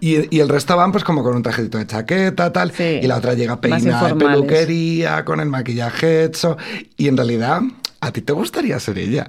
y, 0.00 0.34
y 0.34 0.40
el 0.40 0.48
resto 0.48 0.76
van 0.76 0.90
pues 0.90 1.04
como 1.04 1.22
con 1.22 1.36
un 1.36 1.42
trajecito 1.42 1.78
de 1.78 1.91
chaqueta, 1.92 2.52
tal, 2.52 2.72
Sí. 2.72 3.00
y 3.02 3.06
la 3.06 3.16
otra 3.16 3.34
llega 3.34 3.60
peinada 3.60 4.08
de 4.08 4.14
peluquería, 4.14 5.24
con 5.24 5.40
el 5.40 5.48
maquillaje 5.48 6.24
hecho, 6.24 6.56
y 6.96 7.08
en 7.08 7.16
realidad, 7.16 7.60
¿a 8.00 8.10
ti 8.12 8.20
te 8.22 8.32
gustaría 8.32 8.78
ser 8.80 8.98
ella? 8.98 9.26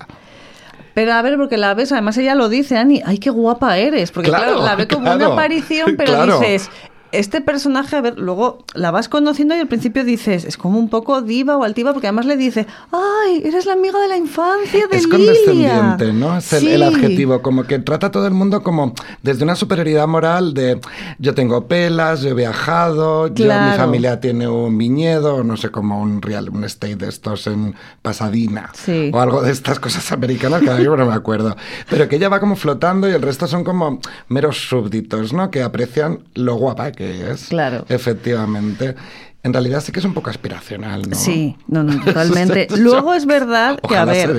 Pero 0.93 1.13
a 1.13 1.21
ver, 1.23 1.37
porque 1.37 1.57
la 1.57 1.73
ves, 1.73 1.91
además 1.91 2.17
ella 2.17 2.35
lo 2.35 2.49
dice, 2.49 2.77
Ani, 2.77 3.01
ay, 3.05 3.17
qué 3.17 3.31
guapa 3.31 3.77
eres. 3.77 4.11
Porque 4.11 4.29
claro, 4.29 4.45
Claro, 4.53 4.63
la 4.65 4.75
ve 4.75 4.87
como 4.87 5.05
claro, 5.05 5.17
una 5.25 5.33
aparición, 5.33 5.95
pero 5.97 6.13
claro. 6.13 6.39
dices, 6.39 6.69
este 7.13 7.41
personaje, 7.41 7.95
a 7.95 8.01
ver, 8.01 8.17
luego 8.19 8.65
la 8.73 8.91
vas 8.91 9.07
conociendo 9.07 9.55
y 9.55 9.59
al 9.59 9.67
principio 9.67 10.03
dices, 10.03 10.45
es 10.45 10.57
como 10.57 10.79
un 10.79 10.89
poco 10.89 11.21
diva 11.21 11.57
o 11.57 11.63
altiva, 11.63 11.93
porque 11.93 12.07
además 12.07 12.25
le 12.25 12.35
dice, 12.37 12.67
ay, 12.91 13.41
eres 13.45 13.65
la 13.65 13.73
amiga 13.73 13.99
de 13.99 14.07
la 14.07 14.17
infancia 14.17 14.87
de 14.87 14.97
es 14.97 15.05
Lilia. 15.07 15.17
condescendiente, 15.17 16.13
¿no? 16.13 16.37
Es 16.37 16.51
el, 16.53 16.83
adjetivo, 16.83 17.41
como 17.41 17.63
que 17.63 17.79
trata 17.79 18.07
a 18.07 18.11
todo 18.11 18.27
el 18.27 18.33
mundo 18.33 18.63
como 18.63 18.93
desde 19.21 19.43
una 19.43 19.55
superioridad 19.55 20.07
moral 20.07 20.53
de 20.53 20.79
yo 21.19 21.33
tengo 21.33 21.67
pelas, 21.67 22.21
yo 22.21 22.29
he 22.29 22.33
viajado, 22.33 23.27
yo, 23.27 23.43
mi 23.45 23.49
Claro. 23.53 23.77
familia 23.77 24.19
tiene 24.19 24.47
un 24.47 24.77
viñedo, 24.77 25.43
no 25.43 25.55
sé, 25.57 25.69
como 25.69 26.01
un 26.01 26.21
real, 26.21 26.49
un 26.49 26.63
estate 26.63 26.95
de 26.95 27.09
estos 27.09 27.47
en 27.47 27.75
Pasadena 28.01 28.69
Sí. 28.73 29.11
o 29.13 29.19
algo 29.19 29.41
de 29.41 29.51
estas 29.51 29.79
cosas 29.79 30.11
americanas 30.11 30.61
que 30.61 30.69
ahora 30.69 31.03
no 31.03 31.05
me 31.11 31.13
acuerdo. 31.15 31.55
Pero 31.89 32.07
que 32.09 32.15
ella 32.17 32.29
va 32.29 32.39
como 32.39 32.55
flotando 32.55 33.09
y 33.09 33.13
el 33.13 33.21
resto 33.21 33.47
son 33.47 33.63
como 33.63 33.99
meros 34.27 34.67
súbditos, 34.67 35.31
¿no? 35.33 35.51
Que 35.51 35.61
aprecian 35.63 36.19
lo 36.35 36.55
guapa 36.55 36.91
que 36.91 37.02
es. 37.03 37.47
Claro. 37.49 37.85
Efectivamente. 37.89 38.95
En 39.43 39.51
realidad 39.51 39.81
sí 39.81 39.91
que 39.91 39.99
es 39.99 40.05
un 40.05 40.13
poco 40.13 40.29
aspiracional, 40.29 41.01
¿no? 41.09 41.17
Sí, 41.17 41.57
no, 41.67 41.83
no, 41.83 42.01
totalmente. 42.05 42.67
Luego 42.77 43.13
es 43.13 43.25
verdad 43.25 43.77
que, 43.87 43.97
a 43.97 44.05
ver, 44.05 44.31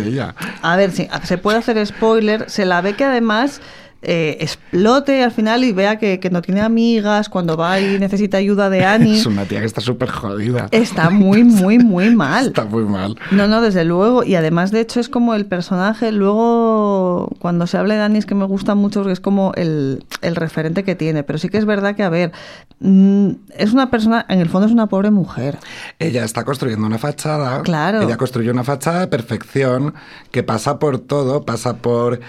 a 0.62 0.76
ver, 0.76 0.92
sí, 0.92 1.08
se 1.24 1.36
puede 1.36 1.58
hacer 1.58 1.84
spoiler, 1.86 2.48
se 2.48 2.64
la 2.64 2.80
ve 2.80 2.94
que 2.94 3.04
además 3.04 3.60
eh, 4.06 4.36
explote 4.40 5.22
al 5.22 5.32
final 5.32 5.64
y 5.64 5.72
vea 5.72 5.98
que, 5.98 6.20
que 6.20 6.30
no 6.30 6.42
tiene 6.42 6.60
amigas, 6.60 7.28
cuando 7.28 7.56
va 7.56 7.80
y 7.80 7.98
necesita 7.98 8.38
ayuda 8.38 8.70
de 8.70 8.84
Annie, 8.84 9.18
Es 9.18 9.26
una 9.26 9.44
tía 9.44 9.60
que 9.60 9.66
está 9.66 9.80
súper 9.80 10.10
jodida. 10.10 10.68
está 10.70 11.10
muy, 11.10 11.44
muy, 11.44 11.78
muy 11.78 12.14
mal. 12.14 12.48
Está 12.48 12.64
muy 12.64 12.84
mal. 12.84 13.16
No, 13.30 13.46
no, 13.46 13.60
desde 13.60 13.84
luego. 13.84 14.24
Y 14.24 14.34
además, 14.34 14.70
de 14.70 14.80
hecho, 14.80 15.00
es 15.00 15.08
como 15.08 15.34
el 15.34 15.46
personaje. 15.46 16.12
Luego, 16.12 17.30
cuando 17.38 17.66
se 17.66 17.76
habla 17.76 17.94
de 17.94 18.02
Annie, 18.02 18.18
es 18.18 18.26
que 18.26 18.34
me 18.34 18.44
gusta 18.44 18.74
mucho 18.74 19.00
porque 19.00 19.12
es 19.12 19.20
como 19.20 19.52
el, 19.54 20.04
el 20.22 20.36
referente 20.36 20.84
que 20.84 20.94
tiene. 20.94 21.22
Pero 21.22 21.38
sí 21.38 21.48
que 21.48 21.58
es 21.58 21.64
verdad 21.64 21.94
que, 21.96 22.02
a 22.02 22.08
ver, 22.10 22.32
mm, 22.80 23.30
es 23.56 23.72
una 23.72 23.90
persona, 23.90 24.24
en 24.28 24.40
el 24.40 24.48
fondo 24.48 24.66
es 24.66 24.72
una 24.72 24.86
pobre 24.86 25.10
mujer. 25.10 25.58
Ella 25.98 26.24
está 26.24 26.44
construyendo 26.44 26.86
una 26.86 26.98
fachada. 26.98 27.62
Claro. 27.62 28.02
Ella 28.02 28.16
construyó 28.16 28.52
una 28.52 28.64
fachada 28.64 29.00
de 29.00 29.06
perfección 29.06 29.94
que 30.30 30.42
pasa 30.42 30.78
por 30.78 30.98
todo, 30.98 31.44
pasa 31.44 31.76
por. 31.76 32.20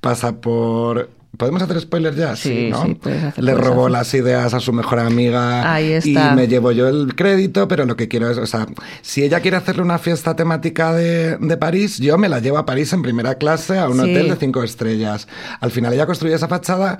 pasa 0.00 0.36
por. 0.36 1.10
¿Podemos 1.36 1.62
hacer 1.62 1.80
spoilers 1.80 2.16
ya? 2.16 2.36
Sí, 2.36 2.68
¿no? 2.70 2.84
sí, 2.84 2.94
puedes 2.94 3.22
hacer- 3.24 3.42
Le 3.44 3.54
robó 3.54 3.88
las 3.88 4.12
ideas 4.14 4.54
a 4.54 4.60
su 4.60 4.72
mejor 4.72 4.98
amiga. 5.00 5.72
Ahí 5.72 5.92
está. 5.92 6.32
Y 6.32 6.36
me 6.36 6.48
llevo 6.48 6.72
yo 6.72 6.88
el 6.88 7.14
crédito, 7.14 7.66
pero 7.68 7.84
lo 7.84 7.96
que 7.96 8.08
quiero 8.08 8.30
es, 8.30 8.38
o 8.38 8.46
sea, 8.46 8.66
si 9.02 9.22
ella 9.24 9.40
quiere 9.40 9.56
hacerle 9.56 9.82
una 9.82 9.98
fiesta 9.98 10.36
temática 10.36 10.92
de, 10.92 11.36
de 11.38 11.56
París, 11.56 11.98
yo 11.98 12.18
me 12.18 12.28
la 12.28 12.40
llevo 12.40 12.58
a 12.58 12.66
París 12.66 12.92
en 12.92 13.02
primera 13.02 13.34
clase 13.36 13.78
a 13.78 13.88
un 13.88 13.94
Sí. 13.94 14.00
hotel 14.10 14.28
de 14.30 14.36
cinco 14.36 14.62
estrellas. 14.62 15.26
Al 15.60 15.70
final 15.70 15.92
ella 15.92 16.06
construyó 16.06 16.34
esa 16.36 16.48
fachada 16.48 16.98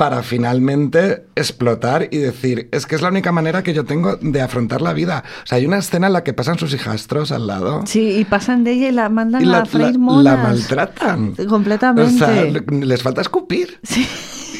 para 0.00 0.22
finalmente 0.22 1.26
explotar 1.36 2.08
y 2.10 2.16
decir, 2.16 2.70
es 2.72 2.86
que 2.86 2.94
es 2.94 3.02
la 3.02 3.08
única 3.08 3.32
manera 3.32 3.62
que 3.62 3.74
yo 3.74 3.84
tengo 3.84 4.16
de 4.16 4.40
afrontar 4.40 4.80
la 4.80 4.94
vida. 4.94 5.24
O 5.42 5.46
sea, 5.46 5.58
hay 5.58 5.66
una 5.66 5.76
escena 5.76 6.06
en 6.06 6.14
la 6.14 6.24
que 6.24 6.32
pasan 6.32 6.58
sus 6.58 6.72
hijastros 6.72 7.32
al 7.32 7.46
lado. 7.46 7.82
Sí, 7.84 8.16
y 8.16 8.24
pasan 8.24 8.64
de 8.64 8.72
ella 8.72 8.88
y 8.88 8.92
la 8.92 9.10
mandan 9.10 9.42
Y 9.42 9.44
la, 9.44 9.58
a 9.58 9.66
freír 9.66 9.92
la- 9.92 9.98
monas. 9.98 10.24
la 10.24 10.36
maltratan. 10.42 11.34
Completamente. 11.46 12.14
O 12.14 12.18
sea, 12.26 12.44
le- 12.44 12.64
les 12.86 13.02
falta 13.02 13.20
escupir. 13.20 13.78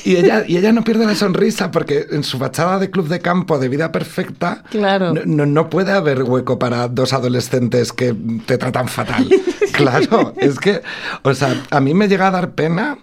Y 0.04 0.16
ella, 0.16 0.44
y 0.46 0.58
ella 0.58 0.72
no 0.72 0.82
pierde 0.84 1.06
la 1.06 1.14
sonrisa 1.14 1.70
porque 1.70 2.06
en 2.10 2.22
su 2.22 2.36
fachada 2.38 2.78
de 2.78 2.90
club 2.90 3.08
de 3.08 3.20
campo 3.20 3.58
de 3.58 3.70
vida 3.70 3.92
perfecta 3.92 4.62
Claro. 4.70 5.14
no, 5.14 5.22
no, 5.24 5.46
no 5.46 5.70
puede 5.70 5.92
haber 5.92 6.22
hueco 6.22 6.58
para 6.58 6.86
dos 6.88 7.14
adolescentes 7.14 7.94
que 7.94 8.14
te 8.44 8.58
tratan 8.58 8.88
fatal. 8.88 9.26
Claro, 9.72 10.34
es 10.36 10.58
que, 10.58 10.82
o 11.22 11.32
sea, 11.32 11.54
a 11.70 11.80
mí 11.80 11.94
me 11.94 12.06
llega 12.06 12.26
a 12.26 12.30
dar 12.30 12.50
pena. 12.50 12.98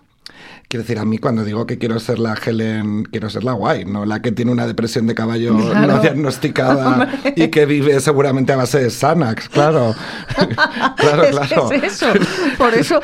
Quiero 0.70 0.84
decir, 0.84 1.00
a 1.00 1.06
mí 1.06 1.18
cuando 1.18 1.46
digo 1.46 1.66
que 1.66 1.78
quiero 1.78 1.98
ser 1.98 2.20
la 2.20 2.34
Helen, 2.36 3.04
quiero 3.06 3.30
ser 3.30 3.46
la 3.46 3.54
guay, 3.54 3.86
no 3.86 4.06
la 4.06 4.22
que 4.22 4.34
tiene 4.34 4.52
una 4.52 4.68
depresión 4.68 5.08
de 5.08 5.16
caballo 5.16 5.56
Claro. 5.58 5.88
no 5.94 6.00
diagnosticada 6.02 7.10
y 7.38 7.48
que 7.48 7.66
vive 7.66 7.98
seguramente 8.02 8.52
a 8.52 8.58
base 8.58 8.80
de 8.84 8.90
Xanax, 8.90 9.48
claro. 9.48 9.96
claro, 10.98 11.24
es 11.24 11.30
claro. 11.38 11.70
que 11.70 11.76
es 11.78 11.84
eso. 11.84 12.08
Por 12.58 12.74
eso, 12.74 13.00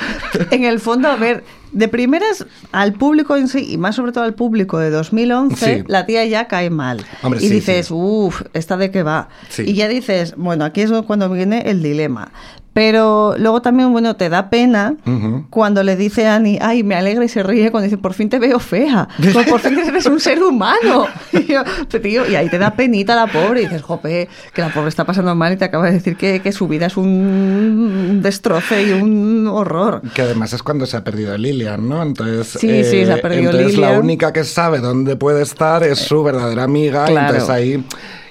en 0.52 0.66
el 0.66 0.82
fondo, 0.82 1.08
a 1.08 1.16
ver, 1.16 1.46
de 1.72 1.88
primeras 1.88 2.46
al 2.74 2.92
público 2.94 3.38
en 3.38 3.48
sí, 3.48 3.66
y 3.72 3.78
más 3.78 3.96
sobre 3.96 4.12
todo 4.12 4.26
al 4.26 4.34
público 4.34 4.78
de 4.78 4.90
2011, 4.90 5.78
Sí. 5.78 5.84
la 5.88 6.06
tía 6.06 6.26
ya 6.26 6.50
cae 6.50 6.70
mal. 6.70 7.06
Hombre, 7.22 7.40
y 7.42 7.48
sí, 7.48 7.54
dices, 7.56 7.88
sí. 7.88 7.94
uff, 7.96 8.42
¿esta 8.54 8.76
de 8.76 8.92
qué 8.92 9.04
va? 9.04 9.30
Y 9.58 9.74
ya 9.74 9.88
dices, 9.88 10.34
bueno, 10.36 10.66
aquí 10.66 10.82
es 10.82 10.92
cuando 11.08 11.30
viene 11.30 11.62
el 11.70 11.82
dilema. 11.82 12.34
Pero 12.74 13.36
luego 13.38 13.62
también, 13.62 13.92
bueno, 13.92 14.16
te 14.16 14.30
da 14.30 14.50
pena 14.50 14.96
Ujú. 15.06 15.46
cuando 15.52 15.84
le 15.84 15.96
dice 15.96 16.26
a 16.28 16.36
Annie, 16.36 16.58
ay, 16.62 16.82
me 16.84 16.96
alegra 16.96 17.24
y 17.24 17.30
se 17.30 17.44
ríe 17.44 17.70
cuando 17.70 17.86
dice, 17.86 17.98
por 18.00 18.14
fin 18.16 18.30
te 18.30 18.40
veo 18.40 18.58
fea, 18.60 19.08
Pues 19.32 19.48
por 19.48 19.60
fin 19.60 19.78
eres 19.78 20.06
un 20.08 20.20
ser 20.20 20.42
humano. 20.42 21.06
Y, 21.34 21.46
yo, 21.46 21.62
"Pero, 21.90 22.02
tío, 22.02 22.30
y 22.30 22.36
ahí 22.36 22.50
te 22.50 22.58
da 22.58 22.72
penita 22.76 23.16
la 23.16 23.28
pobre 23.28 23.62
y 23.62 23.66
dices, 23.66 23.82
jope, 23.84 24.28
que 24.54 24.62
la 24.62 24.70
pobre 24.70 24.90
está 24.90 25.06
pasando 25.06 25.34
mal 25.36 25.54
y 25.54 25.58
te 25.58 25.66
acaba 25.66 25.86
de 25.86 25.94
decir 25.94 26.16
que, 26.16 26.40
que 26.42 26.52
su 26.52 26.68
vida 26.68 26.88
es 26.88 26.98
un 26.98 28.20
destroce 28.24 28.84
y 28.84 28.92
un 28.92 29.48
horror. 29.48 30.02
Que 30.14 30.22
además 30.24 30.54
es 30.54 30.64
cuando 30.64 30.86
se 30.86 30.98
ha 30.98 31.04
perdido 31.04 31.38
Lilian, 31.38 31.88
¿no? 31.88 32.02
Entonces, 32.02 32.48
Sí, 32.60 32.84
sí, 32.84 33.06
se 33.06 33.12
ha 33.14 33.22
perdido 33.22 33.52
entonces 33.52 33.78
la 33.78 33.88
Lilian. 33.90 34.04
única 34.04 34.34
que 34.34 34.44
sabe 34.44 34.80
dónde 34.80 35.16
puede 35.16 35.44
estar 35.44 35.84
es 35.84 36.00
su 36.00 36.24
verdadera 36.24 36.64
amiga. 36.64 37.06
Claro. 37.06 37.28
entonces 37.36 37.50
ahí. 37.50 37.84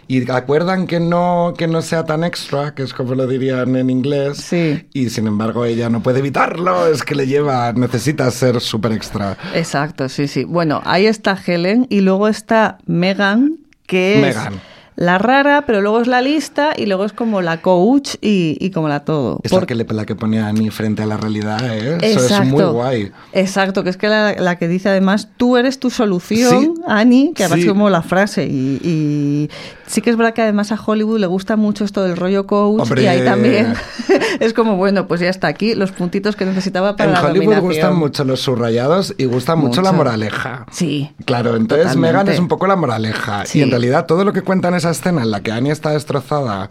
Y 0.08 0.30
acuerdan 0.30 0.86
que 0.86 1.00
no, 1.00 1.54
que 1.56 1.66
no 1.66 1.82
sea 1.82 2.04
tan 2.04 2.24
extra, 2.24 2.74
que 2.74 2.82
es 2.82 2.92
como 2.92 3.14
lo 3.14 3.26
dirían 3.26 3.76
en 3.76 3.90
inglés. 3.90 4.38
Sí. 4.38 4.86
Y 4.92 5.10
sin 5.10 5.26
embargo 5.26 5.64
ella 5.64 5.88
no 5.88 6.02
puede 6.02 6.18
evitarlo, 6.18 6.86
es 6.86 7.02
que 7.02 7.14
le 7.14 7.26
lleva, 7.26 7.72
necesita 7.72 8.30
ser 8.30 8.60
súper 8.60 8.92
extra. 8.92 9.36
Exacto, 9.54 10.08
sí, 10.08 10.28
sí. 10.28 10.44
Bueno, 10.44 10.80
ahí 10.84 11.06
está 11.06 11.38
Helen 11.46 11.86
y 11.88 12.00
luego 12.00 12.28
está 12.28 12.78
Megan, 12.86 13.58
que 13.86 14.16
es 14.16 14.20
Megan. 14.20 14.71
La 14.94 15.18
rara, 15.18 15.64
pero 15.66 15.80
luego 15.80 16.00
es 16.00 16.06
la 16.06 16.20
lista 16.20 16.72
y 16.76 16.86
luego 16.86 17.04
es 17.04 17.12
como 17.12 17.40
la 17.40 17.62
coach 17.62 18.16
y, 18.20 18.56
y 18.60 18.70
como 18.70 18.88
la 18.88 19.00
todo. 19.04 19.40
Es 19.42 19.50
la 19.52 19.58
Por- 19.58 19.66
que, 19.66 19.74
la 19.74 20.04
que 20.04 20.14
pone 20.14 20.40
a 20.40 20.48
Annie 20.48 20.70
frente 20.70 21.02
a 21.02 21.06
la 21.06 21.16
realidad, 21.16 21.60
¿eh? 21.72 21.98
Eso 22.02 22.20
es 22.24 22.46
muy 22.46 22.62
guay. 22.62 23.10
Exacto, 23.32 23.84
que 23.84 23.90
es 23.90 23.96
que 23.96 24.08
la, 24.08 24.34
la 24.34 24.58
que 24.58 24.68
dice 24.68 24.88
además, 24.90 25.28
tú 25.36 25.56
eres 25.56 25.78
tu 25.78 25.90
solución, 25.90 26.60
Sí. 26.76 26.82
Annie, 26.86 27.32
que 27.34 27.44
además 27.44 27.56
Sí. 27.60 27.62
es 27.66 27.68
como 27.72 27.88
la 27.90 28.02
frase. 28.02 28.44
Y, 28.46 28.80
y 28.84 29.50
sí 29.86 30.02
que 30.02 30.10
es 30.10 30.16
verdad 30.16 30.34
que 30.34 30.42
además 30.42 30.72
a 30.72 30.78
Hollywood 30.84 31.18
le 31.20 31.26
gusta 31.26 31.56
mucho 31.56 31.84
esto 31.84 32.02
del 32.02 32.16
rollo 32.16 32.46
coach 32.46 32.82
Hombre. 32.82 33.02
y 33.02 33.06
ahí 33.06 33.24
también 33.24 33.72
es 34.40 34.52
como, 34.52 34.76
bueno, 34.76 35.06
pues 35.08 35.20
ya 35.20 35.28
está 35.30 35.48
aquí, 35.48 35.74
los 35.74 35.92
puntitos 35.92 36.36
que 36.36 36.44
necesitaba 36.44 36.96
para 36.96 37.08
En 37.10 37.14
la 37.14 37.20
Hollywood 37.22 37.54
nominación. 37.54 37.64
gustan 37.66 37.96
mucho 37.96 38.24
los 38.24 38.40
subrayados 38.40 39.14
y 39.18 39.24
gusta 39.24 39.56
mucho, 39.56 39.80
la 39.82 39.92
moraleja. 39.92 40.66
Sí. 40.70 41.10
Claro, 41.24 41.56
entonces. 41.56 41.96
Megan 41.96 42.28
es 42.28 42.38
un 42.38 42.48
poco 42.48 42.66
la 42.66 42.76
moraleja. 42.76 43.46
Sí. 43.46 43.58
Y 43.58 43.62
en 43.62 43.70
realidad 43.70 44.06
todo 44.06 44.24
lo 44.24 44.32
que 44.32 44.42
cuenta 44.42 44.68
en 44.68 44.74
esa 44.82 44.90
escena 44.90 45.22
en 45.22 45.30
la 45.30 45.40
que 45.42 45.52
Annie 45.52 45.70
está 45.70 45.90
destrozada 45.90 46.70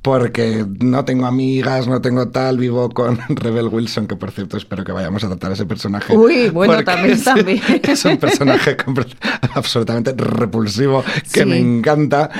porque 0.00 0.64
no 0.78 1.04
tengo 1.04 1.26
amigas, 1.26 1.88
no 1.88 2.00
tengo 2.00 2.28
tal, 2.28 2.56
vivo 2.56 2.88
con 2.90 3.18
Rebel 3.28 3.66
Wilson, 3.66 4.06
que 4.06 4.14
por 4.14 4.30
cierto 4.30 4.56
espero 4.56 4.84
que 4.84 4.92
vayamos 4.92 5.24
a 5.24 5.26
tratar 5.26 5.50
ese 5.52 5.66
personaje. 5.66 6.16
Uy, 6.16 6.50
bueno, 6.50 6.82
también, 6.84 7.14
es, 7.16 7.24
también. 7.24 7.60
Es 7.82 8.04
un 8.04 8.16
personaje 8.18 8.76
absolutamente 9.54 10.14
repulsivo 10.16 11.02
que 11.32 11.40
Sí. 11.40 11.44
me 11.46 11.58
encanta. 11.58 12.30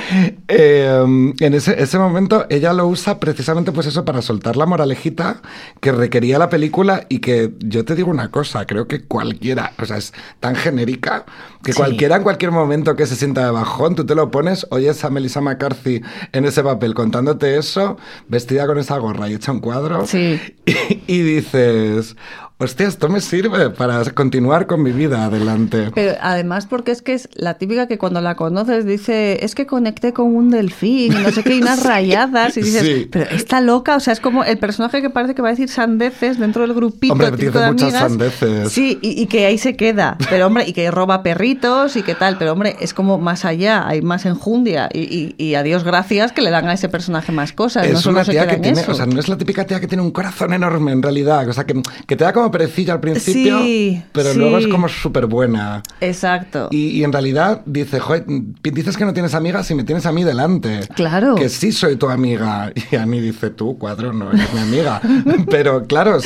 Eh, 0.47 1.33
en 1.39 1.53
ese, 1.53 1.81
ese 1.81 1.99
momento 1.99 2.45
ella 2.49 2.71
lo 2.71 2.87
usa 2.87 3.19
precisamente 3.19 3.73
pues 3.73 3.87
eso 3.87 4.05
para 4.05 4.21
soltar 4.21 4.55
la 4.55 4.65
moralejita 4.65 5.41
que 5.81 5.91
requería 5.91 6.39
la 6.39 6.49
película 6.49 7.05
y 7.09 7.19
que 7.19 7.51
yo 7.59 7.83
te 7.83 7.93
digo 7.93 8.09
una 8.09 8.31
cosa, 8.31 8.65
creo 8.65 8.87
que 8.87 9.03
cualquiera, 9.03 9.73
o 9.81 9.85
sea, 9.85 9.97
es 9.97 10.13
tan 10.39 10.55
genérica 10.55 11.25
que 11.63 11.73
Sí. 11.73 11.77
cualquiera 11.77 12.15
en 12.17 12.23
cualquier 12.23 12.51
momento 12.51 12.95
que 12.95 13.05
se 13.05 13.15
sienta 13.15 13.43
de 13.45 13.51
bajón, 13.51 13.95
tú 13.95 14.05
te 14.05 14.15
lo 14.15 14.31
pones, 14.31 14.65
oyes 14.71 15.03
a 15.03 15.09
Melissa 15.09 15.41
McCarthy 15.41 16.01
en 16.31 16.45
ese 16.45 16.63
papel 16.63 16.93
contándote 16.93 17.57
eso, 17.57 17.97
vestida 18.27 18.65
con 18.65 18.77
esa 18.77 18.97
gorra 18.97 19.27
y 19.29 19.33
hecha 19.33 19.51
un 19.51 19.59
cuadro 19.59 20.05
Sí. 20.07 20.39
y, 20.65 21.01
y 21.07 21.21
dices, 21.21 22.15
hostia, 22.59 22.87
esto 22.87 23.07
me 23.09 23.21
sirve 23.21 23.69
para 23.69 24.03
continuar 24.11 24.67
con 24.67 24.83
mi 24.83 24.91
vida 24.91 25.23
adelante. 25.25 25.91
Pero 25.95 26.17
además 26.21 26.65
porque 26.67 26.91
es 26.91 27.01
que 27.01 27.13
es 27.13 27.29
la 27.33 27.53
típica 27.55 27.87
que 27.87 27.97
cuando 27.97 28.19
la 28.21 28.35
conoces 28.35 28.85
dice, 28.85 29.43
es 29.45 29.55
que 29.55 29.65
conecté 29.65 30.11
con 30.13 30.35
un 30.35 30.49
delfín, 30.51 31.13
no 31.23 31.31
sé 31.31 31.41
qué, 31.43 31.55
y 31.55 31.61
unas 31.61 31.83
rayadas, 31.85 32.57
y 32.57 32.61
dices, 32.61 32.83
Sí. 32.83 33.07
pero 33.11 33.25
está 33.31 33.61
loca, 33.61 33.95
o 33.95 33.99
sea, 33.99 34.13
es 34.13 34.19
como 34.19 34.43
el 34.43 34.57
personaje 34.57 35.01
que 35.01 35.09
parece 35.09 35.35
que 35.35 35.41
va 35.41 35.47
a 35.49 35.51
decir 35.51 35.69
sandeces 35.69 36.37
dentro 36.37 36.61
del 36.63 36.73
grupito 36.73 37.13
Hombre, 37.13 37.31
dice 37.31 37.51
de 37.57 37.67
muchas 37.71 37.93
amigas. 37.93 38.01
sandeces. 38.01 38.71
Sí, 38.71 38.99
y, 39.01 39.21
y 39.21 39.27
que 39.27 39.45
ahí 39.45 39.57
se 39.57 39.75
queda, 39.75 40.17
pero 40.29 40.47
hombre, 40.47 40.65
y 40.67 40.73
que 40.73 40.91
roba 40.91 41.23
perritos 41.23 41.95
y 41.95 42.03
que 42.03 42.13
tal, 42.15 42.37
pero 42.37 42.51
hombre, 42.53 42.75
es 42.81 42.93
como 42.93 43.17
más 43.19 43.45
allá, 43.45 43.87
hay 43.87 44.01
más 44.01 44.25
enjundia, 44.25 44.89
y, 44.93 44.99
y, 44.99 45.35
y 45.43 45.55
a 45.55 45.63
Dios 45.63 45.83
gracias 45.85 46.31
que 46.33 46.41
le 46.41 46.49
dan 46.51 46.67
a 46.67 46.73
ese 46.73 46.89
personaje 46.89 47.31
más 47.31 47.53
cosas, 47.53 47.87
no 47.87 47.93
Es 47.97 48.01
solo 48.01 48.17
una 48.19 48.25
tía 48.29 48.47
que 48.47 48.55
en 48.55 48.61
tiene, 48.61 48.81
eso. 48.81 48.91
o 48.91 48.95
sea, 48.95 49.05
no 49.05 49.19
es 49.19 49.29
la 49.29 49.37
típica 49.37 49.65
tía 49.65 49.79
que 49.79 49.87
tiene 49.87 50.03
un 50.03 50.11
corazón 50.11 50.53
enorme 50.53 50.91
en 50.91 51.01
realidad, 51.01 51.47
o 51.47 51.53
sea, 51.53 51.65
que, 51.65 51.81
que 52.05 52.15
te 52.15 52.23
da 52.25 52.33
como 52.33 52.48
perecilla 52.51 52.93
al 52.93 52.99
principio, 52.99 53.59
Sí, 53.63 54.03
pero 54.11 54.33
sí. 54.33 54.37
luego 54.39 54.57
es 54.57 54.67
como 54.67 54.87
súper 54.87 55.25
buena. 55.25 55.81
Exacto. 56.01 56.67
Y, 56.71 56.87
y 56.89 57.03
en 57.03 57.11
realidad 57.13 57.61
dice, 57.65 57.99
joder, 57.99 58.25
dices 58.27 58.97
que 58.97 59.05
no 59.05 59.13
tienes 59.13 59.33
amigas 59.33 59.69
y 59.71 59.75
me 59.75 59.83
tienes 59.83 60.05
a 60.05 60.11
mí 60.11 60.23
delante. 60.23 60.81
Claro. 60.95 61.35
Que 61.35 61.49
sí 61.49 61.71
soy 61.71 61.95
tu 61.95 62.09
amiga. 62.09 62.71
Y 62.91 62.95
Ani 62.95 63.19
dice, 63.19 63.49
tú, 63.51 63.77
cuadro, 63.77 64.13
no 64.13 64.31
eres 64.31 64.51
mi 64.53 64.59
amiga. 64.61 65.01
Pero 65.49 65.85
claro, 65.85 66.17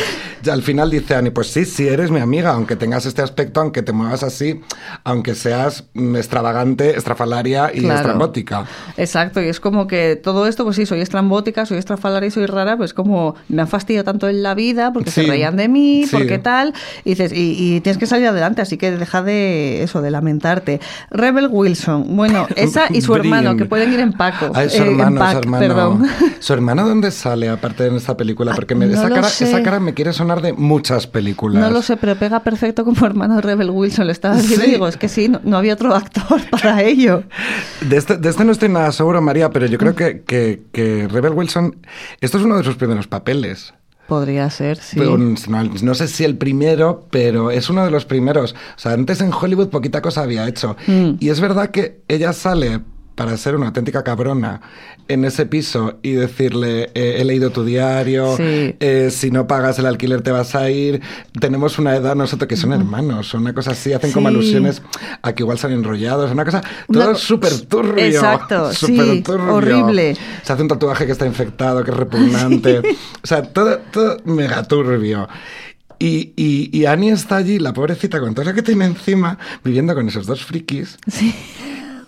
al 0.51 0.61
final 0.61 0.89
dice 0.89 1.15
Ani, 1.15 1.29
pues 1.29 1.47
sí, 1.47 1.65
sí 1.65 1.87
eres 1.87 2.09
mi 2.11 2.19
amiga, 2.19 2.51
aunque 2.53 2.75
tengas 2.75 3.05
este 3.05 3.21
aspecto, 3.21 3.59
aunque 3.61 3.81
te 3.81 3.91
muevas 3.91 4.23
así, 4.23 4.61
aunque 5.03 5.35
seas 5.35 5.85
mm, 5.93 6.15
extravagante, 6.15 6.95
estrafalaria 6.97 7.71
y 7.73 7.81
Claro. 7.81 7.95
estrambótica. 7.99 8.65
Exacto, 8.97 9.41
y 9.41 9.47
es 9.47 9.59
como 9.59 9.87
que 9.87 10.15
todo 10.15 10.47
esto, 10.47 10.63
pues 10.63 10.75
sí, 10.77 10.85
soy 10.85 11.01
estrambótica, 11.01 11.65
soy 11.65 11.77
estrafalaria 11.77 12.27
y 12.27 12.31
soy 12.31 12.45
rara, 12.45 12.77
pues 12.77 12.93
como 12.93 13.35
me 13.49 13.61
han 13.61 13.67
fastidiado 13.67 14.05
tanto 14.05 14.29
en 14.29 14.41
la 14.43 14.53
vida 14.55 14.93
porque 14.93 15.11
Sí, 15.11 15.21
se 15.21 15.27
reían 15.27 15.57
de 15.57 15.67
mí, 15.67 16.05
sí. 16.13 16.17
porque 16.23 16.39
tal, 16.39 16.73
y 17.03 17.09
dices, 17.11 17.31
y, 17.33 17.75
y 17.75 17.81
tienes 17.81 17.97
que 17.97 18.05
salir 18.05 18.27
adelante, 18.27 18.61
así 18.61 18.77
que 18.77 18.91
deja 18.91 19.21
de 19.23 19.83
eso, 19.83 20.01
de 20.01 20.11
lamentarte. 20.11 20.79
Rebel 21.11 21.47
Wilson, 21.51 22.15
bueno, 22.15 22.47
esa 22.55 22.85
y 22.89 23.01
su 23.01 23.15
hermano, 23.15 23.55
que 23.57 23.65
pueden 23.65 23.91
ir 23.93 23.99
en 23.99 24.13
Paco. 24.13 24.51
Ay, 24.53 24.69
su 24.69 24.83
eh, 24.83 24.87
hermano, 24.87 25.19
Pac, 25.19 25.31
su 25.33 25.37
hermano. 25.39 25.67
Perdón. 25.67 26.07
¿Su 26.39 26.53
hermano 26.53 26.87
dónde 26.87 27.11
sale, 27.11 27.49
aparte 27.49 27.87
en 27.87 27.95
esta 27.95 28.15
película? 28.17 28.53
Porque 28.55 28.75
me- 28.75 28.85
no 28.85 28.93
esa, 28.93 29.09
cara, 29.09 29.23
sé. 29.27 29.45
esa 29.45 29.63
cara 29.63 29.79
me 29.79 29.93
quiere 29.93 30.13
sonar 30.13 30.41
de 30.41 30.53
muchas 30.53 31.07
películas. 31.07 31.61
No 31.63 31.69
lo 31.71 31.81
sé, 31.81 31.97
pero 31.97 32.15
pega 32.15 32.41
perfecto 32.41 32.85
como 32.85 33.05
hermano 33.05 33.35
de 33.35 33.41
Rebel 33.41 33.69
Wilson. 33.69 34.05
Lo 34.05 34.11
estaba 34.11 34.35
diciendo 34.35 34.65
Sí. 34.65 34.71
digo, 34.71 34.87
es 34.87 34.97
que 34.97 35.09
sí, 35.09 35.29
no, 35.29 35.39
no 35.43 35.57
había 35.57 35.73
otro 35.73 35.93
actor 35.95 36.41
para 36.51 36.81
ello. 36.83 37.23
De 37.81 37.97
este, 37.97 38.17
de 38.17 38.29
este 38.29 38.43
no 38.45 38.51
estoy 38.51 38.69
nada 38.69 38.91
seguro, 38.91 39.21
María, 39.21 39.49
pero 39.49 39.65
yo 39.65 39.77
creo 39.77 39.95
que, 39.95 40.21
que, 40.21 40.63
que 40.71 41.07
Rebel 41.07 41.33
Wilson, 41.33 41.75
esto 42.21 42.37
es 42.37 42.43
uno 42.43 42.57
de 42.57 42.63
sus 42.63 42.75
primeros 42.75 43.07
papeles. 43.07 43.73
Podría 44.07 44.49
ser, 44.49 44.77
sí. 44.77 44.97
Pero 44.97 45.17
no, 45.17 45.35
no 45.81 45.95
sé 45.95 46.07
si 46.07 46.23
el 46.23 46.37
primero, 46.37 47.07
pero 47.09 47.51
es 47.51 47.69
uno 47.69 47.85
de 47.85 47.91
los 47.91 48.05
primeros. 48.05 48.53
O 48.75 48.79
sea, 48.79 48.93
antes 48.93 49.21
en 49.21 49.31
Hollywood 49.31 49.69
poquita 49.69 50.01
cosa 50.01 50.23
había 50.23 50.47
hecho. 50.47 50.75
Mm. 50.87 51.11
Y 51.19 51.29
es 51.29 51.39
verdad 51.39 51.71
que 51.71 52.01
ella 52.07 52.33
sale 52.33 52.81
para 53.15 53.37
ser 53.37 53.55
una 53.55 53.67
auténtica 53.67 54.03
cabrona 54.03 54.61
en 55.07 55.23
ese 55.25 55.45
piso 55.45 55.99
y 56.01 56.11
decirle, 56.13 56.89
eh, 56.95 57.17
he 57.19 57.25
leído 57.25 57.51
tu 57.51 57.63
diario, 57.63 58.35
Sí. 58.37 58.75
eh, 58.79 59.09
si 59.11 59.29
no 59.31 59.45
pagas 59.47 59.77
el 59.79 59.85
alquiler 59.85 60.21
te 60.21 60.31
vas 60.31 60.55
a 60.55 60.69
ir, 60.69 61.01
tenemos 61.39 61.77
una 61.77 61.95
edad 61.95 62.15
nosotros 62.15 62.47
que 62.47 62.55
son 62.57 62.73
hermanos, 62.73 63.27
son 63.27 63.41
una 63.41 63.53
cosa 63.53 63.71
así, 63.71 63.93
hacen 63.93 64.11
como 64.13 64.29
Sí. 64.29 64.35
alusiones 64.35 64.81
a 65.21 65.33
que 65.33 65.43
igual 65.43 65.59
se 65.59 65.67
han 65.67 65.73
enrollados, 65.73 66.31
una 66.31 66.45
cosa, 66.45 66.61
todo 66.91 67.11
co- 67.11 67.15
súper 67.15 67.59
turbio. 67.61 68.03
Exacto, 68.05 68.71
sí, 68.73 68.97
súper 68.97 69.23
turbio. 69.23 69.55
horrible. 69.55 70.15
Se 70.41 70.53
hace 70.53 70.61
un 70.61 70.67
tatuaje 70.69 71.05
que 71.05 71.11
está 71.11 71.25
infectado, 71.27 71.83
que 71.83 71.91
es 71.91 71.97
repugnante. 71.97 72.79
o 73.23 73.27
sea, 73.27 73.43
todo, 73.43 73.77
todo 73.91 74.17
mega 74.25 74.63
turbio. 74.63 75.27
Y, 75.99 76.33
y, 76.35 76.69
y 76.77 76.85
Annie 76.85 77.11
está 77.11 77.37
allí, 77.37 77.59
la 77.59 77.71
pobrecita, 77.73 78.19
con 78.19 78.33
todo 78.33 78.45
lo 78.45 78.53
que 78.53 78.61
tiene 78.63 78.85
encima, 78.85 79.37
viviendo 79.63 79.93
con 79.93 80.07
esos 80.07 80.25
dos 80.25 80.43
frikis. 80.43 80.97
Sí. 81.07 81.33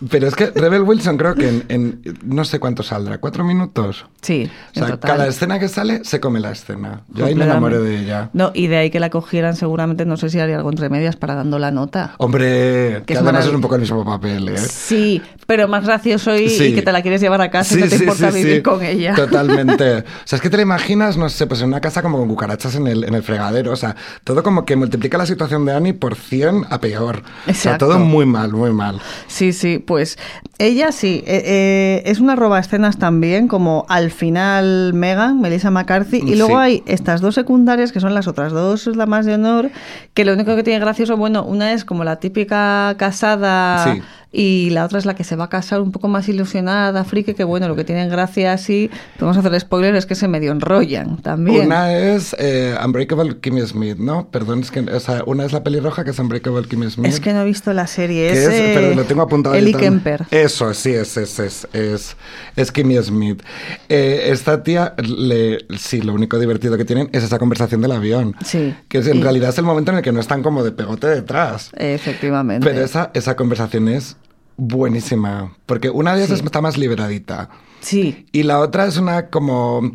Pero 0.10 0.28
es 0.28 0.36
que 0.36 0.48
Rebel 0.48 0.82
Wilson 0.84 1.18
creo 1.18 1.36
que 1.36 1.48
en, 1.48 1.64
en 1.70 2.02
no 2.24 2.46
sé 2.46 2.60
cuánto 2.60 2.84
saldrá, 2.84 3.18
cuatro 3.20 3.44
minutos. 3.44 4.06
Sí, 4.22 4.50
O 4.72 4.74
sea, 4.74 4.84
en 4.86 4.90
total. 4.92 5.12
cada 5.12 5.28
escena 5.28 5.60
que 5.60 5.68
sale 5.68 6.04
se 6.04 6.20
come 6.20 6.40
la 6.40 6.52
escena. 6.52 7.02
Yo 7.10 7.26
ahí 7.26 7.36
me 7.36 7.46
enamoré 7.46 7.80
de 7.80 8.00
ella. 8.02 8.30
No, 8.34 8.52
y 8.54 8.68
de 8.68 8.78
ahí 8.78 8.90
que 8.90 9.00
la 9.00 9.10
cogieran 9.10 9.56
seguramente, 9.56 10.06
no 10.06 10.18
sé 10.18 10.30
si 10.30 10.40
haría 10.40 10.56
algo 10.58 10.70
entre 10.70 10.90
medias 10.90 11.16
para 11.16 11.36
dando 11.36 11.60
la 11.60 11.72
nota. 11.72 12.16
Hombre, 12.18 13.04
que, 13.06 13.16
además 13.18 13.46
es 13.46 13.54
un 13.54 13.62
poco 13.62 13.76
el 13.76 13.82
mismo 13.82 14.04
papel, 14.04 14.50
¿eh? 14.50 14.58
Sí, 14.58 15.22
pero 15.48 15.68
más 15.68 15.86
gracioso 15.86 16.36
y, 16.36 16.50
Sí. 16.50 16.66
y 16.66 16.76
que 16.76 16.82
te 16.82 16.92
la 16.92 17.02
quieres 17.02 17.22
llevar 17.22 17.42
a 17.42 17.50
casa 17.52 17.76
y 17.78 17.82
no 17.82 17.88
te 17.88 17.96
importa 17.96 18.32
vivir 18.32 18.62
con 18.64 18.84
ella. 18.84 19.14
Totalmente. 19.16 20.04
O 20.26 20.28
sea, 20.28 20.38
es 20.38 20.42
que 20.42 20.50
te 20.50 20.58
la 20.58 20.64
imaginas, 20.64 21.18
no 21.18 21.30
sé, 21.30 21.46
pues 21.48 21.62
en 21.62 21.68
una 21.68 21.80
casa 21.82 22.02
como 22.02 22.18
con 22.18 22.28
cucarachas 22.28 22.76
en 22.76 22.88
el, 22.88 23.04
en 23.04 23.14
el 23.14 23.22
fregadero. 23.24 23.72
O 23.72 23.76
sea, 23.76 23.96
todo 24.24 24.42
como 24.44 24.66
que 24.66 24.76
multiplica 24.76 25.18
la 25.18 25.26
situación 25.26 25.66
de 25.66 25.74
Annie 25.74 25.94
por 25.94 26.16
100 26.16 26.66
a 26.70 26.80
peor. 26.80 27.18
O 27.18 27.22
sea, 27.46 27.54
Exacto. 27.54 27.88
todo 27.88 28.00
muy 28.00 28.26
mal, 28.26 28.52
muy 28.52 28.72
mal. 28.72 29.00
Sí, 29.28 29.54
sí, 29.54 29.78
pues 29.86 30.18
ella 30.58 30.92
sí, 30.92 31.24
eh, 31.28 31.44
eh, 31.46 32.04
es 32.06 32.20
una 32.20 32.36
roba 32.36 32.60
escenas 32.60 32.98
también, 32.98 33.48
como 33.48 33.86
al 33.90 34.12
final 34.12 34.94
Megan, 34.94 35.40
Melissa 35.42 35.72
McCarthy, 35.72 36.18
y 36.26 36.36
luego 36.36 36.56
Sí. 36.56 36.60
hay 36.62 36.84
estas 36.86 37.22
dos 37.22 37.36
secundarias 37.36 37.92
que 37.92 38.00
son 38.00 38.14
las 38.14 38.28
otras 38.28 38.52
dos 38.52 38.90
damas 38.96 39.26
de 39.26 39.36
honor, 39.36 39.70
que 40.14 40.26
lo 40.26 40.34
único 40.34 40.56
que 40.56 40.64
tiene 40.64 40.80
gracioso, 40.80 41.18
bueno, 41.18 41.44
una 41.44 41.74
es 41.74 41.86
como 41.86 42.04
la 42.04 42.18
típica 42.18 42.96
casada 42.98 43.84
Sí. 43.94 44.02
Y 44.38 44.70
la 44.72 44.84
otra 44.86 45.00
es 45.00 45.06
la 45.06 45.16
que 45.16 45.24
se 45.24 45.36
va 45.36 45.46
a 45.46 45.50
casar 45.50 45.80
un 45.82 45.92
poco 45.92 46.08
más 46.10 46.28
ilusionada, 46.28 47.04
friki, 47.06 47.34
que 47.34 47.44
bueno, 47.46 47.68
lo 47.70 47.76
que 47.76 47.84
tienen 47.86 48.10
gracia 48.10 48.52
así, 48.54 48.90
podemos 49.18 49.38
hacer 49.38 49.58
spoilers, 49.60 49.98
es 50.00 50.06
que 50.06 50.16
se 50.16 50.28
medio 50.28 50.52
enrollan 50.52 51.18
también. 51.22 51.68
Una 51.68 51.94
es 51.98 52.36
eh, 52.38 52.76
Unbreakable 52.84 53.38
Kimmy 53.40 53.62
Smith, 53.62 53.98
¿no? 53.98 54.28
Perdón, 54.30 54.60
es 54.60 54.72
que, 54.72 54.82
o 54.82 55.00
sea, 55.00 55.24
una 55.26 55.46
es 55.46 55.54
la 55.54 55.64
pelirroja 55.64 56.04
que 56.04 56.12
es 56.12 56.20
Unbreakable 56.20 56.68
Kimmy 56.68 56.90
Smith. 56.92 57.08
Es 57.08 57.20
que 57.20 57.32
no 57.34 57.42
he 57.42 57.46
visto 57.46 57.72
la 57.74 57.88
serie, 57.88 58.30
es, 58.32 58.40
es, 58.40 58.76
pero 58.76 58.88
eh, 58.88 58.96
lo 58.96 59.04
tengo 59.06 59.22
apuntado 59.22 59.56
Ellie. 59.56 59.74
Kemper. 59.74 60.26
Eso, 60.32 60.74
sí, 60.74 60.92
es, 60.92 61.16
es, 61.18 61.40
es, 61.40 61.68
es, 61.74 62.18
es 62.56 62.72
Kimmy 62.72 62.98
Smith. 63.02 63.42
Eh, 63.90 64.28
esta 64.32 64.64
tía, 64.64 64.96
le, 64.98 65.60
sí, 65.78 66.02
lo 66.02 66.14
único 66.14 66.38
divertido 66.40 66.78
que 66.78 66.84
tienen 66.86 67.10
es 67.14 67.24
esa 67.24 67.40
conversación 67.40 67.82
del 67.82 67.92
avión. 67.94 68.36
Sí. 68.44 68.76
Que 68.90 68.98
es, 68.98 69.08
en 69.08 69.18
Y- 69.18 69.24
realidad 69.24 69.50
es 69.50 69.58
el 69.58 69.64
momento 69.66 69.92
en 69.92 69.98
el 69.98 70.04
que 70.04 70.12
no 70.12 70.20
están 70.20 70.44
como 70.44 70.64
de 70.64 70.72
pegote 70.72 71.08
detrás. 71.08 71.72
Efectivamente. 71.76 72.68
Pero 72.68 72.84
esa, 72.84 73.12
esa 73.14 73.36
conversación 73.36 73.88
es 73.88 74.18
buenísima. 74.58 75.54
Porque 75.66 75.90
una 75.90 76.16
de 76.16 76.24
ellas 76.26 76.40
Sí. 76.40 76.46
está 76.46 76.62
más 76.62 76.78
liberadita. 76.78 77.50
Sí, 77.82 78.26
Y 78.32 78.44
la 78.44 78.60
otra 78.60 78.86
es 78.86 78.98
una 78.98 79.28
como 79.28 79.92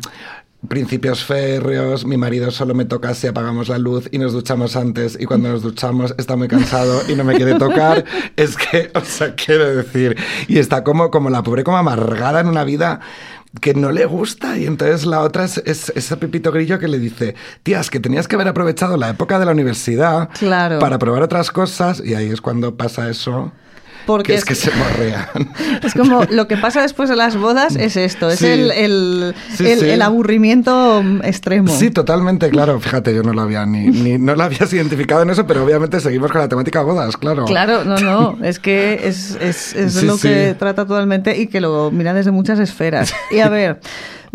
principios 0.67 1.25
férreos, 1.25 2.05
mi 2.05 2.17
marido 2.17 2.51
solo 2.51 2.75
me 2.75 2.85
toca 2.85 3.13
si 3.15 3.25
apagamos 3.25 3.67
la 3.67 3.79
luz 3.79 4.07
y 4.11 4.19
nos 4.19 4.31
duchamos 4.31 4.75
antes 4.75 5.17
y 5.19 5.25
cuando 5.25 5.49
nos 5.49 5.63
duchamos 5.63 6.13
está 6.19 6.35
muy 6.35 6.47
cansado 6.47 7.01
y 7.09 7.15
no 7.15 7.23
me 7.23 7.33
quiere 7.35 7.55
tocar. 7.55 8.05
es 8.35 8.55
que, 8.57 8.91
o 8.93 9.01
sea, 9.01 9.33
quiero 9.35 9.75
decir, 9.75 10.15
y 10.47 10.59
está 10.59 10.83
como, 10.83 11.09
como 11.09 11.29
la 11.31 11.41
pobre 11.43 11.63
como 11.63 11.77
amargada 11.77 12.39
en 12.41 12.47
una 12.47 12.63
vida 12.63 12.99
que 13.59 13.73
no 13.73 13.91
le 13.91 14.05
gusta 14.05 14.57
y 14.57 14.65
entonces 14.67 15.05
la 15.05 15.21
otra 15.21 15.43
es, 15.45 15.57
es 15.65 15.91
ese 15.95 16.15
Pepito 16.15 16.51
Grillo 16.51 16.77
que 16.79 16.87
le 16.87 16.99
dice, 16.99 17.35
tías, 17.63 17.89
que 17.89 17.99
tenías 17.99 18.27
que 18.27 18.35
haber 18.35 18.47
aprovechado 18.47 18.95
la 18.97 19.09
época 19.09 19.39
de 19.39 19.45
la 19.45 19.51
universidad 19.51 20.29
Claro. 20.39 20.77
para 20.79 20.99
probar 20.99 21.23
otras 21.23 21.51
cosas 21.51 22.01
y 22.05 22.13
ahí 22.13 22.27
es 22.29 22.39
cuando 22.39 22.77
pasa 22.77 23.09
eso. 23.09 23.51
Porque 24.05 24.33
que 24.33 24.37
es, 24.39 24.45
que 24.45 24.55
se 24.55 24.71
morrean. 24.71 25.25
Es 25.83 25.93
como 25.93 26.23
lo 26.29 26.47
que 26.47 26.57
pasa 26.57 26.81
después 26.81 27.09
de 27.09 27.15
las 27.15 27.35
bodas 27.37 27.75
es 27.75 27.95
esto, 27.97 28.29
es 28.29 28.39
Sí. 28.39 28.47
el, 28.47 28.71
el, 28.71 29.35
Sí, 29.55 29.67
el- 29.69 29.79
sí. 29.79 29.89
el 29.89 30.01
aburrimiento 30.01 31.03
extremo. 31.23 31.67
Sí, 31.69 31.91
totalmente, 31.91 32.49
claro. 32.49 32.79
Fíjate, 32.79 33.13
yo 33.13 33.23
no 33.23 33.33
lo 33.33 33.41
había 33.41 33.65
ni, 33.65 33.87
ni 33.87 34.17
no 34.17 34.35
lo 34.35 34.43
habías 34.43 34.71
identificado 34.73 35.21
en 35.23 35.29
eso, 35.29 35.45
pero 35.47 35.63
obviamente 35.63 35.99
seguimos 35.99 36.31
con 36.31 36.41
la 36.41 36.47
temática 36.49 36.81
bodas, 36.81 37.17
claro. 37.17 37.45
Claro, 37.45 37.83
no, 37.85 37.97
no, 37.99 38.37
es 38.43 38.59
que 38.59 39.01
es, 39.07 39.37
es, 39.39 39.73
es 39.75 40.03
lo 40.03 40.17
que 40.17 40.55
trata 40.57 40.85
totalmente 40.85 41.37
y 41.37 41.47
que 41.47 41.61
lo 41.61 41.91
mira 41.91 42.13
desde 42.13 42.31
muchas 42.31 42.59
esferas. 42.59 43.13
Y 43.29 43.39
a 43.39 43.49
ver, 43.49 43.79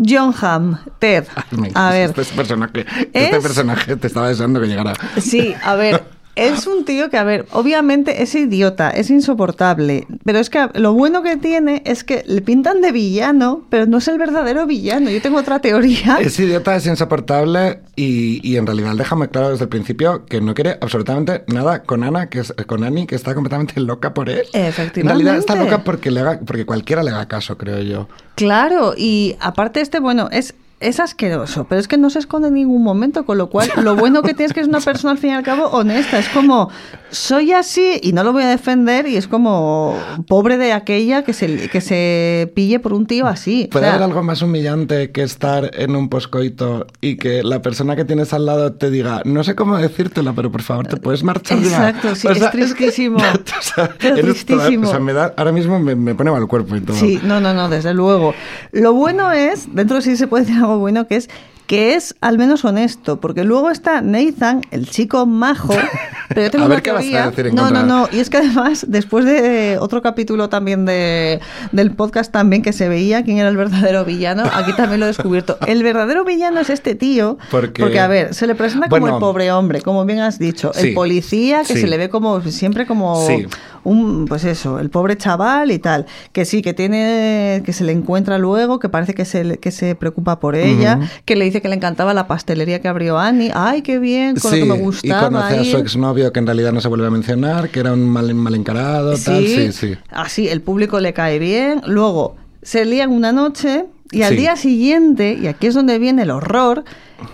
John 0.03 0.33
Hamm, 0.39 0.77
Ted, 0.99 1.25
a 1.73 1.89
ver, 1.91 2.13
Este 2.15 2.35
personaje, 2.35 2.81
Es- 3.13 3.25
este 3.25 3.39
personaje 3.41 3.95
te 3.95 4.07
estaba 4.07 4.29
deseando 4.29 4.61
que 4.61 4.67
llegara. 4.67 4.93
Sí, 5.19 5.53
a 5.63 5.75
ver, 5.75 6.03
es 6.37 6.67
un 6.67 6.85
tío 6.85 7.09
que, 7.09 7.17
a 7.17 7.23
ver, 7.23 7.45
obviamente 7.51 8.21
es 8.23 8.33
idiota, 8.35 8.89
es 8.89 9.09
insoportable, 9.09 10.07
pero 10.23 10.39
es 10.39 10.49
que 10.49 10.69
lo 10.75 10.93
bueno 10.93 11.23
que 11.23 11.37
tiene 11.37 11.81
es 11.85 12.03
que 12.03 12.23
le 12.27 12.41
pintan 12.41 12.81
de 12.81 12.91
villano, 12.91 13.65
pero 13.69 13.85
no 13.85 13.97
es 13.97 14.07
el 14.07 14.17
verdadero 14.17 14.65
villano. 14.65 15.09
Yo 15.09 15.21
tengo 15.21 15.39
otra 15.39 15.59
teoría. 15.59 16.17
Es 16.21 16.39
idiota, 16.39 16.75
es 16.75 16.85
insoportable 16.85 17.79
y, 17.95 18.39
y 18.47 18.57
en 18.57 18.65
realidad 18.65 18.95
déjame 18.95 19.29
claro 19.29 19.49
desde 19.49 19.63
el 19.63 19.69
principio 19.69 20.25
que 20.25 20.41
no 20.41 20.53
quiere 20.53 20.77
absolutamente 20.81 21.43
nada 21.47 21.83
con 21.83 22.03
Ana, 22.03 22.29
que 22.29 22.39
es, 22.39 22.53
con 22.65 22.83
Annie, 22.83 23.07
que 23.07 23.15
está 23.15 23.33
completamente 23.33 23.79
loca 23.79 24.13
por 24.13 24.29
él. 24.29 24.43
En 24.53 24.65
Efectivamente. 24.65 25.03
realidad 25.03 25.37
está 25.37 25.55
loca 25.55 25.83
porque, 25.83 26.11
le 26.11 26.19
haga, 26.21 26.39
porque 26.45 26.65
cualquiera 26.65 27.03
le 27.03 27.11
haga 27.11 27.27
caso, 27.27 27.57
creo 27.57 27.79
yo. 27.79 28.07
Claro, 28.35 28.93
y 28.95 29.35
aparte 29.39 29.81
este, 29.81 29.99
bueno, 29.99 30.29
es, 30.31 30.53
es 30.79 30.99
asqueroso, 30.99 31.65
pero 31.67 31.81
es 31.81 31.87
que 31.87 31.97
no 31.97 32.09
se 32.11 32.19
esconde 32.19 32.49
en 32.49 32.53
ningún 32.53 32.83
momento, 32.83 33.25
con 33.25 33.37
lo 33.39 33.49
cual 33.49 33.69
lo 33.81 33.95
bueno 33.95 34.21
que 34.21 34.33
tienes 34.35 34.51
es 34.51 34.53
que 34.53 34.59
es 34.61 34.67
una 34.67 34.79
persona 34.79 35.11
al 35.11 35.17
fin 35.17 35.31
y 35.31 35.33
al 35.33 35.41
cabo 35.43 35.65
honesta. 35.69 36.19
Es 36.19 36.29
como, 36.29 36.69
soy 37.09 37.51
así 37.51 37.99
y 38.03 38.13
no 38.13 38.23
lo 38.23 38.31
voy 38.31 38.43
a 38.43 38.47
defender 38.49 39.07
y 39.07 39.17
es 39.17 39.27
como, 39.27 39.97
pobre 40.27 40.57
de 40.57 40.73
aquella 40.73 41.23
que 41.23 41.33
se, 41.33 41.67
que 41.69 41.81
se 41.81 42.51
pille 42.55 42.79
por 42.79 42.93
un 42.93 43.07
tío 43.07 43.25
así. 43.25 43.65
O 43.67 43.69
¿Puede 43.71 43.85
sea, 43.85 43.93
haber 43.95 44.03
algo 44.03 44.21
más 44.21 44.41
humillante 44.43 45.09
que 45.11 45.23
estar 45.23 45.71
en 45.73 45.95
un 45.95 46.09
poscoito 46.09 46.85
y 47.01 47.17
que 47.17 47.41
la 47.41 47.61
persona 47.63 47.95
que 47.95 48.05
tienes 48.05 48.31
al 48.33 48.45
lado 48.45 48.73
te 48.73 48.91
diga, 48.91 49.21
no 49.25 49.43
sé 49.43 49.55
cómo 49.55 49.77
decírtelo, 49.77 50.35
pero 50.35 50.51
por 50.51 50.61
favor 50.61 50.85
te 50.85 50.97
puedes 50.97 51.23
marchar 51.23 51.59
ya"? 51.59 51.89
Exacto, 51.89 52.13
sí, 52.15 52.27
O 52.27 52.31
es 52.31 52.37
sea, 52.37 52.51
tristísimo. 52.51 53.17
o 53.59 53.61
sea, 53.61 53.89
Pero 53.97 54.17
eres 54.17 54.45
toda- 54.45 54.59
tristísimo. 54.65 54.87
o 54.87 54.91
sea, 54.91 54.99
me 54.99 55.13
da, 55.13 55.33
ahora 55.37 55.51
mismo 55.51 55.79
me, 55.79 55.95
me 55.95 56.13
pone 56.13 56.29
mal 56.29 56.43
el 56.43 56.47
cuerpo 56.47 56.75
y 56.75 56.81
todo. 56.81 56.95
Sí, 56.95 57.19
no, 57.23 57.39
no, 57.41 57.55
no, 57.55 57.67
desde 57.67 57.95
luego. 57.95 58.35
Lo 58.71 58.93
bueno 58.93 59.31
es, 59.31 59.73
dentro 59.73 59.95
de 59.97 60.03
sí 60.03 60.15
se 60.17 60.27
puede 60.27 60.43
decir 60.45 60.66
algo 60.67 60.79
bueno, 60.79 61.07
que 61.07 61.15
es 61.17 61.29
que 61.65 61.95
es 61.95 62.15
al 62.21 62.37
menos 62.37 62.63
honesto, 62.63 63.19
porque 63.19 63.43
luego 63.43 63.69
está 63.71 63.99
Nathan, 64.01 64.61
el 64.71 64.89
chico 64.89 65.25
majo, 65.25 65.73
pero 66.29 66.43
yo 66.43 66.49
tengo 66.49 66.63
A 66.63 66.67
una 66.67 66.75
ver 66.75 66.81
qué 66.81 66.91
vas 66.93 66.99
a 67.01 67.03
teoría. 67.03 67.29
decir 67.29 67.47
en 67.47 67.55
no, 67.55 67.63
contra. 67.63 67.83
no, 67.83 67.87
no, 68.03 68.09
y 68.09 68.19
es 68.19 68.29
que 68.29 68.37
además, 68.37 68.85
después 68.87 69.25
de 69.25 69.77
otro 69.77 70.01
capítulo 70.01 70.47
también 70.47 70.85
de, 70.85 71.41
del 71.73 71.91
podcast 71.91 72.31
también 72.31 72.61
que 72.61 72.71
se 72.71 72.87
veía 72.87 73.21
quién 73.25 73.39
era 73.39 73.49
el 73.49 73.57
verdadero 73.57 74.05
villano, 74.05 74.43
aquí 74.53 74.71
también 74.77 75.01
lo 75.01 75.07
he 75.07 75.09
descubierto. 75.09 75.57
El 75.67 75.83
verdadero 75.83 76.23
villano 76.23 76.61
es 76.61 76.69
este 76.69 76.95
tío, 76.95 77.37
Porque- 77.51 77.81
porque 77.81 77.99
a 77.99 78.07
ver, 78.07 78.33
se 78.33 78.47
le 78.47 78.55
presenta 78.55 78.87
como 78.87 79.09
el 79.09 79.15
pobre 79.17 79.51
hombre, 79.51 79.81
como 79.81 80.05
bien 80.05 80.19
has 80.21 80.39
dicho, 80.39 80.71
Sí, 80.73 80.87
el 80.87 80.93
policía 80.93 81.63
que 81.67 81.73
sí. 81.73 81.81
se 81.81 81.87
le 81.87 81.97
ve 81.97 82.07
como 82.07 82.39
siempre 82.43 82.85
como 82.85 83.27
Sí. 83.27 83.45
Un 83.83 84.25
pues 84.27 84.43
eso, 84.43 84.79
el 84.79 84.89
pobre 84.89 85.17
chaval 85.17 85.71
y 85.71 85.79
tal, 85.79 86.05
que 86.31 86.45
sí, 86.45 86.61
que 86.61 86.73
tiene, 86.73 87.61
que 87.65 87.73
se 87.73 87.83
le 87.83 87.91
encuentra 87.91 88.37
luego, 88.37 88.79
que 88.79 88.89
parece 88.89 89.13
que 89.13 89.25
se, 89.25 89.43
le- 89.43 89.57
que 89.57 89.71
se 89.71 89.95
preocupa 89.95 90.39
por 90.39 90.55
ella, 90.55 90.99
que 91.25 91.35
le 91.35 91.45
dice 91.45 91.61
que 91.61 91.69
le 91.69 91.75
encantaba 91.75 92.13
la 92.13 92.27
pastelería 92.27 92.81
que 92.81 92.87
abrió 92.87 93.17
Annie, 93.17 93.51
ay, 93.53 93.81
qué 93.81 93.99
bien, 93.99 94.35
con 94.35 94.51
Sí, 94.51 94.59
lo 94.59 94.65
que 94.65 94.71
me 94.73 94.77
y 94.77 94.81
gustaba. 94.81 95.27
conoce 95.29 95.53
a 95.57 95.63
ir". 95.63 95.71
su 95.71 95.77
exnovio 95.77 96.31
que 96.33 96.39
en 96.39 96.45
realidad 96.47 96.71
no 96.73 96.81
se 96.81 96.87
vuelve 96.87 97.07
a 97.07 97.11
mencionar, 97.11 97.69
que 97.69 97.79
era 97.79 97.93
un 97.93 98.07
mal, 98.09 98.33
mal 98.35 98.55
encarado, 98.55 99.11
tal. 99.17 99.45
Sí, 99.45 99.71
sí. 99.71 99.95
Así, 100.09 100.47
el 100.47 100.61
público 100.61 100.99
le 100.99 101.13
cae 101.13 101.39
bien. 101.39 101.81
Luego, 101.85 102.35
se 102.61 102.85
lían 102.85 103.11
una 103.11 103.31
noche 103.31 103.85
y 104.11 104.23
al 104.23 104.31
Sí. 104.31 104.37
día 104.37 104.55
siguiente, 104.55 105.37
y 105.41 105.47
aquí 105.47 105.67
es 105.67 105.73
donde 105.73 105.99
viene 105.99 106.23
el 106.23 106.31
horror, 106.31 106.83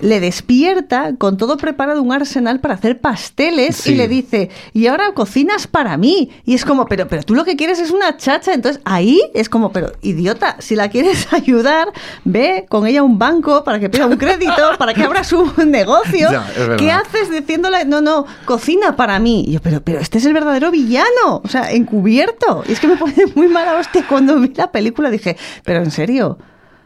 le 0.02 0.20
despierta 0.20 1.16
con 1.18 1.38
todo 1.38 1.58
preparado 1.58 2.02
un 2.02 2.12
arsenal 2.14 2.60
para 2.60 2.76
hacer 2.76 3.00
pasteles 3.00 3.76
Sí. 3.78 3.92
y 3.94 3.96
le 3.96 4.08
dice, 4.08 4.50
y 4.74 4.88
ahora 4.88 5.14
cocinas 5.14 5.68
para 5.68 5.98
mí. 5.98 6.30
Y 6.46 6.54
es 6.54 6.66
como, 6.66 6.86
pero, 6.86 7.08
pero 7.08 7.24
tú 7.24 7.36
lo 7.36 7.44
que 7.46 7.56
quieres 7.56 7.80
es 7.80 7.92
una 7.92 8.18
chacha. 8.18 8.54
Entonces 8.54 8.82
ahí 8.86 9.22
es 9.34 9.50
como, 9.50 9.72
pero 9.72 9.92
idiota, 10.02 10.56
si 10.60 10.76
la 10.76 10.90
quieres 10.90 11.28
ayudar, 11.34 11.92
ve 12.24 12.66
con 12.70 12.88
ella 12.88 13.02
a 13.02 13.04
un 13.04 13.18
banco 13.20 13.64
para 13.64 13.80
que 13.80 13.90
pida 13.90 14.06
un 14.06 14.18
crédito, 14.18 14.54
para 14.78 14.94
que 14.94 15.04
abra 15.04 15.24
su 15.24 15.52
negocio. 15.66 16.32
Ya. 16.32 16.76
¿Qué 16.78 16.92
haces 16.92 17.30
diciéndole, 17.30 17.86
no, 17.86 18.02
no, 18.02 18.26
cocina 18.46 18.96
para 18.96 19.20
mí? 19.20 19.44
Y 19.48 19.54
yo, 19.54 19.60
pero, 19.62 19.82
pero 19.82 20.00
este 20.00 20.18
es 20.18 20.26
el 20.26 20.34
verdadero 20.34 20.72
villano, 20.72 21.42
o 21.44 21.48
sea, 21.48 21.72
encubierto. 21.72 22.64
Y 22.68 22.72
es 22.74 22.80
que 22.80 22.88
me 22.88 22.96
pone 22.98 23.14
muy 23.36 23.48
mala 23.48 23.76
hostia 23.78 24.06
cuando 24.08 24.40
vi 24.40 24.52
la 24.56 24.72
película, 24.72 25.10
dije, 25.10 25.38
pero 25.64 25.80
en 25.84 25.92
serio. 25.92 26.38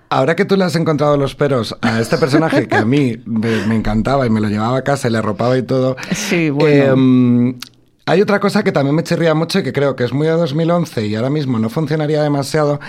Ahora 0.10 0.36
que 0.36 0.46
tú 0.46 0.56
le 0.56 0.64
has 0.64 0.76
encontrado 0.76 1.18
los 1.18 1.36
peros 1.36 1.76
a 1.82 2.00
este 2.00 2.18
personaje 2.18 2.68
que 2.68 2.76
a 2.76 2.86
mí 2.86 3.18
me, 3.26 3.66
me 3.66 3.76
encantaba 3.76 4.26
y 4.26 4.30
me 4.30 4.40
lo 4.40 4.48
llevaba 4.48 4.78
a 4.78 4.84
casa 4.84 5.08
y 5.08 5.12
le 5.12 5.18
arropaba 5.18 5.58
y 5.58 5.64
todo. 5.64 5.98
Sí, 6.14 6.50
bueno. 6.50 7.54
eh, 7.54 7.56
hay 8.08 8.22
otra 8.22 8.40
cosa 8.40 8.64
que 8.64 8.72
también 8.72 8.96
me 8.96 9.04
chirría 9.04 9.34
mucho 9.34 9.60
y 9.60 9.64
que 9.64 9.74
creo 9.74 9.98
que 9.98 10.06
es 10.06 10.14
muy 10.14 10.28
de 10.28 10.34
2011 10.34 11.08
y 11.08 11.16
ahora 11.16 11.30
mismo 11.30 11.60
no 11.60 11.70
funcionaría 11.70 12.24
demasiado, 12.24 12.80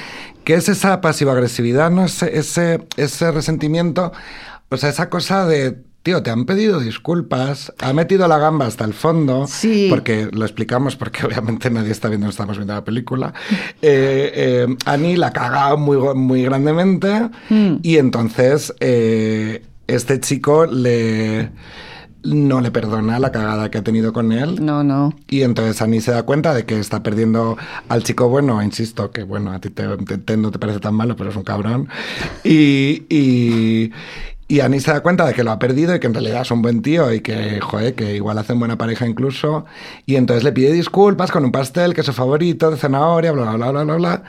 que 0.44 0.54
es 0.54 0.68
esa 0.68 1.00
pasivo-agresividad, 1.00 1.90
¿no? 1.90 2.04
ese, 2.04 2.38
ese, 2.38 2.86
ese 2.96 3.32
resentimiento, 3.32 4.12
o 4.68 4.76
sea, 4.76 4.90
esa 4.90 5.10
cosa 5.10 5.44
de, 5.44 5.76
tío, 6.08 6.22
te 6.22 6.30
han 6.30 6.46
pedido 6.46 6.80
disculpas, 6.80 7.70
ha 7.80 7.92
metido 7.92 8.26
la 8.28 8.38
gamba 8.38 8.64
hasta 8.66 8.84
el 8.86 8.94
fondo, 8.94 9.46
Sí. 9.46 9.88
porque 9.90 10.28
lo 10.32 10.44
explicamos, 10.46 10.96
porque 10.96 11.26
obviamente 11.26 11.68
nadie 11.70 11.90
está 11.92 12.08
viendo, 12.08 12.24
no 12.26 12.30
estamos 12.30 12.56
viendo 12.56 12.72
la 12.72 12.82
película. 12.84 13.34
Eh, 13.82 14.32
eh, 14.34 14.76
Annie 14.86 15.18
la 15.18 15.32
caga 15.32 15.76
muy, 15.76 15.98
muy 16.14 16.42
grandemente 16.44 17.28
Mm. 17.50 17.76
y 17.82 17.96
entonces 17.98 18.72
eh, 18.80 19.62
este 19.86 20.18
chico 20.20 20.64
le 20.66 21.50
no 22.24 22.60
le 22.60 22.70
perdona 22.70 23.18
la 23.20 23.30
cagada 23.30 23.70
que 23.70 23.78
ha 23.78 23.84
tenido 23.84 24.12
con 24.12 24.32
él. 24.32 24.64
No, 24.64 24.82
no. 24.82 25.14
Y 25.28 25.42
entonces 25.42 25.80
Annie 25.82 26.00
se 26.00 26.10
da 26.10 26.24
cuenta 26.24 26.52
de 26.52 26.64
que 26.64 26.78
está 26.80 27.02
perdiendo 27.02 27.56
al 27.88 28.02
chico 28.02 28.28
bueno, 28.28 28.60
insisto, 28.62 29.10
que 29.12 29.22
bueno, 29.22 29.52
a 29.52 29.60
ti 29.60 29.70
te, 29.70 29.84
te- 29.98 30.18
te- 30.18 30.36
no 30.36 30.50
te 30.50 30.58
parece 30.58 30.80
tan 30.80 30.94
malo, 30.94 31.16
pero 31.16 31.30
es 31.30 31.36
un 31.36 31.44
cabrón. 31.44 31.88
Y, 32.44 33.04
y, 33.08 33.92
y 34.50 34.60
Annie 34.60 34.80
se 34.80 34.90
da 34.90 35.00
cuenta 35.00 35.26
de 35.26 35.34
que 35.34 35.44
lo 35.44 35.50
ha 35.50 35.58
perdido 35.58 35.94
y 35.94 36.00
que 36.00 36.06
en 36.06 36.14
realidad 36.14 36.40
es 36.40 36.50
un 36.50 36.62
buen 36.62 36.80
tío 36.80 37.12
y 37.12 37.20
que, 37.20 37.60
joder, 37.60 37.94
que 37.94 38.16
igual 38.16 38.38
hacen 38.38 38.58
buena 38.58 38.78
pareja 38.78 39.06
incluso. 39.06 39.66
Y 40.06 40.16
entonces 40.16 40.42
le 40.42 40.52
pide 40.52 40.72
disculpas 40.72 41.30
con 41.30 41.44
un 41.44 41.52
pastel 41.52 41.92
que 41.92 42.00
es 42.00 42.06
su 42.06 42.14
favorito 42.14 42.70
de 42.70 42.78
zanahoria, 42.78 43.32
bla, 43.32 43.42
bla, 43.42 43.56
bla, 43.56 43.70
bla, 43.70 43.84
bla, 43.84 43.96
bla. 43.96 44.22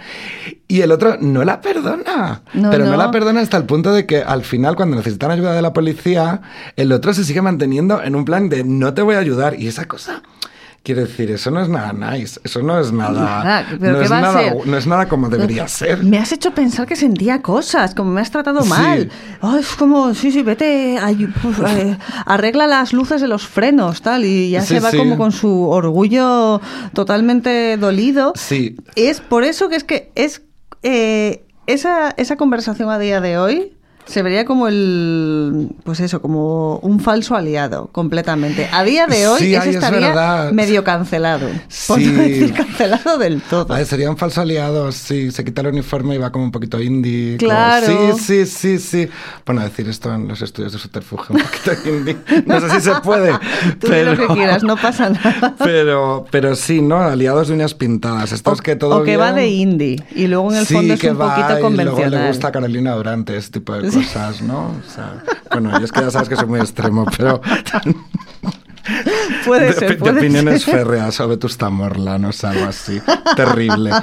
Y 0.67 0.81
el 0.81 0.91
otro 0.91 1.15
no 1.21 1.45
la 1.45 1.61
perdona. 1.61 2.41
No, 2.53 2.69
pero 2.69 2.83
no. 2.83 2.91
no. 2.91 2.97
la 2.97 3.11
perdona 3.11 3.39
hasta 3.39 3.55
el 3.55 3.63
punto 3.63 3.93
de 3.93 4.05
que 4.05 4.21
al 4.21 4.43
final, 4.43 4.75
cuando 4.75 4.97
necesitan 4.97 5.31
ayuda 5.31 5.53
de 5.53 5.61
la 5.61 5.71
policía, 5.71 6.41
el 6.75 6.91
otro 6.91 7.13
se 7.13 7.23
sigue 7.23 7.41
manteniendo 7.41 8.03
en 8.03 8.13
un 8.13 8.25
plan 8.25 8.49
de 8.49 8.65
no 8.65 8.93
te 8.93 9.01
voy 9.01 9.15
a 9.15 9.19
ayudar. 9.19 9.57
Y 9.57 9.67
esa 9.67 9.87
cosa. 9.87 10.21
Quiero 10.81 11.01
decir, 11.01 11.29
eso 11.29 11.51
no 11.51 11.61
es 11.61 11.67
nada 11.67 11.91
nice, 11.93 12.39
eso 12.43 12.61
no 12.63 12.79
es 12.79 12.91
nada, 12.91 13.43
Nada, 13.43 13.65
¿pero 13.79 13.91
no, 13.91 14.01
es 14.01 14.09
nada 14.09 14.33
ser? 14.41 14.53
no 14.65 14.77
es 14.77 14.87
nada 14.87 15.09
como 15.09 15.27
debería 15.29 15.67
ser. 15.67 16.03
Me 16.03 16.17
has 16.17 16.31
hecho 16.31 16.51
pensar 16.51 16.87
que 16.87 16.95
sentía 16.95 17.41
cosas, 17.41 17.93
como 17.93 18.11
me 18.11 18.21
has 18.21 18.31
tratado 18.31 18.63
Sí. 18.63 18.69
mal. 18.69 19.09
Ay, 19.41 19.59
es 19.59 19.75
como, 19.75 20.13
sí, 20.13 20.31
sí, 20.31 20.41
vete, 20.41 20.97
ay, 21.01 21.25
uf, 21.43 21.59
eh, 21.67 21.97
arregla 22.25 22.65
las 22.65 22.93
luces 22.93 23.19
de 23.21 23.27
los 23.27 23.45
frenos, 23.45 24.01
tal, 24.01 24.23
y 24.23 24.51
ya 24.51 24.61
Sí, 24.61 24.75
se 24.75 24.79
va 24.79 24.91
sí. 24.91 24.97
como 24.97 25.17
con 25.17 25.31
su 25.33 25.67
orgullo 25.69 26.61
totalmente 26.93 27.75
dolido. 27.77 28.33
Sí, 28.35 28.77
Es 28.95 29.19
por 29.19 29.43
eso 29.43 29.67
que 29.69 29.75
es 29.75 29.83
que 29.83 30.11
es 30.15 30.41
eh, 30.83 31.43
esa, 31.67 32.11
esa 32.17 32.35
conversación 32.37 32.89
a 32.89 32.97
día 32.99 33.19
de 33.21 33.37
hoy 33.37 33.73
se 34.09 34.21
vería 34.23 34.43
como 34.45 34.67
el, 34.67 35.69
pues 35.83 35.99
eso, 35.99 36.21
como 36.21 36.77
un 36.79 36.99
falso 36.99 37.35
aliado, 37.35 37.89
completamente. 37.91 38.67
A 38.71 38.83
día 38.83 39.05
de 39.07 39.27
hoy 39.27 39.39
Sí, 39.39 39.53
eso 39.53 39.63
ay, 39.63 39.69
es 39.69 39.75
estaría 39.75 40.49
medio 40.51 40.83
cancelado. 40.83 41.47
Por 41.87 41.99
Sí. 41.99 42.05
no 42.07 42.21
decir 42.23 42.53
cancelado 42.53 43.17
del 43.17 43.41
todo. 43.41 43.73
A 43.73 43.77
ver, 43.77 43.85
sería 43.85 44.09
un 44.09 44.17
falso 44.17 44.41
aliado 44.41 44.91
si 44.91 45.31
se 45.31 45.45
quita 45.45 45.61
el 45.61 45.67
uniforme 45.67 46.15
y 46.15 46.17
va 46.17 46.31
como 46.31 46.45
un 46.45 46.51
poquito 46.51 46.81
indie. 46.81 47.37
como- 47.37 47.49
Claro. 47.49 47.85
sí, 48.17 48.45
sí, 48.45 48.45
sí, 48.45 48.79
sí. 48.79 49.09
Bueno, 49.45 49.61
decir 49.61 49.87
esto 49.87 50.13
en 50.13 50.27
los 50.27 50.41
estudios 50.41 50.73
de 50.73 50.79
subterfugio, 50.79 51.35
un 51.35 51.41
poquito 51.41 51.71
indie. 51.89 52.17
No 52.45 52.59
sé 52.61 52.69
si 52.71 52.81
se 52.81 52.95
puede. 53.01 53.31
Tú 53.79 53.87
pero, 53.87 54.15
lo 54.15 54.27
que 54.27 54.33
quieras, 54.33 54.63
no 54.63 54.75
pasa 54.75 55.09
nada. 55.09 55.55
Pero, 55.59 56.25
pero 56.31 56.55
sí, 56.55 56.81
¿no? 56.81 56.97
Aliados 56.99 57.47
de 57.49 57.53
uñas 57.53 57.73
pintadas. 57.75 58.31
Estos 58.31 58.61
que 58.61 58.75
todo 58.75 58.99
o 58.99 59.03
que 59.03 59.17
va 59.17 59.33
de 59.33 59.47
indie 59.47 60.03
y 60.15 60.27
luego 60.27 60.51
en 60.51 60.57
el 60.59 60.65
Sí, 60.65 60.73
fondo 60.73 60.93
es 60.93 60.99
que 60.99 61.11
un 61.11 61.19
va 61.21 61.35
poquito 61.35 61.69
y 61.69 61.83
luego 61.83 62.05
le 62.07 62.27
gusta 62.27 62.47
a 62.47 62.51
Carolina 62.51 62.95
Durante, 62.95 63.37
ese 63.37 63.51
tipo 63.51 63.73
de 63.73 63.81
cosas, 63.85 63.98
¿no? 64.41 64.67
O 64.67 64.89
sea, 64.89 65.23
bueno, 65.51 65.77
yo 65.79 65.85
es 65.85 65.91
que 65.91 66.01
ya 66.01 66.11
sabes 66.11 66.29
que 66.29 66.35
soy 66.35 66.47
muy 66.47 66.59
extremo, 66.59 67.05
pero 67.17 67.41
Puede 69.45 69.67
de, 69.67 69.73
ser, 69.73 69.89
de 69.91 69.97
puede 69.97 70.19
opiniones 70.19 70.63
ser. 70.63 70.77
férreas 70.79 71.15
sobre 71.15 71.37
tus 71.37 71.57
Tamorla, 71.57 72.17
no 72.17 72.31
sé, 72.31 72.47
algo 72.47 72.65
así. 72.65 73.01
Terrible. 73.35 73.91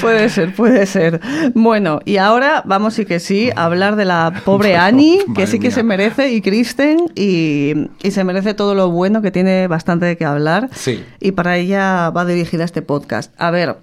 Puede 0.00 0.28
ser, 0.28 0.54
puede 0.54 0.84
ser. 0.84 1.20
Bueno, 1.54 2.00
y 2.04 2.18
ahora 2.18 2.62
vamos 2.66 2.92
sí 2.94 3.06
que 3.06 3.20
sí 3.20 3.50
a 3.56 3.64
hablar 3.64 3.96
de 3.96 4.04
la 4.04 4.42
pobre 4.44 4.76
Annie, 4.76 5.20
que 5.34 5.46
sí 5.46 5.58
que 5.58 5.68
mía. 5.68 5.74
se 5.76 5.82
merece, 5.82 6.30
y 6.32 6.42
Kristen, 6.42 6.98
y, 7.14 7.72
y 8.02 8.10
se 8.10 8.22
merece 8.24 8.52
todo 8.52 8.74
lo 8.74 8.90
bueno, 8.90 9.22
que 9.22 9.30
tiene 9.30 9.66
bastante 9.66 10.04
de 10.04 10.16
qué 10.18 10.26
hablar. 10.26 10.68
Sí. 10.74 11.02
Y 11.20 11.32
para 11.32 11.56
ella 11.56 12.10
va 12.10 12.26
dirigida 12.26 12.64
este 12.64 12.82
podcast. 12.82 13.32
A 13.38 13.50
ver, 13.50 13.78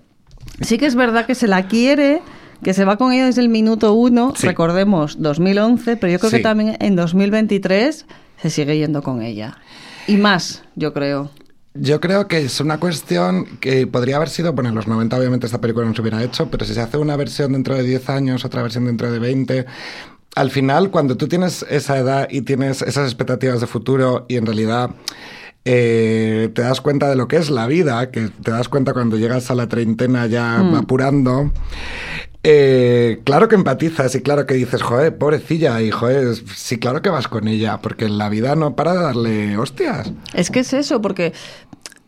sí 0.61 0.77
que 0.77 0.85
es 0.85 0.93
verdad 0.95 1.25
que 1.25 1.33
se 1.33 1.47
la 1.47 1.65
quiere, 1.67 2.21
que 2.63 2.73
se 2.73 2.85
va 2.85 2.97
con 2.97 3.11
ella 3.13 3.25
desde 3.25 3.41
el 3.41 3.49
minuto 3.49 3.93
uno, 3.93 4.33
Sí. 4.35 4.47
recordemos 4.47 5.21
2011, 5.21 5.97
pero 5.97 6.11
yo 6.13 6.19
creo 6.19 6.31
que 6.31 6.39
también 6.39 6.77
en 6.79 6.95
2023 6.95 8.05
se 8.41 8.49
sigue 8.49 8.77
yendo 8.77 9.01
con 9.03 9.21
ella. 9.21 9.57
Y 10.07 10.17
más, 10.17 10.63
yo 10.75 10.93
creo. 10.93 11.29
Yo 11.73 12.01
creo 12.01 12.27
que 12.27 12.39
es 12.39 12.59
una 12.59 12.79
cuestión 12.79 13.45
que 13.61 13.87
podría 13.87 14.17
haber 14.17 14.27
sido, 14.29 14.51
bueno, 14.53 14.69
en 14.69 14.75
los 14.75 14.87
90 14.87 15.17
obviamente 15.17 15.45
esta 15.45 15.61
película 15.61 15.85
no 15.87 15.95
se 15.95 16.01
hubiera 16.01 16.21
hecho, 16.21 16.49
pero 16.51 16.65
si 16.65 16.73
se 16.73 16.81
hace 16.81 16.97
una 16.97 17.15
versión 17.15 17.53
dentro 17.53 17.75
de 17.75 17.83
10 17.83 18.09
años, 18.09 18.43
otra 18.43 18.61
versión 18.61 18.85
dentro 18.85 19.09
de 19.11 19.19
20, 19.19 19.65
al 20.35 20.49
final 20.51 20.91
cuando 20.91 21.15
tú 21.17 21.27
tienes 21.29 21.65
esa 21.69 21.97
edad 21.97 22.27
y 22.29 22.41
tienes 22.41 22.81
esas 22.81 23.05
expectativas 23.05 23.61
de 23.61 23.67
futuro 23.67 24.25
y 24.27 24.35
en 24.35 24.45
realidad 24.45 24.91
eh, 25.63 26.49
te 26.53 26.61
das 26.61 26.81
cuenta 26.81 27.09
de 27.09 27.15
lo 27.15 27.27
que 27.27 27.37
es 27.37 27.49
la 27.49 27.67
vida, 27.67 28.11
que 28.11 28.29
te 28.43 28.51
das 28.51 28.67
cuenta 28.67 28.93
cuando 28.93 29.17
llegas 29.17 29.49
a 29.51 29.55
la 29.55 29.67
treintena 29.69 30.25
ya 30.27 30.57
Mm. 30.57 30.75
apurando, 30.75 31.51
eh, 32.43 33.21
claro 33.23 33.47
que 33.47 33.55
empatizas 33.55 34.15
y 34.15 34.21
claro 34.21 34.45
que 34.45 34.55
dices, 34.55 34.81
joder, 34.81 35.17
pobrecilla, 35.17 35.81
y 35.81 35.91
joder, 35.91 36.35
sí, 36.55 36.79
claro 36.79 37.01
que 37.01 37.09
vas 37.09 37.27
con 37.27 37.47
ella, 37.47 37.79
porque 37.81 38.05
en 38.05 38.17
la 38.17 38.29
vida 38.29 38.55
no 38.55 38.75
para 38.75 38.93
de 38.93 38.99
darle 39.01 39.57
hostias. 39.57 40.11
Es 40.33 40.49
que 40.49 40.61
es 40.61 40.73
eso, 40.73 41.01
porque 41.01 41.33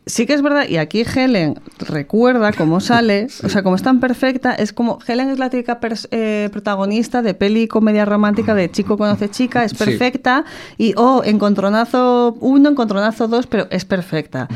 sí 0.05 0.25
que 0.25 0.33
es 0.33 0.41
verdad, 0.41 0.67
y 0.67 0.77
aquí 0.77 1.03
Helen 1.03 1.59
recuerda 1.79 2.51
cómo 2.53 2.79
sale, 2.79 3.27
o 3.43 3.49
sea, 3.49 3.63
como 3.63 3.75
es 3.75 3.83
tan 3.83 3.99
perfecta, 3.99 4.53
es 4.53 4.73
como, 4.73 4.99
Helen 5.07 5.29
es 5.29 5.39
la 5.39 5.49
típica 5.49 5.79
eh, 6.11 6.49
protagonista 6.51 7.21
de 7.21 7.33
peli 7.33 7.67
comedia 7.67 8.05
romántica 8.05 8.53
de 8.53 8.69
chico 8.71 8.97
conoce 8.97 9.29
chica, 9.29 9.63
es 9.63 9.71
Sí. 9.71 9.77
perfecta, 9.77 10.45
y 10.77 10.93
oh, 10.97 11.21
encontronazo 11.23 12.35
uno, 12.39 12.69
encontronazo 12.69 13.27
dos, 13.27 13.47
pero 13.47 13.67
es 13.69 13.85
perfecta. 13.85 14.47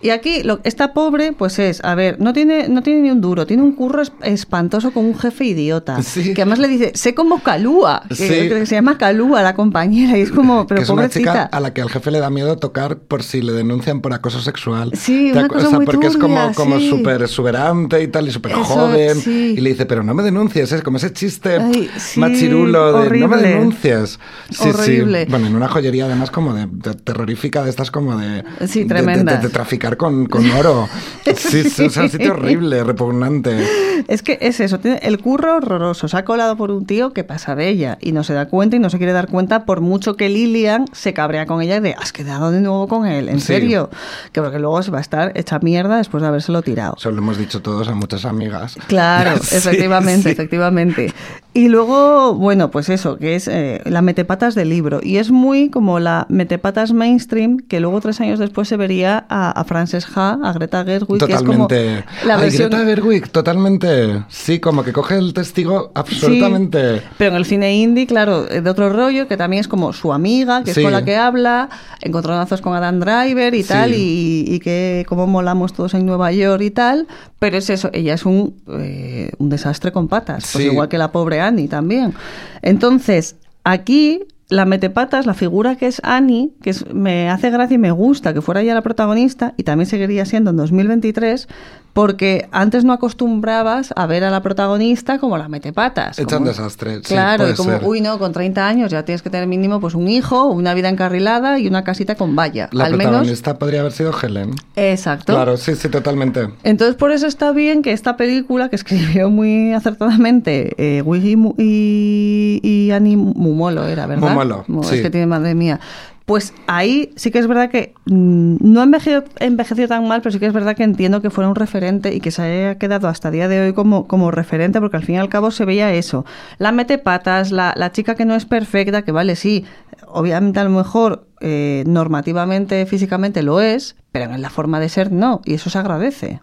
Y 0.00 0.10
aquí, 0.10 0.42
lo, 0.42 0.60
esta 0.64 0.92
pobre, 0.92 1.32
pues 1.32 1.58
es, 1.58 1.82
a 1.84 1.94
ver, 1.94 2.20
no 2.20 2.32
tiene, 2.32 2.68
no 2.68 2.82
tiene 2.82 3.00
ni 3.02 3.10
un 3.10 3.20
duro, 3.20 3.46
tiene 3.46 3.62
un 3.62 3.72
curro 3.72 4.02
es- 4.02 4.12
espantoso 4.22 4.90
con 4.92 5.04
un 5.06 5.16
jefe 5.18 5.44
idiota, 5.46 6.02
Sí. 6.02 6.34
que 6.34 6.42
además 6.42 6.58
le 6.58 6.68
dice, 6.68 6.92
sé 6.94 7.14
como 7.14 7.42
Calúa, 7.42 8.02
que, 8.08 8.14
Sí. 8.14 8.26
que 8.48 8.66
se 8.66 8.74
llama 8.74 8.98
Calúa 8.98 9.42
la 9.42 9.54
compañera, 9.54 10.16
y 10.18 10.22
es 10.22 10.30
como, 10.32 10.66
pero 10.66 10.78
que 10.80 10.84
es 10.84 10.90
una 10.90 11.08
chica 11.08 11.42
a 11.44 11.60
la 11.60 11.72
que 11.72 11.80
al 11.82 11.90
jefe 11.90 12.10
le 12.10 12.20
da 12.20 12.30
miedo 12.30 12.56
tocar 12.58 12.98
por 12.98 13.22
si 13.22 13.40
le 13.42 13.52
denuncian 13.52 14.00
por 14.00 14.12
acoso 14.12 14.40
sexual. 14.40 14.89
Sí, 14.94 15.30
¿Te 15.32 15.38
una 15.38 15.48
cosa 15.48 15.66
o 15.66 15.70
sea, 15.70 15.78
muy 15.78 15.86
porque 15.86 16.06
es 16.06 16.16
como, 16.16 16.34
turbia, 16.36 16.52
como 16.54 16.78
sí. 16.78 16.88
súper 16.90 17.22
exuberante 17.22 18.02
y 18.02 18.08
tal, 18.08 18.28
y 18.28 18.30
súper 18.30 18.52
joven. 18.52 19.16
sí. 19.20 19.54
Y 19.56 19.60
le 19.60 19.70
dice, 19.70 19.86
pero 19.86 20.02
no 20.02 20.14
me 20.14 20.22
denuncies, 20.22 20.72
es 20.72 20.82
como 20.82 20.96
ese 20.98 21.12
chiste 21.12 21.56
Ay, 21.58 21.90
sí, 21.98 22.20
machirulo 22.20 22.86
de 22.86 22.92
no 22.92 22.98
me 23.28 23.36
horrible. 23.36 23.42
denuncies. 23.48 24.18
Sí, 24.50 24.68
Horrible. 24.68 25.24
sí. 25.24 25.30
Bueno, 25.30 25.46
en 25.46 25.56
una 25.56 25.68
joyería 25.68 26.04
además 26.06 26.30
como 26.30 26.54
de, 26.54 26.66
de 26.70 26.94
terrorífica, 26.94 27.62
de 27.62 27.70
estas 27.70 27.90
como 27.90 28.16
de... 28.16 28.44
Sí, 28.66 28.84
de- 28.84 29.02
de-. 29.02 29.24
De, 29.24 29.38
de 29.38 29.48
traficar 29.48 29.96
con, 29.96 30.26
con 30.26 30.48
oro. 30.52 30.88
Sí, 31.36 31.64
sí, 31.70 31.84
o 31.84 31.90
sea, 31.90 32.04
un 32.04 32.10
sitio 32.10 32.32
horrible, 32.32 32.82
repugnante. 32.84 33.66
Es 34.08 34.22
que 34.22 34.38
es 34.40 34.60
eso, 34.60 34.78
tiene 34.80 34.98
el 35.02 35.18
curro 35.18 35.56
horroroso. 35.56 36.08
Se 36.08 36.16
ha 36.16 36.24
colado 36.24 36.56
por 36.56 36.70
un 36.70 36.86
tío 36.86 37.12
que 37.12 37.24
pasa 37.24 37.54
de 37.54 37.68
ella 37.68 37.98
y 38.00 38.12
no 38.12 38.24
se 38.24 38.32
da 38.34 38.46
cuenta 38.48 38.76
y 38.76 38.78
no 38.78 38.90
se 38.90 38.98
quiere 38.98 39.12
dar 39.12 39.28
cuenta 39.28 39.64
por 39.64 39.80
mucho 39.80 40.16
que 40.16 40.28
Lilian 40.28 40.86
se 40.92 41.12
cabrea 41.12 41.46
con 41.46 41.60
ella 41.62 41.76
y 41.76 41.80
de, 41.80 41.94
has 41.94 42.12
quedado 42.12 42.50
de 42.50 42.60
nuevo 42.60 42.88
con 42.88 43.06
él, 43.06 43.28
en 43.28 43.40
serio. 43.40 43.90
Que 44.32 44.40
porque 44.40 44.58
luego 44.58 44.79
va 44.88 44.98
a 44.98 45.00
estar 45.02 45.32
hecha 45.34 45.58
mierda 45.58 45.98
después 45.98 46.22
de 46.22 46.28
habérselo 46.28 46.62
tirado. 46.62 46.94
Eso 46.96 47.10
lo 47.10 47.18
hemos 47.18 47.36
dicho 47.36 47.60
todos 47.60 47.88
a 47.88 47.94
muchas 47.94 48.24
amigas. 48.24 48.76
Claro, 48.86 49.38
Sí, 49.42 49.56
efectivamente, 49.56 50.22
sí. 50.22 50.28
efectivamente. 50.30 51.12
Y 51.52 51.66
luego, 51.68 52.34
bueno, 52.34 52.70
pues 52.70 52.88
eso, 52.88 53.18
que 53.18 53.34
es 53.34 53.48
eh, 53.48 53.82
la 53.84 54.02
metepatas 54.02 54.54
del 54.54 54.68
libro. 54.68 55.00
Y 55.02 55.16
es 55.16 55.32
muy 55.32 55.68
como 55.68 55.98
la 55.98 56.26
metepatas 56.28 56.92
mainstream, 56.92 57.58
que 57.58 57.80
luego 57.80 58.00
tres 58.00 58.20
años 58.20 58.38
después 58.38 58.68
se 58.68 58.76
vería 58.76 59.26
a, 59.28 59.50
a 59.50 59.64
Frances 59.64 60.06
Ha, 60.14 60.38
a 60.44 60.52
Greta 60.52 60.84
Gerwig, 60.84 61.18
que 61.26 61.32
es 61.32 61.42
como 61.42 61.66
Totalmente. 61.66 62.04
la 62.24 62.36
Ay, 62.36 62.42
versión... 62.42 62.70
Greta 62.70 62.84
Gerwig, 62.84 63.28
totalmente. 63.30 64.22
Sí, 64.28 64.60
como 64.60 64.84
que 64.84 64.92
coge 64.92 65.18
el 65.18 65.34
testigo 65.34 65.90
absolutamente. 65.94 66.98
Sí, 67.00 67.04
pero 67.18 67.32
en 67.32 67.36
el 67.38 67.44
cine 67.44 67.74
indie, 67.74 68.06
claro, 68.06 68.44
de 68.44 68.70
otro 68.70 68.90
rollo, 68.90 69.26
que 69.26 69.36
también 69.36 69.60
es 69.60 69.66
como 69.68 69.92
su 69.92 70.12
amiga, 70.12 70.62
que 70.62 70.70
es 70.70 70.78
con 70.78 70.92
la 70.92 71.04
que 71.04 71.16
habla, 71.16 71.68
encontronazos 72.00 72.60
con 72.60 72.74
Adam 72.74 73.00
Driver 73.00 73.54
y 73.56 73.64
tal, 73.64 73.92
y, 73.94 74.44
y 74.46 74.60
que 74.60 74.69
cómo 75.08 75.26
molamos 75.26 75.72
todos 75.72 75.94
en 75.94 76.06
Nueva 76.06 76.32
York 76.32 76.62
y 76.62 76.70
tal, 76.70 77.06
pero 77.38 77.56
es 77.56 77.70
eso, 77.70 77.90
ella 77.92 78.14
es 78.14 78.24
un, 78.26 78.54
eh, 78.78 79.30
un 79.38 79.48
desastre 79.48 79.92
con 79.92 80.08
patas, 80.08 80.48
pues 80.52 80.64
Sí. 80.64 80.70
igual 80.70 80.88
que 80.88 80.98
la 80.98 81.12
pobre 81.12 81.40
Annie 81.40 81.68
también. 81.68 82.14
Entonces, 82.62 83.36
aquí 83.64 84.20
la 84.50 84.64
metepatas, 84.66 85.24
la 85.26 85.34
figura 85.34 85.76
que 85.76 85.86
es 85.86 86.00
Annie, 86.04 86.50
que 86.62 86.70
es- 86.70 86.84
me 86.92 87.30
hace 87.30 87.50
gracia 87.50 87.76
y 87.76 87.78
me 87.78 87.90
gusta 87.92 88.34
que 88.34 88.42
fuera 88.42 88.60
ella 88.60 88.74
la 88.74 88.82
protagonista, 88.82 89.54
y 89.56 89.62
también 89.62 89.86
seguiría 89.88 90.24
siendo 90.26 90.50
en 90.50 90.56
2023, 90.56 91.48
porque 91.92 92.48
antes 92.52 92.84
no 92.84 92.92
acostumbrabas 92.92 93.92
a 93.96 94.06
ver 94.06 94.22
a 94.22 94.30
la 94.30 94.42
protagonista 94.42 95.18
como 95.18 95.36
la 95.38 95.48
metepatas. 95.48 96.18
Hecha 96.18 96.36
un 96.36 96.42
como- 96.44 96.50
desastre. 96.50 97.00
Claro, 97.00 97.50
y 97.50 97.54
como, 97.54 97.70
ser. 97.70 97.82
uy, 97.84 98.00
no, 98.00 98.18
con 98.18 98.32
30 98.32 98.66
años 98.68 98.90
ya 98.92 99.04
tienes 99.04 99.22
que 99.22 99.30
tener 99.30 99.46
mínimo 99.48 99.80
pues 99.80 99.94
un 99.94 100.06
hijo, 100.08 100.46
una 100.46 100.72
vida 100.74 100.88
encarrilada 100.88 101.58
y 101.58 101.66
una 101.66 101.82
casita 101.82 102.14
con 102.14 102.36
valla. 102.36 102.68
La 102.72 102.84
Al 102.84 102.92
menos. 102.92 103.06
protagonista 103.12 103.58
podría 103.58 103.80
haber 103.80 103.92
sido 103.92 104.12
Helen. 104.20 104.52
Exacto. 104.76 105.32
Claro, 105.32 105.56
sí, 105.56 105.74
sí, 105.74 105.88
totalmente. 105.88 106.48
Entonces, 106.62 106.94
por 106.96 107.10
eso 107.12 107.26
está 107.26 107.50
bien 107.52 107.82
que 107.82 107.92
esta 107.92 108.16
película, 108.16 108.68
que 108.68 108.76
escribió 108.76 109.28
muy 109.30 109.72
acertadamente 109.72 110.74
eh, 110.78 111.02
Wiggy 111.02 111.36
y, 111.58 112.60
y 112.62 112.90
Annie 112.92 113.16
Mumolo, 113.16 113.86
era, 113.86 114.06
¿verdad? 114.06 114.32
Molo, 114.34 114.39
Sí. 114.82 114.96
Es 114.96 115.02
que 115.02 115.10
tiene 115.10 115.26
madre 115.26 115.54
mía. 115.54 115.80
Pues 116.26 116.54
ahí 116.68 117.12
sí 117.16 117.32
que 117.32 117.40
es 117.40 117.48
verdad 117.48 117.70
que 117.70 117.92
mm, 118.04 118.58
no 118.60 118.80
ha 118.80 118.84
envejecido, 118.84 119.24
envejecido 119.40 119.88
tan 119.88 120.06
mal, 120.06 120.22
pero 120.22 120.32
sí 120.32 120.38
que 120.38 120.46
es 120.46 120.52
verdad 120.52 120.76
que 120.76 120.84
entiendo 120.84 121.20
que 121.20 121.30
fuera 121.30 121.48
un 121.48 121.56
referente 121.56 122.14
y 122.14 122.20
que 122.20 122.30
se 122.30 122.42
haya 122.42 122.78
quedado 122.78 123.08
hasta 123.08 123.32
día 123.32 123.48
de 123.48 123.60
hoy 123.60 123.72
como, 123.72 124.06
como 124.06 124.30
referente, 124.30 124.80
porque 124.80 124.96
al 124.96 125.04
fin 125.04 125.16
y 125.16 125.18
al 125.18 125.28
cabo 125.28 125.50
se 125.50 125.64
veía 125.64 125.92
eso. 125.92 126.24
La 126.58 126.70
mete 126.70 126.98
patas, 126.98 127.50
la, 127.50 127.74
la 127.76 127.90
chica 127.90 128.14
que 128.14 128.26
no 128.26 128.36
es 128.36 128.44
perfecta, 128.44 129.02
que 129.02 129.10
vale, 129.10 129.34
sí, 129.34 129.64
obviamente 130.06 130.60
a 130.60 130.64
lo 130.64 130.70
mejor 130.70 131.26
eh, 131.40 131.84
normativamente, 131.86 132.86
físicamente 132.86 133.42
lo 133.42 133.60
es, 133.60 133.96
pero 134.12 134.32
en 134.32 134.42
la 134.42 134.50
forma 134.50 134.78
de 134.78 134.88
ser 134.88 135.10
no, 135.10 135.40
y 135.44 135.54
eso 135.54 135.70
se 135.70 135.78
agradece. 135.78 136.40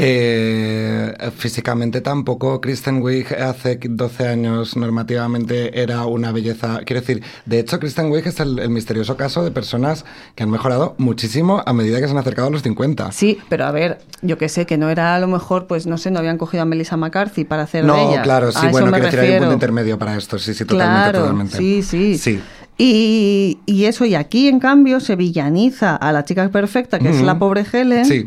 Eh, 0.00 1.14
físicamente 1.36 2.00
tampoco. 2.00 2.60
Kristen 2.60 3.02
Wiig 3.02 3.32
hace 3.34 3.78
12 3.82 4.26
años 4.28 4.76
normativamente 4.76 5.80
era 5.82 6.04
una 6.06 6.32
belleza. 6.32 6.80
Quiero 6.84 7.00
decir, 7.00 7.22
de 7.46 7.58
hecho, 7.60 7.78
Kristen 7.78 8.10
Wiig 8.10 8.26
es 8.26 8.40
el, 8.40 8.58
el 8.58 8.70
misterioso 8.70 9.16
caso 9.16 9.44
de 9.44 9.50
personas 9.50 10.04
que 10.34 10.42
han 10.42 10.50
mejorado 10.50 10.94
muchísimo 10.98 11.62
a 11.64 11.72
medida 11.72 12.00
que 12.00 12.06
se 12.06 12.12
han 12.12 12.18
acercado 12.18 12.48
a 12.48 12.50
los 12.50 12.62
50. 12.62 13.12
Sí, 13.12 13.38
pero 13.48 13.64
a 13.66 13.70
ver, 13.72 13.98
yo 14.22 14.38
que 14.38 14.48
sé, 14.48 14.66
que 14.66 14.78
no 14.78 14.90
era 14.90 15.14
a 15.14 15.20
lo 15.20 15.26
mejor, 15.28 15.66
pues 15.66 15.86
no 15.86 15.98
sé, 15.98 16.10
no 16.10 16.18
habían 16.18 16.38
cogido 16.38 16.62
a 16.62 16.66
Melissa 16.66 16.96
McCarthy 16.96 17.44
para 17.44 17.62
hacer 17.62 17.82
de 17.82 17.88
No, 17.88 18.10
ella. 18.10 18.22
claro, 18.22 18.52
sí, 18.52 18.66
A 18.66 18.70
bueno, 18.70 18.90
quiero 18.90 19.04
decir, 19.06 19.18
hay 19.20 19.24
un 19.26 19.30
refiero. 19.30 19.42
punto 19.44 19.54
intermedio 19.54 19.98
para 19.98 20.16
esto. 20.16 20.38
Sí, 20.38 20.54
sí, 20.54 20.64
totalmente, 20.64 21.02
Claro, 21.02 21.18
totalmente. 21.20 21.56
sí, 21.56 21.82
sí. 21.82 22.18
Sí. 22.18 22.40
Y, 22.78 23.58
y 23.66 23.84
eso, 23.84 24.04
y 24.04 24.14
aquí 24.14 24.48
en 24.48 24.58
cambio 24.58 24.98
se 25.00 25.14
villaniza 25.14 25.94
a 25.94 26.10
la 26.10 26.24
chica 26.24 26.48
perfecta, 26.48 26.98
que 26.98 27.10
es 27.10 27.20
la 27.20 27.38
pobre 27.38 27.64
Helen. 27.70 28.04
Sí. 28.06 28.26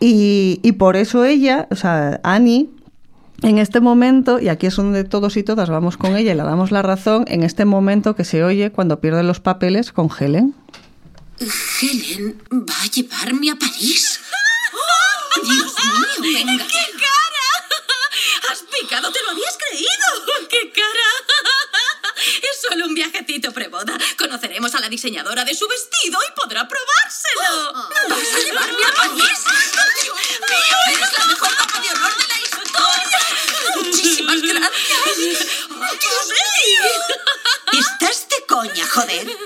Y, 0.00 0.60
y 0.62 0.72
por 0.72 0.96
eso 0.96 1.24
ella, 1.24 1.66
o 1.70 1.76
sea, 1.76 2.20
Annie, 2.22 2.68
en 3.42 3.58
este 3.58 3.80
momento, 3.80 4.40
y 4.40 4.48
aquí 4.48 4.66
es 4.66 4.76
donde 4.76 5.04
todos 5.04 5.36
y 5.36 5.42
todas 5.42 5.68
vamos 5.68 5.96
con 5.96 6.16
ella 6.16 6.32
y 6.32 6.34
le 6.34 6.42
damos 6.42 6.70
la 6.70 6.82
razón, 6.82 7.24
en 7.28 7.42
este 7.42 7.64
momento 7.64 8.14
que 8.14 8.24
se 8.24 8.42
oye 8.42 8.70
cuando 8.72 9.00
pierde 9.00 9.22
los 9.22 9.40
papeles 9.40 9.92
con 9.92 10.08
Helen. 10.18 10.54
Helen 11.40 12.40
va 12.52 12.82
a 12.82 12.86
llevarme 12.86 13.50
a 13.50 13.56
París. 13.56 14.20
Dios 15.42 15.74
mío, 15.84 16.46
venga. 16.46 16.64
¡Qué 16.66 16.84
cara! 16.96 17.48
¡Has 18.50 18.62
picado! 18.62 19.10
¿Te 19.12 19.18
lo 19.22 19.30
habías 19.30 19.58
creído? 19.58 20.48
¡Qué 20.48 20.70
cara! 20.70 21.08
Solo 22.68 22.86
un 22.86 22.94
viajecito 22.94 23.52
preboda. 23.52 23.98
Conoceremos 24.16 24.74
a 24.74 24.80
la 24.80 24.88
diseñadora 24.88 25.44
de 25.44 25.54
su 25.54 25.66
vestido 25.68 26.18
y 26.28 26.40
podrá 26.40 26.66
probárselo. 26.66 27.72
¿Vas 28.08 28.34
a 28.34 28.38
llevarme 28.38 28.84
a 28.84 28.94
París? 28.94 29.40
Dios 30.02 30.16
mío, 30.40 30.76
eres 30.88 31.18
la 31.18 31.26
mejor 31.26 31.50
dama 31.56 31.80
de 31.80 31.90
honor 31.90 32.12
de 32.16 32.26
la 32.28 32.38
historia. 32.42 33.20
Muchísimas 33.76 34.42
gracias. 34.42 35.48
Dios 36.00 36.26
mío. 36.28 36.82
¿Estás 37.72 38.28
de 38.28 38.46
coña, 38.46 38.86
joder? 38.88 39.36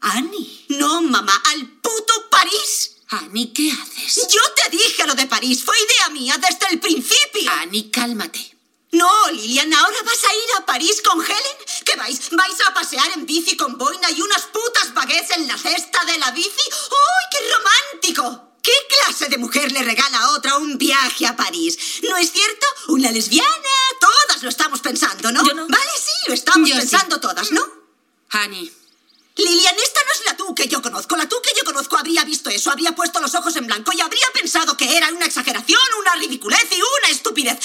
Annie. 0.00 0.66
No, 0.68 1.00
mamá, 1.02 1.42
al 1.52 1.66
puto 1.80 2.28
París. 2.30 2.96
Annie, 3.08 3.52
¿qué 3.52 3.70
haces? 3.72 4.26
Yo 4.28 4.40
te 4.54 4.76
dije 4.76 5.06
lo 5.06 5.14
de 5.14 5.26
París, 5.26 5.64
fue 5.64 5.76
idea 5.78 6.08
mía 6.10 6.36
desde 6.38 6.72
el 6.72 6.80
principio. 6.80 7.50
Annie, 7.50 7.90
cálmate. 7.90 8.55
No, 8.96 9.30
Lilian, 9.30 9.72
¿ahora 9.74 9.96
vas 10.04 10.24
a 10.24 10.34
ir 10.34 10.50
a 10.58 10.64
París 10.66 11.02
con 11.06 11.22
Helen? 11.22 11.56
¿Qué 11.84 11.96
vais? 11.96 12.30
¿Vais 12.30 12.60
a 12.66 12.72
pasear 12.72 13.10
en 13.14 13.26
bici 13.26 13.54
con 13.56 13.76
boina 13.76 14.10
y 14.10 14.22
unas 14.22 14.42
putas 14.44 14.94
baguettes 14.94 15.36
en 15.36 15.46
la 15.46 15.58
cesta 15.58 16.02
de 16.06 16.18
la 16.18 16.30
bici? 16.30 16.50
¡Uy, 16.50 17.24
qué 17.30 17.38
romántico! 17.54 18.52
¿Qué 18.62 18.72
clase 18.88 19.28
de 19.28 19.38
mujer 19.38 19.70
le 19.70 19.82
regala 19.82 20.18
a 20.18 20.30
otra 20.30 20.56
un 20.56 20.78
viaje 20.78 21.26
a 21.26 21.36
París? 21.36 21.78
¿No 22.08 22.16
es 22.16 22.32
cierto? 22.32 22.66
¿Una 22.88 23.12
lesbiana? 23.12 23.74
Todas 24.00 24.42
lo 24.42 24.48
estamos 24.48 24.80
pensando, 24.80 25.30
¿no? 25.30 25.42
Vale, 25.44 25.92
sí, 25.96 26.12
lo 26.28 26.34
estamos 26.34 26.68
Yo 26.68 26.74
sí. 26.74 26.80
pensando 26.80 27.20
todas, 27.20 27.52
¿no? 27.52 27.62
Annie. 28.30 28.72
Lilian, 29.36 29.76
esta 29.78 30.00
no 30.06 30.12
es 30.12 30.26
la 30.26 30.36
tú 30.36 30.54
que 30.54 30.66
yo 30.66 30.80
conozco. 30.80 31.14
La 31.14 31.28
tú 31.28 31.36
que 31.42 31.52
yo 31.56 31.62
conozco 31.64 31.96
habría 31.98 32.24
visto 32.24 32.48
eso, 32.48 32.70
habría 32.70 32.94
puesto 32.94 33.20
los 33.20 33.34
ojos 33.34 33.54
en 33.56 33.66
blanco 33.66 33.92
y 33.92 34.00
habría 34.00 34.26
pensado 34.32 34.76
que 34.78 34.96
era 34.96 35.10
una 35.12 35.26
exageración, 35.26 35.80
una 36.00 36.14
ridiculez 36.14 36.66
y 36.70 36.80
una 36.80 37.08
estupidez. 37.10 37.58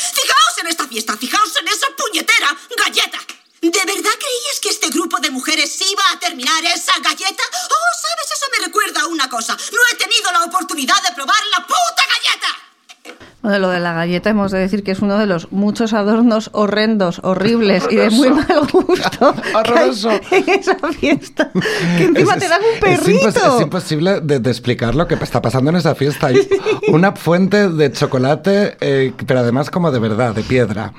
Fijaos 1.02 1.18
en 1.18 1.18
esta 1.18 1.18
fiesta, 1.18 1.18
fijaos 1.18 1.56
en 1.58 1.68
esa 1.68 1.88
puñetera 1.98 2.58
galleta. 2.78 3.20
¿De 3.62 3.70
verdad 3.70 4.12
creías 4.20 4.60
que 4.62 4.70
este 4.70 4.90
grupo 4.90 5.20
de 5.20 5.32
mujeres 5.32 5.82
iba 5.82 6.04
a 6.12 6.20
terminar 6.20 6.64
esa 6.66 6.94
galleta? 7.00 7.44
Oh, 7.54 7.92
sabes, 8.02 8.32
eso 8.32 8.46
me 8.52 8.66
recuerda 8.66 9.02
a 9.02 9.08
una 9.08 9.30
cosa. 9.30 9.56
No 9.56 9.80
he 9.92 9.96
tenido 9.96 10.32
la 10.32 10.44
oportunidad 10.44 11.02
de 11.04 11.12
probar 11.14 11.44
la 11.48 11.66
puta 11.66 12.06
galleta. 12.14 12.48
Bueno, 13.52 13.68
lo 13.68 13.74
de 13.74 13.82
la 13.82 13.92
galleta 13.92 14.30
hemos 14.30 14.52
de 14.54 14.60
decir 14.60 14.82
que 14.82 14.92
es 14.92 15.00
uno 15.02 15.18
de 15.18 15.26
los 15.26 15.52
muchos 15.52 15.92
adornos 15.92 16.50
horrendos, 16.54 17.20
horribles 17.24 17.84
y 17.90 17.98
de 17.98 18.10
muy 18.10 18.30
mal 18.30 18.46
gusto 18.72 19.34
que 19.42 19.48
hay 19.50 19.54
Horroroso. 19.56 20.10
en 20.32 20.50
esa 20.50 20.78
fiesta. 20.98 21.52
Que 21.98 22.04
encima 22.06 22.36
Es- 22.36 22.40
te 22.40 22.48
dan 22.48 22.62
un 22.62 22.76
es 22.90 23.00
perrito. 23.00 23.28
impos- 23.30 23.56
Es, 23.58 23.62
imposible 23.62 24.22
de, 24.22 24.40
de 24.40 24.50
explicar 24.50 24.96
lo 24.96 25.06
que 25.08 25.16
está 25.16 25.42
pasando 25.42 25.70
en 25.72 25.76
esa 25.76 25.96
fiesta. 25.96 26.28
Hay 26.28 26.48
una 26.88 27.12
fuente 27.12 27.68
de 27.68 27.92
chocolate, 27.92 28.78
eh, 28.80 29.12
pero 29.28 29.42
además 29.42 29.70
como 29.70 29.92
de 29.92 30.00
verdad, 30.00 30.34
de 30.34 30.44
piedra. 30.44 30.94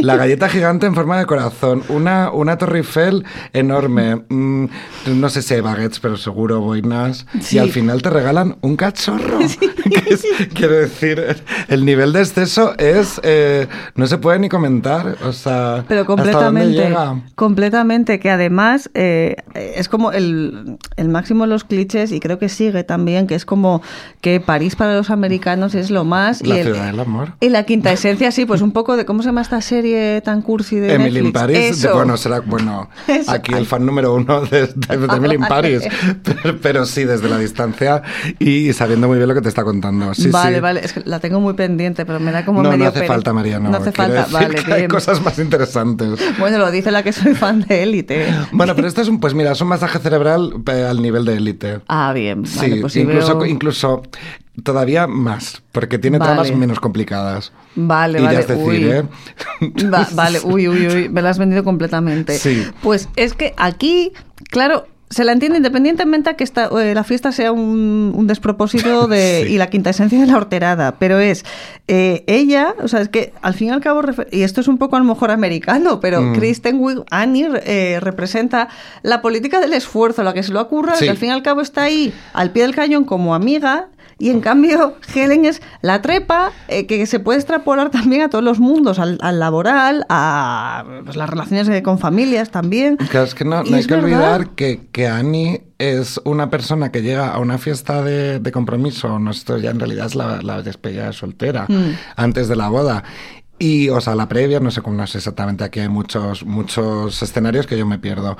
La 0.00 0.16
galleta 0.16 0.48
gigante 0.48 0.86
en 0.86 0.94
forma 0.94 1.18
de 1.18 1.26
corazón. 1.26 1.82
Una, 1.88 2.30
una 2.30 2.56
torre 2.56 2.78
Eiffel 2.78 3.24
enorme. 3.52 4.22
Mm, 4.28 4.66
no 5.06 5.28
sé 5.28 5.42
si 5.42 5.54
hay 5.54 5.60
baguettes, 5.60 5.98
pero 5.98 6.16
seguro 6.16 6.60
boinas. 6.60 7.26
Sí. 7.40 7.56
Y 7.56 7.58
al 7.58 7.70
final 7.70 8.00
te 8.02 8.10
regalan 8.10 8.58
un 8.60 8.76
cachorro. 8.76 9.38
Que 9.86 10.14
es- 10.14 10.24
quiero 10.52 10.74
decir, 10.74 11.42
el 11.68 11.84
nivel 11.84 11.95
de 12.12 12.20
exceso 12.20 12.74
es... 12.78 13.20
eh, 13.22 13.66
no 13.94 14.06
se 14.06 14.18
puede 14.18 14.38
ni 14.38 14.48
comentar. 14.48 15.16
O 15.24 15.32
sea, 15.32 15.84
Pero 15.88 16.00
¿hasta 16.02 16.12
dónde 16.14 16.32
completamente, 16.32 16.72
llega? 16.88 17.22
completamente, 17.34 18.18
que 18.20 18.30
además 18.30 18.90
eh, 18.94 19.36
es 19.54 19.88
como 19.88 20.12
el, 20.12 20.78
el 20.96 21.08
máximo 21.08 21.44
de 21.44 21.50
los 21.50 21.64
clichés 21.64 22.12
y 22.12 22.20
creo 22.20 22.38
que 22.38 22.48
sigue 22.48 22.84
también, 22.84 23.26
que 23.26 23.34
es 23.34 23.44
como 23.44 23.82
que 24.20 24.40
París 24.40 24.76
para 24.76 24.94
los 24.96 25.10
americanos 25.10 25.74
es 25.74 25.90
lo 25.90 26.04
más. 26.04 26.42
La 26.46 26.56
y 26.56 26.58
el- 26.58 26.64
ciudad 26.66 26.86
del 26.86 27.00
amor. 27.00 27.34
Y 27.40 27.48
la 27.48 27.62
quinta 27.64 27.92
esencia, 27.92 28.30
sí, 28.30 28.44
pues 28.46 28.60
un 28.62 28.72
poco 28.72 28.96
de 28.96 29.04
cómo 29.04 29.22
se 29.22 29.28
llama 29.28 29.42
esta 29.42 29.60
serie 29.60 30.20
tan 30.22 30.42
cursi 30.42 30.76
de 30.76 30.92
Emily 30.94 31.20
in. 31.20 31.32
Paris, 31.32 31.80
de- 31.82 31.92
bueno, 31.92 32.16
será, 32.16 32.40
bueno, 32.40 32.88
Eso. 33.08 33.30
aquí 33.30 33.54
el 33.54 33.66
fan 33.66 33.86
número 33.86 34.14
uno 34.14 34.40
de, 34.42 34.66
de- 34.66 34.96
de 34.98 35.06
Emily 35.16 35.36
in. 35.36 35.42
Paris, 35.42 35.82
pero, 36.22 36.58
pero 36.60 36.86
sí, 36.86 37.04
desde 37.04 37.28
la 37.28 37.38
distancia 37.38 38.02
y 38.38 38.72
sabiendo 38.72 39.06
muy 39.08 39.16
bien 39.18 39.28
lo 39.28 39.34
que 39.34 39.40
te 39.42 39.48
está 39.48 39.62
contando. 39.64 40.12
Sí, 40.14 40.28
vale, 40.30 40.56
sí. 40.56 40.60
vale, 40.60 40.80
es 40.84 40.92
que 40.92 41.02
la 41.04 41.20
tengo 41.20 41.40
muy 41.40 41.54
pendiente, 41.54 41.76
pero 41.94 42.18
me 42.18 42.32
da 42.32 42.44
como 42.44 42.62
No, 42.62 42.70
medio 42.70 42.84
no 42.84 42.90
hace 42.90 43.00
pena. 43.00 43.12
falta, 43.14 43.32
María, 43.32 43.58
no. 43.60 43.70
No 43.70 43.76
hace 43.76 43.92
Quiero 43.92 44.14
falta, 44.14 44.32
vale, 44.32 44.54
que 44.64 44.72
hay 44.72 44.88
cosas 44.88 45.22
más 45.22 45.38
interesantes. 45.38 46.18
Bueno, 46.38 46.58
lo 46.58 46.70
dice 46.70 46.90
la 46.90 47.02
que 47.02 47.12
soy 47.12 47.34
fan 47.34 47.60
de 47.62 47.82
Élite. 47.82 48.26
Bueno, 48.52 48.74
pero 48.74 48.88
esto 48.88 49.02
es 49.02 49.08
un, 49.08 49.20
pues 49.20 49.34
mira, 49.34 49.52
es 49.52 49.60
un 49.60 49.68
masaje 49.68 49.98
cerebral 49.98 50.54
eh, 50.66 50.86
al 50.88 51.00
nivel 51.02 51.24
de 51.24 51.34
élite. 51.36 51.80
Ah, 51.88 52.12
bien, 52.12 52.42
vale, 52.42 52.74
Sí, 52.74 52.80
pues 52.80 52.92
sí 52.92 53.00
incluso, 53.00 53.38
veo- 53.38 53.46
incluso 53.46 54.02
todavía 54.62 55.06
más, 55.06 55.62
porque 55.72 55.98
tiene 55.98 56.18
Vale. 56.18 56.32
tramas 56.32 56.52
menos 56.56 56.80
complicadas. 56.80 57.52
Vale, 57.74 58.20
vale, 58.20 58.40
es 58.40 58.48
decir, 58.48 58.64
uy. 58.64 58.84
¿eh? 58.84 59.02
Va- 59.92 60.08
vale, 60.12 60.40
uy, 60.44 60.68
uy, 60.68 60.86
uy, 60.88 61.08
me 61.10 61.20
la 61.22 61.30
has 61.30 61.38
vendido 61.38 61.62
completamente. 61.62 62.38
Sí. 62.38 62.66
Pues 62.82 63.08
es 63.16 63.34
que 63.34 63.54
aquí, 63.58 64.12
claro, 64.50 64.86
se 65.08 65.22
la 65.24 65.32
entiende 65.32 65.58
independientemente 65.58 66.30
a 66.30 66.34
que 66.34 66.42
esta, 66.44 66.68
eh, 66.82 66.92
la 66.94 67.04
fiesta 67.04 67.30
sea 67.32 67.52
un, 67.52 68.12
un 68.14 68.26
despropósito 68.26 69.06
de, 69.08 69.44
Sí. 69.46 69.52
y 69.54 69.58
la 69.58 69.68
quinta 69.68 69.90
esencia 69.90 70.20
de 70.20 70.26
la 70.26 70.36
horterada, 70.36 70.96
pero 70.98 71.18
es 71.20 71.44
eh, 71.88 72.24
ella, 72.26 72.74
o 72.82 72.88
sea, 72.88 73.00
es 73.00 73.08
que 73.08 73.32
al 73.42 73.54
fin 73.54 73.68
y 73.68 73.70
al 73.70 73.80
cabo, 73.80 74.00
y 74.32 74.42
esto 74.42 74.60
es 74.60 74.68
un 74.68 74.78
poco 74.78 74.96
a 74.96 74.98
lo 74.98 75.04
mejor 75.04 75.30
americano, 75.30 76.00
pero 76.00 76.20
Mm. 76.22 76.34
Kristen 76.34 76.78
Wiig, 76.80 77.02
Annie, 77.10 77.48
eh, 77.64 77.98
representa 78.00 78.68
la 79.02 79.22
política 79.22 79.60
del 79.60 79.72
esfuerzo, 79.74 80.22
la 80.24 80.34
que 80.34 80.42
se 80.42 80.52
lo 80.52 80.60
ocurra, 80.60 80.96
Sí. 80.96 81.04
que 81.04 81.10
al 81.10 81.16
fin 81.16 81.28
y 81.28 81.32
al 81.32 81.42
cabo 81.42 81.60
está 81.60 81.84
ahí, 81.84 82.12
al 82.32 82.50
pie 82.50 82.62
del 82.64 82.74
cañón 82.74 83.04
como 83.04 83.34
amiga, 83.34 83.88
y 84.18 84.30
en 84.30 84.40
cambio, 84.40 84.96
Helen 85.14 85.44
es 85.44 85.60
la 85.82 86.00
trepa 86.02 86.50
eh, 86.68 86.86
que 86.86 87.04
se 87.06 87.20
puede 87.20 87.38
extrapolar 87.38 87.90
también 87.90 88.22
a 88.22 88.30
todos 88.30 88.42
los 88.42 88.58
mundos, 88.58 88.98
al, 88.98 89.18
al 89.20 89.38
laboral, 89.38 90.06
a 90.08 90.84
pues, 91.04 91.16
las 91.16 91.28
relaciones 91.28 91.68
eh, 91.68 91.82
con 91.82 91.98
familias 91.98 92.50
también. 92.50 92.96
Claro, 92.96 93.26
es 93.26 93.34
que 93.34 93.44
no, 93.44 93.62
no 93.62 93.76
hay 93.76 93.84
que 93.84 93.94
verdad. 93.94 94.04
olvidar 94.04 94.48
que, 94.50 94.88
que 94.90 95.06
Annie 95.06 95.62
es 95.78 96.18
una 96.24 96.48
persona 96.48 96.90
que 96.90 97.02
llega 97.02 97.28
a 97.28 97.38
una 97.38 97.58
fiesta 97.58 98.02
de, 98.02 98.40
de 98.40 98.52
compromiso, 98.52 99.18
no 99.18 99.30
esto 99.30 99.58
ya 99.58 99.70
en 99.70 99.78
realidad 99.80 100.06
es 100.06 100.14
la, 100.14 100.40
la 100.42 100.62
despedida 100.62 101.06
de 101.06 101.12
soltera, 101.12 101.66
Mm. 101.68 101.90
antes 102.16 102.48
de 102.48 102.56
la 102.56 102.68
boda. 102.68 103.04
Y, 103.58 103.88
o 103.88 104.00
sea, 104.02 104.14
la 104.14 104.28
previa, 104.28 104.60
no 104.60 104.70
sé 104.70 104.82
cómo, 104.82 104.96
no 104.96 105.06
sé 105.06 105.16
exactamente, 105.18 105.64
aquí 105.64 105.80
hay 105.80 105.88
muchos, 105.88 106.44
muchos 106.44 107.22
escenarios 107.22 107.66
que 107.66 107.78
yo 107.78 107.86
me 107.86 107.98
pierdo. 107.98 108.36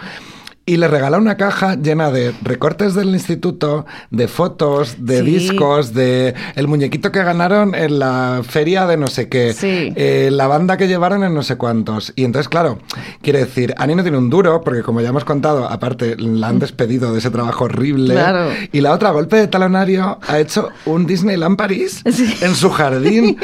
Y 0.68 0.78
le 0.78 0.88
regala 0.88 1.16
una 1.18 1.36
caja 1.36 1.76
llena 1.76 2.10
de 2.10 2.34
recortes 2.42 2.94
del 2.94 3.10
instituto, 3.10 3.86
de 4.10 4.26
fotos, 4.26 4.96
de 4.98 5.20
Sí. 5.20 5.22
discos, 5.24 5.94
de 5.94 6.34
el 6.56 6.66
muñequito 6.66 7.12
que 7.12 7.22
ganaron 7.22 7.74
en 7.76 8.00
la 8.00 8.42
feria 8.42 8.84
de 8.86 8.96
no 8.96 9.06
sé 9.06 9.28
qué, 9.28 9.52
Sí. 9.52 9.92
eh, 9.94 10.28
la 10.32 10.48
banda 10.48 10.76
que 10.76 10.88
llevaron 10.88 11.22
en 11.22 11.34
no 11.34 11.44
sé 11.44 11.54
cuántos. 11.56 12.12
Y 12.16 12.24
entonces, 12.24 12.48
claro, 12.48 12.80
quiere 13.22 13.38
decir, 13.40 13.74
Annie 13.78 13.94
no 13.94 14.02
tiene 14.02 14.18
un 14.18 14.28
duro, 14.28 14.60
porque 14.62 14.82
como 14.82 15.00
ya 15.00 15.10
hemos 15.10 15.24
contado, 15.24 15.70
aparte 15.70 16.16
la 16.18 16.48
han 16.48 16.58
despedido 16.58 17.12
de 17.12 17.20
ese 17.20 17.30
trabajo 17.30 17.64
horrible. 17.66 18.14
Claro. 18.14 18.50
Y 18.72 18.80
la 18.80 18.92
otra, 18.92 19.10
golpe 19.12 19.36
de 19.36 19.46
talonario, 19.46 20.18
ha 20.26 20.40
hecho 20.40 20.70
un 20.84 21.06
Disneyland 21.06 21.56
París 21.56 22.02
en 22.42 22.54
su 22.56 22.70
jardín. 22.70 23.36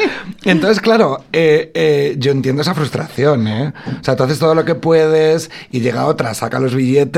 Entonces, 0.45 0.81
claro, 0.81 1.23
eh, 1.33 1.71
eh, 1.75 2.17
yo 2.19 2.33
entiendo 2.33 2.63
esa 2.63 2.75
frustración, 2.75 3.47
¿eh? 3.47 3.73
O 4.01 4.05
sea, 4.05 4.17
tú 4.17 4.25
haces 4.25 4.41
todo 4.41 4.57
lo 4.57 4.65
que 4.65 4.75
puedes 4.75 5.51
y 5.71 5.81
llega 5.81 6.07
otra, 6.07 6.35
saca 6.35 6.59
los 6.59 6.75
billetes 6.75 7.12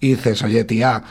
y 0.00 0.10
dices, 0.14 0.42
oye, 0.42 0.64
tía. 0.64 1.02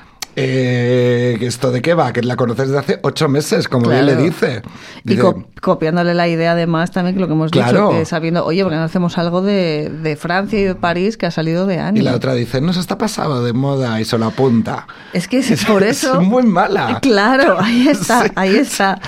Eh, 0.41 1.37
¿Esto 1.41 1.69
de 1.71 1.81
qué 1.81 1.93
va? 1.93 2.13
Que 2.13 2.21
la 2.21 2.37
conoces 2.37 2.67
desde 2.67 2.79
hace 2.79 2.99
ocho 3.03 3.27
meses, 3.27 3.67
como 3.67 3.89
bien 3.89 4.05
le 4.05 4.15
dice. 4.15 4.61
Y 5.03 5.17
co- 5.17 5.43
copiándole 5.61 6.13
la 6.13 6.29
idea 6.29 6.53
además 6.53 6.91
también 6.91 7.15
que 7.15 7.19
lo 7.21 7.27
que 7.27 7.33
hemos 7.33 7.51
Claro. 7.51 7.89
dicho, 7.89 7.99
que 7.99 8.05
sabiendo, 8.05 8.45
oye, 8.45 8.63
porque 8.63 8.77
no 8.77 8.83
hacemos 8.83 9.17
algo 9.17 9.41
de, 9.41 9.89
de 10.01 10.15
Francia 10.15 10.57
y 10.59 10.63
de 10.63 10.75
París 10.75 11.17
que 11.17 11.25
ha 11.25 11.31
salido 11.31 11.65
de 11.65 11.79
Annie. 11.79 11.99
y 12.01 12.03
la 12.05 12.15
otra 12.15 12.33
dice, 12.35 12.61
no 12.61 12.71
se 12.71 12.79
está 12.79 12.97
pasado 12.97 13.43
de 13.43 13.51
moda 13.51 13.99
y 13.99 14.05
se 14.05 14.17
lo 14.17 14.27
apunta. 14.27 14.87
Es 15.11 15.27
que 15.27 15.39
es 15.39 15.65
por 15.67 15.83
eso. 15.83 16.21
Es 16.21 16.25
muy 16.27 16.43
mala. 16.43 16.99
Claro, 17.01 17.57
ahí 17.59 17.87
está, 17.89 18.31
ahí 18.35 18.55
está. 18.55 19.01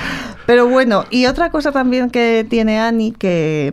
Pero 0.47 0.68
bueno, 0.68 1.06
y 1.12 1.28
otra 1.28 1.49
cosa 1.49 1.72
también 1.72 2.10
que 2.10 2.45
tiene 2.49 2.80
Annie, 2.80 3.14
que 3.14 3.72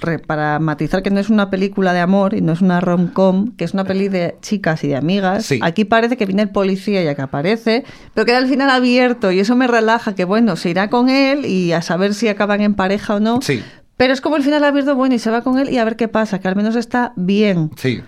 re- 0.00 0.18
para 0.18 0.58
matizar 0.58 1.02
que 1.02 1.10
no 1.10 1.20
es 1.20 1.30
una 1.30 1.50
película 1.50 1.92
de 1.92 2.00
amor 2.00 2.34
y 2.34 2.40
no 2.40 2.52
es 2.52 2.60
una 2.60 2.80
rom-com, 2.80 3.52
que 3.56 3.64
es 3.64 3.74
una 3.74 3.84
peli 3.84 4.08
de 4.08 4.36
chicas 4.42 4.82
y 4.84 4.88
de 4.88 4.96
amigas. 4.96 5.46
Sí. 5.46 5.58
Aquí 5.62 5.84
parece 5.84 6.16
que 6.16 6.26
viene 6.26 6.42
el 6.42 6.50
policía 6.50 7.02
ya 7.02 7.14
que 7.14 7.22
aparece, 7.22 7.84
pero 8.14 8.24
queda 8.26 8.38
al 8.38 8.46
final 8.48 8.70
abierto 8.70 9.30
y 9.32 9.40
eso 9.40 9.56
me 9.56 9.66
relaja, 9.66 10.14
que 10.14 10.24
bueno, 10.24 10.56
se 10.56 10.70
irá 10.70 10.90
con 10.90 11.08
él 11.08 11.44
y 11.46 11.72
a 11.72 11.82
saber 11.82 12.14
si 12.14 12.28
acaban 12.28 12.60
en 12.60 12.74
pareja 12.74 13.14
o 13.16 13.20
no. 13.20 13.40
Sí, 13.42 13.62
Pero 13.96 14.12
es 14.12 14.20
como 14.20 14.36
el 14.36 14.42
final 14.42 14.64
abierto, 14.64 14.94
bueno, 14.94 15.14
y 15.14 15.18
se 15.18 15.30
va 15.30 15.42
con 15.42 15.58
él 15.58 15.68
y 15.70 15.78
a 15.78 15.84
ver 15.84 15.96
qué 15.96 16.08
pasa, 16.08 16.38
que 16.40 16.48
al 16.48 16.56
menos 16.56 16.74
está 16.76 17.12
bien. 17.16 17.70
sí. 17.76 18.00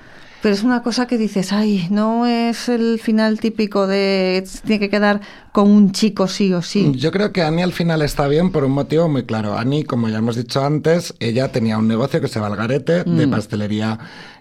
Pero 0.42 0.54
es 0.54 0.64
una 0.64 0.82
cosa 0.82 1.06
que 1.06 1.18
dices, 1.18 1.52
ay, 1.52 1.86
no 1.90 2.26
es 2.26 2.68
el 2.68 2.98
final 2.98 3.38
típico 3.38 3.86
de 3.86 4.44
tiene 4.66 4.80
que 4.80 4.90
quedar 4.90 5.20
con 5.52 5.70
un 5.70 5.92
chico 5.92 6.26
sí 6.26 6.52
o 6.52 6.62
sí. 6.62 6.92
Yo 6.96 7.12
creo 7.12 7.32
que 7.32 7.42
Annie 7.42 7.62
al 7.62 7.72
final 7.72 8.02
está 8.02 8.26
bien 8.26 8.50
por 8.50 8.64
un 8.64 8.72
motivo 8.72 9.08
muy 9.08 9.22
claro. 9.22 9.56
Annie, 9.56 9.84
como 9.84 10.08
ya 10.08 10.18
hemos 10.18 10.34
dicho 10.34 10.64
antes, 10.64 11.14
ella 11.20 11.52
tenía 11.52 11.78
un 11.78 11.86
negocio 11.86 12.20
que 12.20 12.26
se 12.28 12.40
va 12.40 12.48
al 12.48 12.56
garete 12.56 13.04
de 13.04 13.26
Mm. 13.26 13.30
pastelería 13.30 13.98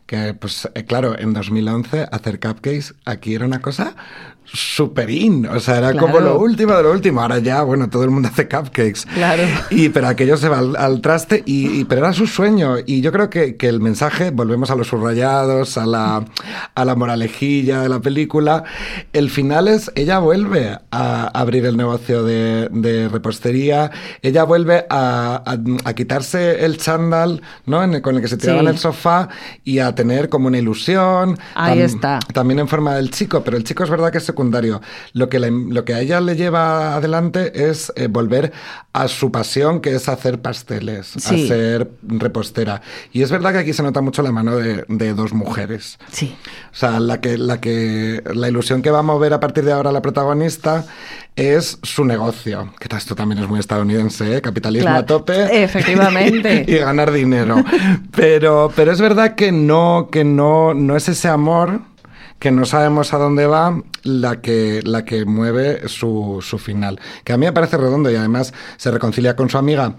que, 0.08 0.34
pues, 0.34 0.68
eh, 0.74 0.84
claro, 0.86 1.18
en 1.18 1.34
2011 1.34 2.08
hacer 2.12 2.40
cupcakes 2.40 2.96
aquí 3.06 3.36
era 3.36 3.46
una 3.46 3.62
cosa 3.62 3.96
super 4.54 5.10
in, 5.10 5.46
o 5.48 5.60
sea, 5.60 5.78
era 5.78 5.94
como 5.94 6.20
lo 6.20 6.40
último 6.40 6.74
de 6.74 6.84
lo 6.84 6.92
último. 6.92 7.22
Ahora 7.22 7.40
ya, 7.40 7.62
bueno, 7.64 7.90
todo 7.90 8.04
el 8.04 8.10
mundo 8.12 8.30
hace 8.32 8.48
cupcakes. 8.48 9.06
Claro. 9.14 9.44
Y 9.72 9.90
pero 9.90 10.08
aquello 10.08 10.36
se 10.38 10.50
va 10.50 10.60
al, 10.60 10.76
al 10.76 11.02
traste 11.02 11.44
y, 11.46 11.80
y- 11.82 11.86
pero 11.86 12.02
era 12.02 12.14
su 12.14 12.28
sueño 12.28 12.76
y 12.86 13.02
yo 13.02 13.12
creo 13.12 13.30
que, 13.30 13.56
que 13.56 13.68
el 13.70 13.80
mensaje, 13.80 14.32
volvemos 14.32 14.70
a 14.72 14.76
los 14.76 14.88
subrayados, 14.88 15.78
a 15.78 15.86
la, 15.86 16.26
a 16.76 16.86
la 16.86 16.96
moralejilla 16.96 17.82
de 17.82 17.90
la 17.90 18.00
película, 18.02 18.64
el 19.14 19.30
final 19.30 19.68
es, 19.68 19.92
ella 19.96 20.20
vuelve 20.20 20.78
a 20.92 21.28
abrir 21.28 21.66
el 21.66 21.78
negocio 21.78 22.24
de, 22.24 22.68
de 22.72 23.08
repostería, 23.10 23.92
ella 24.22 24.44
vuelve 24.44 24.86
a, 24.90 25.42
a- 25.46 25.58
a 25.90 25.94
quitarse 25.94 26.66
el 26.66 26.78
chándal, 26.78 27.42
¿no? 27.66 27.84
En 27.84 27.94
el- 27.94 28.02
con 28.02 28.16
el 28.16 28.22
que 28.22 28.28
se 28.28 28.38
tiraba 28.38 28.60
Sí. 28.60 28.66
en 28.66 28.72
el 28.72 28.78
sofá 28.80 29.30
y 29.64 29.80
a 29.80 29.96
tener 29.96 30.28
como 30.30 30.48
una 30.48 30.58
ilusión. 30.58 31.38
Ahí 31.56 31.82
está. 31.82 32.20
También 32.34 32.60
en 32.60 32.68
forma 32.68 32.96
del 32.96 33.12
chico, 33.12 33.42
pero 33.44 33.56
el 33.58 33.64
chico 33.64 33.84
es 33.84 33.90
verdad 33.90 34.12
que 34.12 34.18
es 34.18 34.26
Lo 35.14 35.30
que, 35.30 35.40
le- 35.40 35.52
lo 35.52 35.86
que 35.86 35.94
a 35.94 36.00
ella 36.00 36.20
le 36.22 36.36
lleva 36.36 36.96
adelante 36.96 37.70
es 37.70 37.92
eh, 37.96 38.08
volver 38.08 38.52
a 38.94 39.08
su 39.08 39.32
pasión, 39.32 39.80
que 39.82 39.96
es 39.96 40.10
hacer 40.10 40.42
pasteles, 40.42 41.08
Sí. 41.18 41.46
a 41.46 41.48
ser 41.48 41.92
repostera. 42.02 42.82
Y 43.14 43.22
es 43.22 43.32
verdad 43.32 43.52
que 43.54 43.60
aquí 43.60 43.74
se 43.74 43.84
nota 43.84 44.02
mucho 44.02 44.22
la 44.22 44.32
mano 44.32 44.56
de, 44.58 44.84
de 44.88 45.14
dos 45.14 45.34
mujeres. 45.34 46.00
Sí. 46.12 46.36
O 46.74 46.76
sea, 46.76 47.00
la 47.00 47.22
que, 47.22 47.38
la 47.38 47.62
que, 47.62 48.24
la 48.34 48.50
ilusión 48.50 48.82
que 48.82 48.92
va 48.92 49.00
a 49.00 49.04
mover 49.04 49.34
a 49.34 49.40
partir 49.40 49.64
de 49.66 49.72
ahora 49.74 49.92
la 49.92 50.02
protagonista 50.02 50.86
es 51.36 51.80
su 51.84 52.04
negocio. 52.04 52.74
Que 52.80 52.94
esto 52.98 53.16
también 53.16 53.42
es 53.42 53.48
muy 53.50 53.60
estadounidense, 53.60 54.36
¿eh? 54.38 54.42
capitalismo 54.42 54.88
Claro, 54.88 55.00
a 55.02 55.06
tope. 55.06 55.64
efectivamente. 55.64 56.66
y 56.68 56.76
ganar 56.78 57.12
dinero. 57.12 57.64
Pero, 58.16 58.72
pero 58.76 58.92
es 58.92 59.00
verdad 59.00 59.36
que 59.36 59.52
no, 59.52 60.10
que 60.12 60.24
no, 60.24 60.74
no 60.74 60.96
es 60.98 61.08
ese 61.10 61.28
amor 61.30 61.82
que 62.42 62.50
no 62.50 62.66
sabemos 62.66 63.14
a 63.14 63.20
dónde 63.20 63.46
va 63.46 63.84
la 64.02 64.42
que, 64.42 64.82
la 64.84 65.06
que 65.06 65.26
mueve 65.26 65.88
su, 65.88 66.40
su 66.42 66.58
final. 66.58 67.00
Que 67.24 67.34
a 67.34 67.38
mí 67.38 67.46
me 67.46 67.54
parece 67.54 67.78
redondo 67.78 68.10
y 68.10 68.16
además 68.16 68.52
se 68.78 68.90
reconcilia 68.90 69.36
con 69.36 69.48
su 69.48 69.60
amiga. 69.60 69.94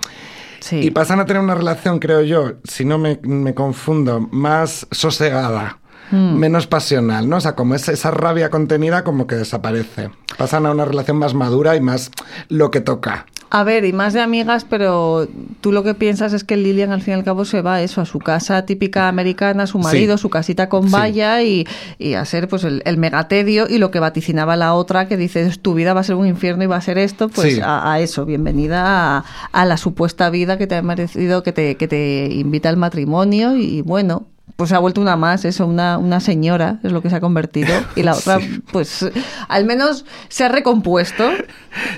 Sí. 0.58 0.80
Y 0.80 0.90
pasan 0.90 1.20
a 1.20 1.24
tener 1.24 1.40
una 1.40 1.54
relación, 1.54 2.00
creo 2.00 2.20
yo, 2.22 2.54
si 2.64 2.84
no 2.84 2.98
me, 2.98 3.20
me 3.22 3.54
confundo, 3.54 4.28
más 4.32 4.88
sosegada. 4.90 5.78
Mm. 6.10 6.36
Menos 6.36 6.66
pasional, 6.66 7.28
¿no? 7.28 7.36
O 7.36 7.40
sea, 7.40 7.54
como 7.54 7.76
es 7.76 7.88
esa 7.88 8.10
rabia 8.10 8.50
contenida 8.50 9.04
como 9.04 9.28
que 9.28 9.36
desaparece. 9.36 10.10
Pasan 10.36 10.66
a 10.66 10.72
una 10.72 10.84
relación 10.84 11.18
más 11.18 11.34
madura 11.34 11.76
y 11.76 11.80
más 11.80 12.10
lo 12.48 12.72
que 12.72 12.80
toca. 12.80 13.26
A 13.54 13.64
ver, 13.64 13.84
y 13.84 13.92
más 13.92 14.14
de 14.14 14.22
amigas, 14.22 14.64
pero 14.64 15.28
tú 15.60 15.72
lo 15.72 15.82
que 15.84 15.92
piensas 15.92 16.32
es 16.32 16.42
que 16.42 16.56
Lilian 16.56 16.90
al 16.90 17.02
fin 17.02 17.12
y 17.12 17.14
al 17.18 17.22
cabo 17.24 17.44
se 17.44 17.60
va 17.60 17.74
a 17.74 17.82
eso, 17.82 18.00
a 18.00 18.06
su 18.06 18.18
casa 18.18 18.64
típica 18.64 19.08
americana, 19.08 19.66
su 19.66 19.78
marido, 19.78 20.16
Sí. 20.16 20.22
su 20.22 20.30
casita 20.30 20.70
con 20.70 20.84
Sí. 20.84 20.90
valla 20.90 21.42
y, 21.42 21.66
y 21.98 22.14
a 22.14 22.24
ser 22.24 22.48
pues 22.48 22.64
el, 22.64 22.80
el 22.86 22.96
megatedio 22.96 23.66
y 23.68 23.76
lo 23.76 23.90
que 23.90 24.00
vaticinaba 24.00 24.56
la 24.56 24.72
otra 24.72 25.06
que 25.06 25.18
dices 25.18 25.60
tu 25.60 25.74
vida 25.74 25.92
va 25.92 26.00
a 26.00 26.04
ser 26.04 26.16
un 26.16 26.26
infierno 26.26 26.64
y 26.64 26.66
va 26.66 26.76
a 26.76 26.80
ser 26.80 26.96
esto, 26.96 27.28
pues 27.28 27.56
Sí. 27.56 27.60
a, 27.62 27.92
a 27.92 28.00
eso, 28.00 28.24
bienvenida 28.24 29.18
a, 29.18 29.24
a 29.52 29.64
la 29.66 29.76
supuesta 29.76 30.30
vida 30.30 30.56
que 30.56 30.66
te 30.66 30.76
ha 30.76 30.82
merecido, 30.82 31.42
que 31.42 31.52
te, 31.52 31.76
que 31.76 31.88
te 31.88 32.28
invita 32.32 32.70
al 32.70 32.78
matrimonio 32.78 33.54
y, 33.54 33.82
bueno. 33.82 34.28
Pues 34.56 34.68
se 34.70 34.76
ha 34.76 34.80
vuelto 34.80 35.00
una 35.00 35.16
más, 35.16 35.44
eso, 35.44 35.66
una, 35.66 35.98
una 35.98 36.20
señora 36.20 36.78
es 36.82 36.92
lo 36.92 37.00
que 37.00 37.08
se 37.10 37.16
ha 37.16 37.20
convertido. 37.20 37.72
Y 37.96 38.02
la 38.02 38.12
otra, 38.16 38.38
pues, 38.70 39.04
al 39.48 39.64
menos 39.64 40.04
se 40.28 40.44
ha 40.44 40.48
recompuesto, 40.48 41.24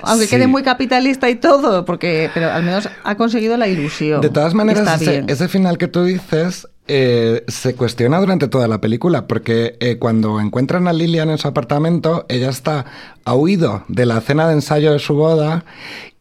aunque 0.03 0.25
Sí. 0.25 0.31
quede 0.35 0.47
muy 0.47 0.63
capitalista 0.63 1.29
y 1.29 1.35
todo, 1.35 1.85
porque, 1.85 2.29
pero 2.33 2.51
al 2.51 2.63
menos 2.63 2.87
ha 3.03 3.15
conseguido 3.15 3.57
la 3.57 3.67
ilusión. 3.67 4.21
De 4.21 4.29
todas 4.29 4.53
maneras, 4.53 5.01
ese 5.01 5.47
final 5.47 5.77
que 5.77 5.87
tú 5.87 6.03
dices 6.03 6.67
eh, 6.87 7.43
se 7.47 7.73
cuestiona 7.75 8.19
durante 8.19 8.47
toda 8.47 8.67
la 8.67 8.79
película, 8.79 9.25
porque 9.25 9.75
eh, 9.79 9.97
cuando 9.97 10.39
encuentran 10.39 10.87
a 10.87 10.93
Lilian 10.93 11.31
en 11.31 11.39
su 11.39 11.47
apartamento, 11.47 12.25
ella 12.29 12.49
está 12.49 12.85
ha 13.25 13.33
huido 13.35 13.83
de 13.87 14.05
la 14.05 14.21
cena 14.21 14.47
de 14.47 14.53
ensayo 14.53 14.93
de 14.93 14.99
su 14.99 15.15
boda 15.15 15.65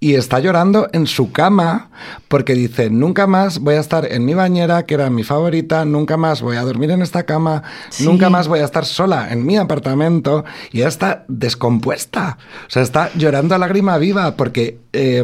y 0.00 0.14
está 0.16 0.38
llorando 0.38 0.88
en 0.92 1.06
su 1.06 1.32
cama 1.32 1.88
porque 2.28 2.54
dice, 2.54 2.90
nunca 2.90 3.26
más 3.26 3.58
voy 3.60 3.76
a 3.76 3.80
estar 3.80 4.10
en 4.10 4.24
mi 4.26 4.34
bañera, 4.34 4.82
que 4.84 4.94
era 4.94 5.08
mi 5.08 5.22
favorita, 5.22 5.84
nunca 5.86 6.16
más 6.18 6.42
voy 6.42 6.56
a 6.56 6.62
dormir 6.62 6.90
en 6.90 7.00
esta 7.00 7.22
cama, 7.22 7.62
Sí. 7.88 8.04
nunca 8.04 8.28
más 8.28 8.48
voy 8.48 8.60
a 8.60 8.64
estar 8.64 8.84
sola 8.84 9.32
en 9.32 9.46
mi 9.46 9.56
apartamento 9.56 10.44
y 10.72 10.78
ella 10.80 10.88
está 10.88 11.24
descompuesta, 11.28 12.36
o 12.66 12.70
sea, 12.70 12.82
está 12.82 13.10
llorando 13.14 13.54
a 13.54 13.58
lágrima 13.58 13.96
viva 13.98 14.36
porque... 14.36 14.78
eh, 14.92 15.22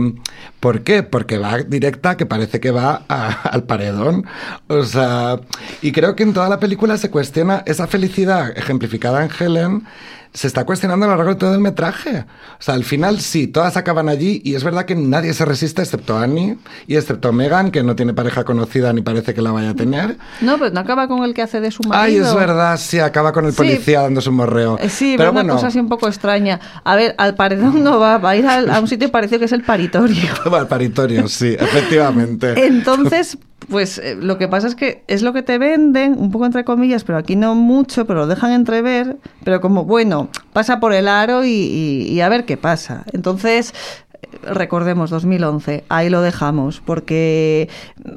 ¿Por 0.61 0.83
qué? 0.83 1.03
Porque 1.03 1.39
va 1.39 1.57
directa, 1.59 2.18
que 2.18 2.26
parece 2.26 2.61
que 2.61 2.70
va 2.70 3.03
a- 3.09 3.31
al 3.51 3.64
paredón. 3.64 4.26
O 4.68 4.83
sea, 4.83 5.41
y 5.81 5.91
creo 5.93 6.14
que 6.16 6.22
en 6.22 6.35
toda 6.35 6.51
la 6.51 6.61
película 6.61 6.99
se 6.99 7.09
cuestiona 7.11 7.62
esa 7.64 7.87
felicidad 7.87 8.53
ejemplificada 8.59 9.24
en 9.24 9.31
Helen, 9.39 9.87
se 10.33 10.47
está 10.47 10.64
cuestionando 10.64 11.07
a 11.07 11.09
lo 11.09 11.16
largo 11.16 11.33
de 11.35 11.39
todo 11.41 11.55
el 11.55 11.61
metraje. 11.61 12.20
O 12.59 12.62
sea, 12.62 12.74
al 12.74 12.85
final 12.85 13.20
sí, 13.20 13.47
todas 13.49 13.76
acaban 13.76 14.09
allí 14.09 14.41
y 14.45 14.55
es 14.55 14.62
verdad 14.62 14.85
que 14.85 14.95
nadie 14.95 15.35
se 15.35 15.45
resiste 15.45 15.83
excepto 15.83 16.16
Annie 16.18 16.57
y 16.87 16.97
excepto 16.97 17.33
Megan, 17.33 17.70
que 17.70 17.83
no 17.83 17.97
tiene 17.97 18.14
pareja 18.14 18.45
conocida 18.45 18.93
ni 18.93 19.03
parece 19.03 19.35
que 19.35 19.43
la 19.43 19.51
vaya 19.51 19.70
a 19.70 19.74
tener. 19.74 20.18
No, 20.41 20.59
pero 20.59 20.70
no 20.72 20.81
acaba 20.81 21.09
con 21.09 21.24
el 21.24 21.35
que 21.35 21.43
hace 21.43 21.61
de 21.61 21.70
su 21.70 21.83
Ay, 21.87 21.89
marido. 22.14 22.28
es 22.28 22.35
verdad, 22.35 22.78
sí, 22.78 22.99
acaba 23.01 23.33
con 23.33 23.45
el 23.47 23.53
Sí. 23.53 23.57
policía 23.57 24.03
dándose 24.03 24.28
un 24.31 24.37
morreo. 24.37 24.78
Eh, 24.81 24.89
Sí, 24.89 25.14
pero 25.16 25.31
una 25.31 25.41
bueno, 25.43 25.55
cosa 25.55 25.66
así 25.68 25.78
un 25.81 25.89
poco 25.89 26.07
extraña. 26.07 26.61
A 26.85 26.95
ver, 26.97 27.14
al 27.18 27.35
paredón 27.35 27.83
no 27.83 27.99
va, 27.99 28.18
va 28.18 28.31
a 28.31 28.37
ir 28.37 28.47
al- 28.47 28.70
a, 28.70 28.81
un 28.81 28.87
sitio 28.89 29.11
parecido 29.11 29.39
que 29.41 29.47
es 29.47 29.53
el 29.53 29.62
paritorio. 29.62 30.22
al 30.53 30.68
paritorio, 30.68 31.26
sí, 31.28 31.57
efectivamente. 31.59 32.66
Entonces, 32.66 33.37
pues 33.69 33.99
eh, 33.99 34.17
lo 34.17 34.39
que 34.39 34.49
pasa 34.49 34.67
es 34.67 34.75
que 34.75 35.03
es 35.07 35.23
lo 35.23 35.33
que 35.33 35.43
te 35.43 35.59
venden, 35.59 36.19
un 36.19 36.31
poco 36.31 36.47
entre 36.47 36.65
comillas, 36.65 37.05
pero 37.05 37.19
aquí 37.19 37.37
no 37.37 37.55
mucho, 37.55 38.07
pero 38.07 38.21
lo 38.21 38.27
dejan 38.27 38.53
entrever, 38.53 39.17
pero 39.45 39.61
como, 39.61 39.85
bueno, 39.85 40.29
pasa 40.53 40.81
por 40.81 40.93
el 40.93 41.09
aro 41.09 41.45
y, 41.45 42.21
a 42.21 42.29
ver 42.29 42.45
qué 42.45 42.57
pasa. 42.57 43.05
Entonces, 43.13 43.75
eh, 44.23 44.29
recordemos 44.43 45.11
2011, 45.11 45.85
ahí 45.89 46.09
lo 46.09 46.23
dejamos, 46.23 46.81
porque 46.81 47.69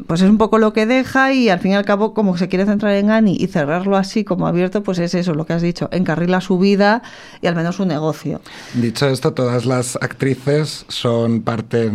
pues 0.08 0.22
es 0.22 0.30
un 0.30 0.38
poco 0.38 0.58
lo 0.58 0.74
que 0.74 0.86
deja 0.86 1.34
y 1.34 1.50
al 1.50 1.60
fin 1.60 1.72
y 1.72 1.76
al 1.76 1.86
cabo 1.86 2.14
como 2.14 2.38
se 2.38 2.48
quiere 2.48 2.66
centrar 2.66 2.94
en 2.94 3.12
Annie 3.12 3.38
y 3.40 3.48
cerrarlo 3.48 3.98
así 3.98 4.24
como 4.24 4.48
abierto, 4.48 4.82
pues 4.82 5.00
es 5.00 5.14
eso, 5.14 5.34
lo 5.34 5.46
que 5.46 5.54
has 5.54 5.62
dicho, 5.62 5.90
encarrila 5.92 6.42
su 6.42 6.58
vida 6.58 7.04
y 7.42 7.48
al 7.48 7.56
menos 7.56 7.76
su 7.76 7.86
negocio. 7.86 8.42
Dicho 8.74 9.08
esto, 9.08 9.34
todas 9.34 9.66
las 9.66 9.98
actrices 9.98 10.86
son 10.88 11.42
parte 11.42 11.92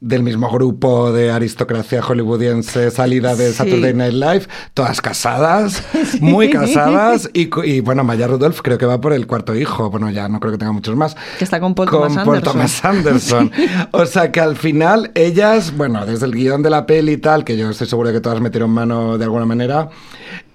del 0.00 0.22
mismo 0.22 0.50
grupo 0.50 1.12
de 1.12 1.30
aristocracia 1.30 2.02
hollywoodiense 2.02 2.90
salida 2.90 3.36
de 3.36 3.50
Sí. 3.50 3.56
Saturday 3.56 3.92
Night 3.92 4.14
Live, 4.14 4.46
todas 4.72 5.00
casadas, 5.00 5.82
muy 6.20 6.48
casadas, 6.50 7.28
y, 7.34 7.80
bueno, 7.80 8.02
Maya 8.04 8.26
Rudolph 8.26 8.60
creo 8.62 8.78
que 8.78 8.86
va 8.86 9.00
por 9.00 9.12
el 9.12 9.26
cuarto 9.26 9.54
hijo, 9.54 9.90
bueno, 9.90 10.10
ya 10.10 10.28
no 10.28 10.40
creo 10.40 10.52
que 10.52 10.58
tenga 10.58 10.72
muchos 10.72 10.96
más. 10.96 11.16
Que 11.38 11.44
está 11.44 11.60
con 11.60 11.74
Paul 11.74 11.88
con 11.88 12.08
Thomas 12.08 12.24
Paul 12.24 12.36
Anderson. 12.36 12.52
Thomas 12.52 12.84
Anderson. 12.84 13.52
O 13.92 14.06
sea 14.06 14.32
que 14.32 14.40
al 14.40 14.56
final 14.56 15.10
ellas, 15.14 15.76
bueno, 15.76 16.06
desde 16.06 16.26
el 16.26 16.32
guion 16.32 16.62
de 16.62 16.70
la 16.70 16.86
peli 16.86 17.12
y 17.12 17.16
tal, 17.18 17.44
que 17.44 17.56
yo 17.56 17.68
estoy 17.70 17.86
seguro 17.86 18.08
de 18.08 18.14
que 18.14 18.20
todas 18.20 18.40
metieron 18.40 18.70
mano 18.70 19.18
de 19.18 19.24
alguna 19.24 19.44
manera, 19.46 19.90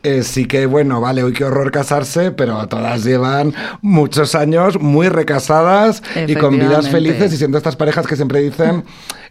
eh, 0.03 0.23
sí 0.23 0.45
que, 0.45 0.65
bueno, 0.65 1.01
vale, 1.01 1.23
hoy 1.23 1.33
qué 1.33 1.43
horror 1.45 1.71
casarse, 1.71 2.31
pero 2.31 2.67
todas 2.67 3.03
llevan 3.03 3.53
muchos 3.81 4.35
años 4.35 4.79
muy 4.79 5.09
recasadas 5.09 6.01
y 6.27 6.35
con 6.35 6.57
vidas 6.57 6.89
felices 6.89 7.33
y 7.33 7.37
siendo 7.37 7.57
estas 7.57 7.75
parejas 7.75 8.05
que 8.07 8.15
siempre 8.15 8.39
dicen 8.39 8.83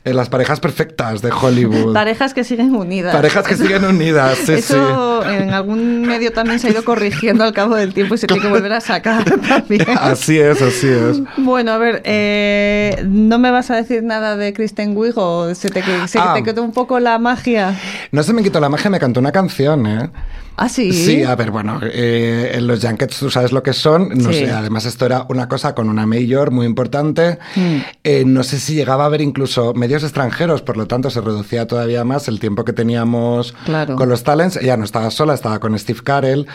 eh, 0.05 0.13
las 0.15 0.29
parejas 0.29 0.61
perfectas 0.61 1.23
de 1.23 1.31
Hollywood. 1.33 1.93
Parejas 1.95 2.35
que 2.35 2.45
siguen 2.45 2.75
unidas. 2.75 3.15
Parejas 3.15 3.47
que 3.47 3.57
siguen 3.57 3.85
unidas, 3.85 4.37
sí, 4.45 4.53
Eso 4.53 5.25
en 5.29 5.51
algún 5.55 6.03
medio 6.03 6.33
también 6.33 6.59
se 6.61 6.69
ha 6.69 6.71
ido 6.71 6.85
corrigiendo 6.85 7.43
al 7.45 7.53
cabo 7.53 7.75
del 7.75 7.95
tiempo 7.95 8.15
y 8.15 8.19
se 8.19 8.27
tiene 8.27 8.43
que 8.43 8.49
volver 8.49 8.73
a 8.75 8.81
sacar 8.81 9.25
también. 9.49 9.85
sí. 9.87 9.93
Así 9.99 10.39
es, 10.39 10.61
así 10.63 10.89
es. 10.89 11.21
Bueno, 11.39 11.73
a 11.73 11.79
ver, 11.79 12.03
eh, 12.05 13.03
¿no 13.09 13.39
me 13.39 13.51
vas 13.51 13.71
a 13.71 13.77
decir 13.77 14.03
nada 14.03 14.37
de 14.37 14.53
Kristen 14.53 14.97
Wiig 14.97 15.15
o 15.17 15.55
se 15.55 15.71
te, 15.71 15.83
se 16.09 16.19
Ah. 16.19 16.33
te 16.35 16.43
quedó 16.43 16.63
un 16.63 16.73
poco 16.73 17.01
la 17.01 17.19
magia? 17.19 17.75
No 18.13 18.23
se 18.23 18.33
me 18.33 18.43
quitó 18.43 18.61
la 18.61 18.69
magia, 18.69 18.91
me 18.91 19.01
cantó 19.01 19.21
una 19.21 19.33
canción, 19.33 19.87
¿eh? 19.87 20.11
¿Ah, 20.57 20.69
sí? 20.69 20.93
Sí, 20.93 21.25
a 21.25 21.35
ver, 21.35 21.51
bueno, 21.51 21.81
eh, 21.83 22.53
en 22.55 22.69
los 22.69 22.81
Junkets 22.85 23.19
tú 23.19 23.29
sabes 23.29 23.51
lo 23.51 23.65
que 23.65 23.73
son. 23.73 24.11
No 24.11 24.33
Sí. 24.33 24.41
sé, 24.41 24.53
además 24.53 24.85
esto 24.85 25.05
era 25.05 25.27
una 25.29 25.49
cosa 25.49 25.75
con 25.75 25.89
una 25.89 26.07
mayor 26.07 26.53
muy 26.53 26.65
importante. 26.65 27.39
Mm. 27.57 27.77
Eh, 28.05 28.23
no 28.25 28.45
sé 28.45 28.61
si 28.61 28.75
llegaba 28.77 29.03
a 29.03 29.07
haber 29.07 29.21
incluso 29.21 29.75
extranjeros, 30.03 30.63
por 30.63 30.77
lo 30.77 30.87
tanto 30.87 31.11
se 31.11 31.21
reducía 31.21 31.67
todavía 31.67 32.05
más 32.05 32.27
el 32.29 32.41
tiempo 32.41 32.65
que 32.65 32.73
teníamos 32.73 33.53
Claro. 33.65 33.97
con 33.97 34.09
los 34.09 34.25
talents. 34.25 34.57
Ella 34.57 34.77
no 34.77 34.85
estaba 34.85 35.11
sola, 35.11 35.35
estaba 35.35 35.61
con 35.61 35.79
Steve 35.79 36.01
Carell. 36.03 36.47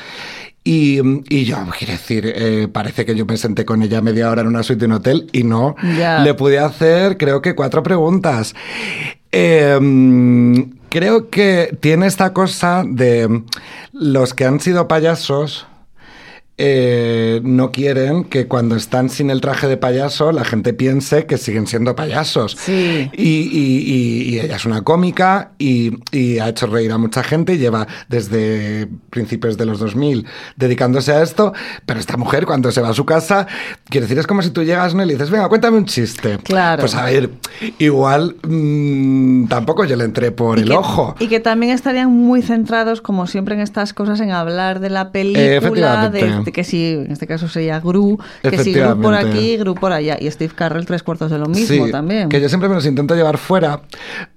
Y, 0.64 1.00
y 1.34 1.46
yo, 1.46 1.58
quiero 1.78 1.94
decir, 1.94 2.32
eh, 2.36 2.68
parece 2.72 3.06
que 3.06 3.16
yo 3.16 3.26
me 3.26 3.38
senté 3.38 3.64
con 3.66 3.82
ella 3.82 4.02
media 4.02 4.30
hora 4.30 4.42
en 4.42 4.48
una 4.48 4.62
suite 4.62 4.82
de 4.82 4.86
un 4.88 4.92
hotel 4.94 5.30
y 5.32 5.44
no. 5.44 5.76
Le 5.82 6.34
pude 6.34 6.60
hacer, 6.60 7.18
creo 7.18 7.42
que 7.42 7.56
cuatro 7.56 7.82
preguntas. 7.82 8.54
Eh, 9.32 10.66
creo 10.90 11.30
que 11.30 11.78
tiene 11.80 12.08
esta 12.08 12.34
cosa 12.34 12.84
de 12.86 13.44
los 13.94 14.34
que 14.34 14.46
han 14.46 14.60
sido 14.60 14.88
payasos. 14.88 15.66
Eh, 16.62 17.40
no 17.44 17.72
quieren 17.72 18.26
que 18.26 18.48
cuando 18.48 18.76
están 18.76 19.10
sin 19.10 19.30
el 19.30 19.40
traje 19.40 19.68
de 19.68 19.78
payaso 19.78 20.34
la 20.34 20.44
gente 20.44 20.74
piense 20.74 21.26
que 21.26 21.38
siguen 21.38 21.68
siendo 21.68 21.96
payasos. 21.96 22.58
Sí. 22.60 23.10
Y, 23.14 23.24
y- 23.24 23.84
y- 23.88 24.30
y 24.36 24.40
ella 24.40 24.58
es 24.58 24.66
una 24.66 24.82
cómica 24.82 25.52
y, 25.58 25.94
ha 26.40 26.50
hecho 26.50 26.68
reír 26.68 26.92
a 26.92 26.98
mucha 26.98 27.24
gente 27.24 27.54
y 27.54 27.58
lleva 27.58 27.88
desde 28.10 28.88
principios 29.10 29.58
de 29.58 29.66
los 29.66 29.80
2000 29.80 30.26
dedicándose 30.58 31.14
a 31.14 31.24
esto, 31.24 31.54
pero 31.86 32.00
esta 32.00 32.18
mujer 32.18 32.46
cuando 32.46 32.72
se 32.72 32.82
va 32.82 32.90
a 32.90 32.94
su 32.94 33.06
casa, 33.06 33.48
quiero 33.90 34.06
decir, 34.06 34.20
es 34.20 34.28
como 34.28 34.42
si 34.42 34.50
tú 34.52 34.64
llegas 34.64 34.94
¿no? 34.94 35.04
y 35.04 35.06
le 35.08 35.14
dices, 35.14 35.30
venga, 35.30 35.48
cuéntame 35.48 35.78
un 35.78 35.86
chiste. 35.86 36.38
Claro. 36.44 36.82
Pues 36.82 36.94
a 36.94 37.06
ver, 37.06 37.30
igual 37.78 38.36
mm, 38.44 39.48
tampoco 39.48 39.86
yo 39.86 39.96
le 39.96 40.04
entré 40.04 40.32
por 40.32 40.60
el 40.60 40.66
que, 40.68 40.74
ojo. 40.74 41.16
y 41.20 41.28
que 41.28 41.40
también 41.40 41.72
estarían 41.72 42.10
muy 42.12 42.42
centrados, 42.42 43.02
como 43.02 43.28
siempre 43.28 43.56
en 43.56 43.62
estas 43.62 43.94
cosas, 43.94 44.20
en 44.20 44.32
hablar 44.32 44.80
de 44.82 44.90
la 44.90 45.12
película, 45.12 45.46
efectivamente. 45.56 46.49
De 46.50 46.52
que 46.52 46.64
si, 46.64 46.94
en 46.94 47.12
este 47.12 47.28
caso 47.28 47.48
sería 47.48 47.80
Gru, 47.80 48.18
que 48.42 48.58
si 48.64 48.74
Gru 48.74 49.00
por 49.02 49.14
aquí, 49.14 49.58
Gru 49.58 49.76
por 49.76 49.92
allá. 49.92 50.18
Y 50.20 50.30
Steve 50.32 50.54
Carrell 50.56 50.86
tres 50.86 51.04
cuartos 51.04 51.30
de 51.32 51.38
lo 51.38 51.46
mismo 51.46 51.86
Sí, 51.86 51.92
también. 51.92 52.30
Que 52.30 52.42
yo 52.42 52.50
siempre 52.50 52.68
me 52.70 52.76
los 52.76 52.86
intento 52.86 53.16
llevar 53.16 53.38
fuera, 53.38 53.82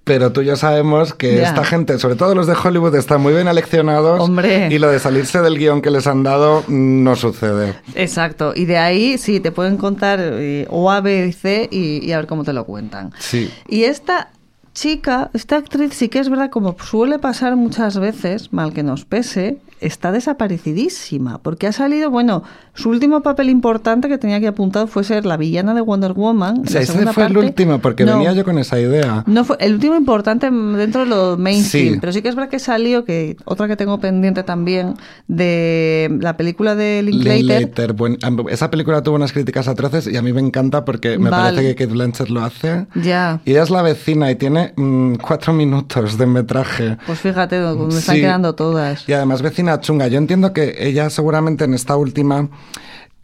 pero 0.04 0.32
tú 0.32 0.42
y 0.42 0.46
yo 0.46 0.56
sabemos 0.56 1.14
que 1.14 1.36
Ya. 1.36 1.48
esta 1.48 1.64
gente, 1.64 1.98
sobre 1.98 2.16
todo 2.16 2.34
los 2.34 2.46
de 2.46 2.54
Hollywood, 2.54 2.94
están 2.96 3.20
muy 3.20 3.32
bien 3.32 3.48
aleccionados. 3.48 4.20
Hombre. 4.20 4.68
Y 4.70 4.78
lo 4.78 4.90
de 4.90 4.98
salirse 4.98 5.40
del 5.40 5.58
guion 5.58 5.80
que 5.82 5.90
les 5.90 6.06
han 6.06 6.22
dado 6.22 6.64
no 6.68 7.16
sucede. 7.16 7.74
Exacto. 7.94 8.52
Y 8.54 8.66
de 8.66 8.78
ahí 8.78 9.16
sí, 9.18 9.40
te 9.40 9.52
pueden 9.52 9.76
contar 9.76 10.18
eh, 10.22 10.66
o 10.70 10.90
A, 10.90 11.00
B 11.00 11.26
y 11.28 11.32
C 11.32 11.68
y, 11.70 12.04
y 12.04 12.12
a 12.12 12.18
ver 12.18 12.26
cómo 12.26 12.44
te 12.44 12.52
lo 12.52 12.64
cuentan. 12.64 13.12
Sí. 13.18 13.50
Y 13.68 13.84
esta 13.84 14.30
chica, 14.74 15.30
esta 15.34 15.56
actriz 15.56 15.92
sí 15.94 16.08
que 16.08 16.18
es 16.18 16.28
verdad, 16.30 16.50
como 16.50 16.76
suele 16.82 17.18
pasar 17.18 17.56
muchas 17.56 17.98
veces, 17.98 18.52
mal 18.52 18.72
que 18.72 18.82
nos 18.82 19.04
pese, 19.04 19.58
está 19.82 20.12
desaparecidísima, 20.12 21.38
porque 21.42 21.66
ha 21.66 21.72
salido, 21.72 22.10
bueno, 22.10 22.42
su 22.74 22.88
último 22.90 23.22
papel 23.22 23.50
importante 23.50 24.08
que 24.08 24.18
tenía 24.18 24.36
aquí 24.36 24.46
apuntado 24.46 24.86
fue 24.86 25.04
ser 25.04 25.26
la 25.26 25.36
villana 25.36 25.74
de 25.74 25.80
Wonder 25.80 26.12
Woman. 26.12 26.62
O 26.64 26.68
sea, 26.68 26.80
ese 26.80 26.92
fue 26.92 27.02
el 27.26 27.32
parte. 27.34 27.38
último, 27.38 27.78
porque 27.80 28.04
No, 28.04 28.14
venía 28.14 28.32
yo 28.32 28.44
con 28.44 28.58
esa 28.58 28.78
idea. 28.80 29.24
No 29.26 29.44
fue 29.44 29.56
el 29.60 29.74
último 29.74 29.96
importante 29.96 30.50
dentro 30.50 31.02
de 31.02 31.06
lo 31.06 31.36
mainstream, 31.36 31.94
Sí. 31.94 31.98
pero 32.00 32.12
sí 32.12 32.22
que 32.22 32.28
es 32.28 32.34
verdad 32.34 32.50
que 32.50 32.58
salió, 32.58 33.04
que 33.04 33.36
otra 33.44 33.68
que 33.68 33.76
tengo 33.76 33.98
pendiente 34.00 34.42
también, 34.42 34.94
de 35.28 36.16
la 36.20 36.36
película 36.36 36.74
de 36.74 37.02
Linklater. 37.02 37.38
Linklater, 37.40 37.92
buen- 37.94 38.18
am- 38.22 38.46
esa 38.48 38.70
película 38.70 39.02
tuvo 39.02 39.16
unas 39.16 39.32
críticas 39.32 39.68
atroces 39.68 40.06
y 40.06 40.16
a 40.16 40.22
mí 40.22 40.32
me 40.32 40.40
encanta 40.40 40.84
porque 40.84 41.18
me 41.18 41.30
Vale. 41.30 41.56
parece 41.56 41.74
que 41.74 41.84
Kate 41.84 41.92
Blanchett 41.92 42.28
lo 42.28 42.42
hace. 42.42 42.86
Ya. 42.94 43.40
Y 43.44 43.50
ella 43.52 43.62
es 43.62 43.70
la 43.70 43.82
vecina 43.82 44.30
y 44.30 44.36
tiene 44.36 44.72
mm, 44.76 45.14
cuatro 45.16 45.52
minutos 45.52 46.16
de 46.18 46.26
metraje. 46.26 46.96
Pues 47.06 47.18
fíjate, 47.20 47.58
me 47.60 47.88
están 47.88 48.14
Sí. 48.16 48.20
quedando 48.22 48.54
todas. 48.54 49.08
Y 49.08 49.12
además 49.12 49.42
vecina 49.42 49.71
chunga. 49.80 50.08
Yo 50.08 50.18
entiendo 50.18 50.52
que 50.52 50.74
ella 50.78 51.10
seguramente 51.10 51.64
en 51.64 51.74
esta 51.74 51.96
última, 51.96 52.48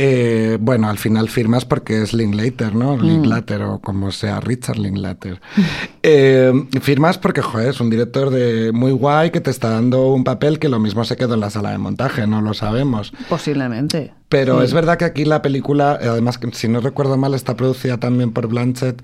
eh, 0.00 0.58
bueno, 0.60 0.88
al 0.88 0.96
final 0.98 1.28
firmas 1.28 1.64
porque 1.64 2.02
es 2.02 2.12
Linklater, 2.12 2.74
¿no? 2.74 2.96
Mm. 2.96 3.02
Linklater 3.02 3.62
o 3.62 3.80
como 3.80 4.12
sea, 4.12 4.40
Richard 4.40 4.78
Linklater. 4.78 5.40
Eh, 6.10 6.52
firmas 6.80 7.18
porque, 7.18 7.42
joder, 7.42 7.68
es 7.68 7.80
un 7.80 7.90
director 7.90 8.30
de 8.30 8.72
muy 8.72 8.92
guay 8.92 9.30
que 9.30 9.40
te 9.42 9.50
está 9.50 9.68
dando 9.70 10.06
un 10.14 10.24
papel 10.24 10.58
que 10.58 10.70
lo 10.70 10.78
mismo 10.78 11.04
se 11.04 11.16
quedó 11.16 11.34
en 11.34 11.40
la 11.40 11.50
sala 11.50 11.70
de 11.72 11.76
montaje, 11.76 12.26
no 12.26 12.40
lo 12.40 12.54
sabemos. 12.54 13.12
Posiblemente. 13.28 14.14
Pero 14.30 14.60
Sí. 14.60 14.64
es 14.66 14.72
verdad 14.72 14.96
que 14.96 15.04
aquí 15.04 15.26
la 15.26 15.42
película, 15.42 15.98
además, 16.00 16.40
si 16.52 16.68
no 16.68 16.80
recuerdo 16.80 17.18
mal, 17.18 17.34
está 17.34 17.56
producida 17.56 17.98
también 17.98 18.30
por 18.32 18.46
Blanchett 18.46 19.02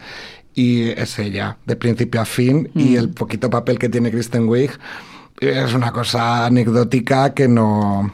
y 0.54 0.82
es 0.90 1.18
ella, 1.18 1.58
de 1.66 1.76
principio 1.76 2.22
a 2.22 2.24
fin, 2.24 2.70
y 2.74 2.94
Mm. 2.94 2.98
el 2.98 3.08
poquito 3.10 3.50
papel 3.50 3.78
que 3.78 3.90
tiene 3.90 4.10
Kristen 4.10 4.48
Wiig 4.48 4.70
es 5.40 5.74
una 5.74 5.92
cosa 5.92 6.46
anecdótica 6.46 7.34
que 7.34 7.48
no... 7.48 8.12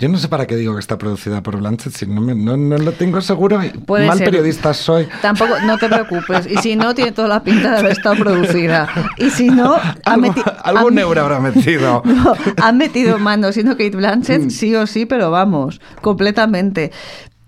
Yo 0.00 0.08
no 0.08 0.18
sé 0.18 0.26
para 0.28 0.46
qué 0.48 0.56
digo 0.56 0.74
que 0.74 0.80
está 0.80 0.98
producida 0.98 1.42
por 1.42 1.56
Blanchett, 1.58 1.92
si 1.94 2.04
no, 2.06 2.20
me- 2.20 2.34
no, 2.34 2.56
no 2.56 2.76
lo 2.76 2.90
tengo 2.92 3.20
seguro. 3.20 3.60
Puede 3.86 4.06
Mal 4.06 4.18
ser. 4.18 4.24
periodista 4.24 4.74
soy. 4.74 5.06
Tampoco, 5.22 5.54
no 5.64 5.78
te 5.78 5.88
preocupes. 5.88 6.46
Y 6.50 6.56
si 6.56 6.74
no, 6.74 6.92
tiene 6.94 7.12
toda 7.12 7.28
la 7.28 7.44
pinta 7.44 7.70
de 7.72 7.78
haber 7.78 7.92
estado 7.92 8.16
producida. 8.16 8.88
Y 9.16 9.30
si 9.30 9.48
no, 9.48 9.74
ha 9.74 9.94
Algo, 10.04 10.26
meti- 10.32 10.54
algún 10.64 10.98
euro 10.98 11.20
habrá 11.20 11.38
metido. 11.38 12.02
No, 12.10 12.34
han 12.60 12.78
metido 12.78 13.18
mano 13.20 13.52
siendo 13.52 13.72
Kate 13.72 13.90
Blanchett, 13.96 14.46
Mm. 14.46 14.50
sí 14.50 14.74
o 14.74 14.86
sí, 14.88 15.06
pero 15.06 15.30
vamos, 15.30 15.80
completamente. 16.02 16.90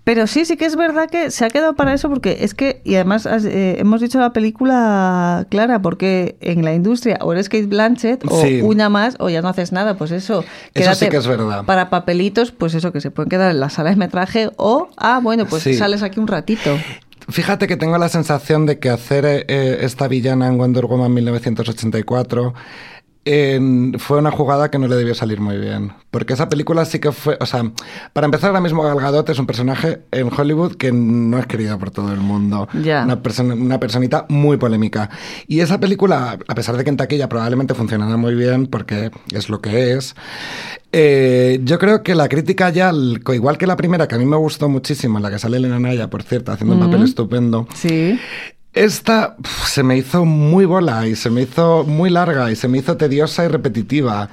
Pero 0.05 0.27
sí, 0.27 0.43
sí 0.43 0.57
que 0.57 0.65
es 0.65 0.75
verdad 0.75 1.09
que 1.09 1.31
se 1.31 1.45
ha 1.45 1.49
quedado 1.49 1.75
para 1.75 1.93
eso 1.93 2.09
porque 2.09 2.39
es 2.41 2.53
que, 2.53 2.81
y 2.83 2.95
además 2.95 3.25
has- 3.25 3.45
eh, 3.45 3.79
hemos 3.79 4.01
dicho 4.01 4.19
la 4.19 4.33
película 4.33 5.47
clara, 5.49 5.81
porque 5.81 6.35
en 6.41 6.65
la 6.65 6.73
industria 6.73 7.17
o 7.21 7.31
eres 7.31 7.47
Kate 7.47 7.67
Blanchett 7.67 8.25
o 8.29 8.41
Sí. 8.41 8.59
una 8.61 8.89
más 8.89 9.15
o 9.19 9.29
ya 9.29 9.41
no 9.41 9.47
haces 9.47 9.71
nada, 9.71 9.95
pues 9.95 10.11
eso. 10.11 10.43
Eso 10.73 10.93
sí 10.95 11.07
que 11.07 11.17
es 11.17 11.27
verdad. 11.27 11.63
Para 11.63 11.89
papelitos, 11.89 12.51
pues 12.51 12.73
eso, 12.73 12.91
que 12.91 12.99
se 12.99 13.11
pueden 13.11 13.29
quedar 13.29 13.51
en 13.51 13.61
la 13.61 13.69
sala 13.69 13.91
de 13.91 13.95
metraje 13.95 14.49
o, 14.57 14.89
ah, 14.97 15.21
bueno, 15.23 15.45
pues 15.45 15.63
Sí. 15.63 15.73
sales 15.73 16.03
aquí 16.03 16.19
un 16.19 16.27
ratito. 16.27 16.77
Fíjate 17.29 17.67
que 17.67 17.77
tengo 17.77 17.97
la 17.97 18.09
sensación 18.09 18.65
de 18.65 18.79
que 18.79 18.89
hacer 18.89 19.23
eh, 19.25 19.77
esta 19.81 20.09
villana 20.09 20.47
en 20.47 20.57
Wonder 20.57 20.85
Woman 20.85 21.13
1984 21.13 22.53
en- 23.25 23.95
fue 23.99 24.17
una 24.19 24.31
jugada 24.31 24.69
que 24.69 24.77
no 24.79 24.87
le 24.87 24.95
debió 24.95 25.13
salir 25.15 25.39
muy 25.39 25.57
bien. 25.57 25.93
Porque 26.11 26.33
esa 26.33 26.49
película 26.49 26.85
sí 26.85 26.99
que 26.99 27.11
fue. 27.11 27.37
O 27.39 27.45
sea, 27.45 27.63
para 28.13 28.25
empezar, 28.25 28.49
ahora 28.49 28.61
mismo 28.61 28.83
Gal 28.83 28.99
Gadot 28.99 29.27
es 29.29 29.39
un 29.39 29.45
personaje 29.47 30.01
en 30.11 30.29
Hollywood 30.31 30.75
que 30.75 30.91
no 30.91 31.39
es 31.39 31.47
querido 31.47 31.79
por 31.79 31.89
todo 31.91 32.11
el 32.13 32.19
mundo. 32.19 32.67
Una, 33.03 33.21
persona, 33.21 33.53
una 33.55 33.79
personita 33.79 34.25
muy 34.29 34.57
polémica. 34.57 35.09
Y 35.47 35.61
esa 35.61 35.79
película, 35.79 36.37
a 36.47 36.55
pesar 36.55 36.77
de 36.77 36.83
que 36.83 36.89
en 36.89 36.97
taquilla 36.97 37.29
probablemente 37.29 37.73
funcionara 37.73 38.15
muy 38.17 38.35
bien, 38.35 38.67
porque 38.67 39.09
es 39.31 39.49
lo 39.49 39.59
que 39.61 39.93
es. 39.93 40.15
eh, 40.91 41.59
yo 41.63 41.79
creo 41.79 42.03
que 42.03 42.13
la 42.13 42.29
crítica 42.29 42.69
ya, 42.69 42.91
igual 43.33 43.57
que 43.57 43.65
la 43.65 43.75
primera, 43.75 44.07
que 44.07 44.13
a 44.15 44.19
mí 44.19 44.25
me 44.25 44.37
gustó 44.37 44.69
muchísimo, 44.69 45.17
en 45.17 45.23
la 45.23 45.31
que 45.31 45.39
sale 45.39 45.57
Elena 45.57 45.79
Naya, 45.79 46.09
por 46.09 46.21
cierto, 46.21 46.51
haciendo 46.51 46.75
un 46.75 46.81
papel 46.81 47.03
estupendo. 47.03 47.67
Sí. 47.73 48.19
Esta 48.73 49.35
pf, 49.37 49.67
se 49.69 49.83
me 49.83 49.97
hizo 49.97 50.25
muy 50.25 50.65
bola 50.65 51.07
y 51.07 51.15
se 51.15 51.29
me 51.29 51.43
hizo 51.43 51.83
muy 51.83 52.09
larga 52.09 52.51
y 52.51 52.55
se 52.55 52.67
me 52.67 52.79
hizo 52.79 52.97
tediosa 52.97 53.45
y 53.45 53.47
repetitiva. 53.47 54.29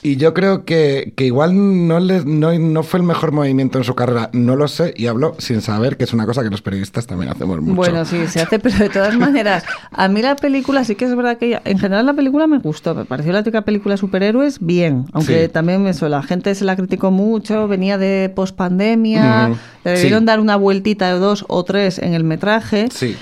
Y 0.00 0.16
yo 0.16 0.32
creo 0.32 0.64
que, 0.64 1.12
que 1.16 1.24
igual 1.24 1.88
no, 1.88 1.98
le, 1.98 2.24
no, 2.24 2.56
no 2.56 2.82
fue 2.84 3.00
el 3.00 3.04
mejor 3.06 3.32
movimiento 3.32 3.78
en 3.78 3.84
su 3.84 3.96
carrera, 3.96 4.30
no 4.32 4.54
lo 4.54 4.68
sé, 4.68 4.94
y 4.96 5.08
hablo 5.08 5.34
sin 5.38 5.60
saber, 5.60 5.96
que 5.96 6.04
es 6.04 6.12
una 6.12 6.24
cosa 6.24 6.44
que 6.44 6.50
los 6.50 6.62
periodistas 6.62 7.08
también 7.08 7.32
hacemos 7.32 7.60
mucho. 7.60 7.74
Bueno, 7.74 8.04
sí, 8.04 8.28
se 8.28 8.40
hace, 8.40 8.60
pero 8.60 8.78
de 8.78 8.90
todas 8.90 9.16
maneras, 9.16 9.64
a 9.90 10.06
mí 10.06 10.22
la 10.22 10.36
película 10.36 10.84
sí 10.84 10.94
que 10.94 11.04
es 11.04 11.16
verdad 11.16 11.36
que 11.36 11.60
en 11.64 11.78
general 11.80 12.06
la 12.06 12.14
película 12.14 12.46
me 12.46 12.58
gustó, 12.58 12.94
me 12.94 13.06
pareció 13.06 13.32
la 13.32 13.42
típica 13.42 13.62
película 13.62 13.96
superhéroes 13.96 14.58
bien, 14.60 15.06
aunque 15.12 15.46
Sí. 15.46 15.52
también 15.52 15.92
suena, 15.94 16.18
la 16.18 16.22
gente 16.22 16.54
se 16.54 16.64
la 16.64 16.76
criticó 16.76 17.10
mucho, 17.10 17.66
venía 17.66 17.98
de 17.98 18.32
pospandemia, 18.32 19.48
Ujú, 19.50 19.58
le 19.84 19.90
debieron 19.90 20.20
sí. 20.20 20.26
dar 20.26 20.38
una 20.38 20.54
vueltita 20.54 21.12
de 21.12 21.18
dos 21.18 21.44
o 21.48 21.64
tres 21.64 21.98
en 21.98 22.14
el 22.14 22.22
metraje. 22.22 22.86
Sí. 22.92 23.16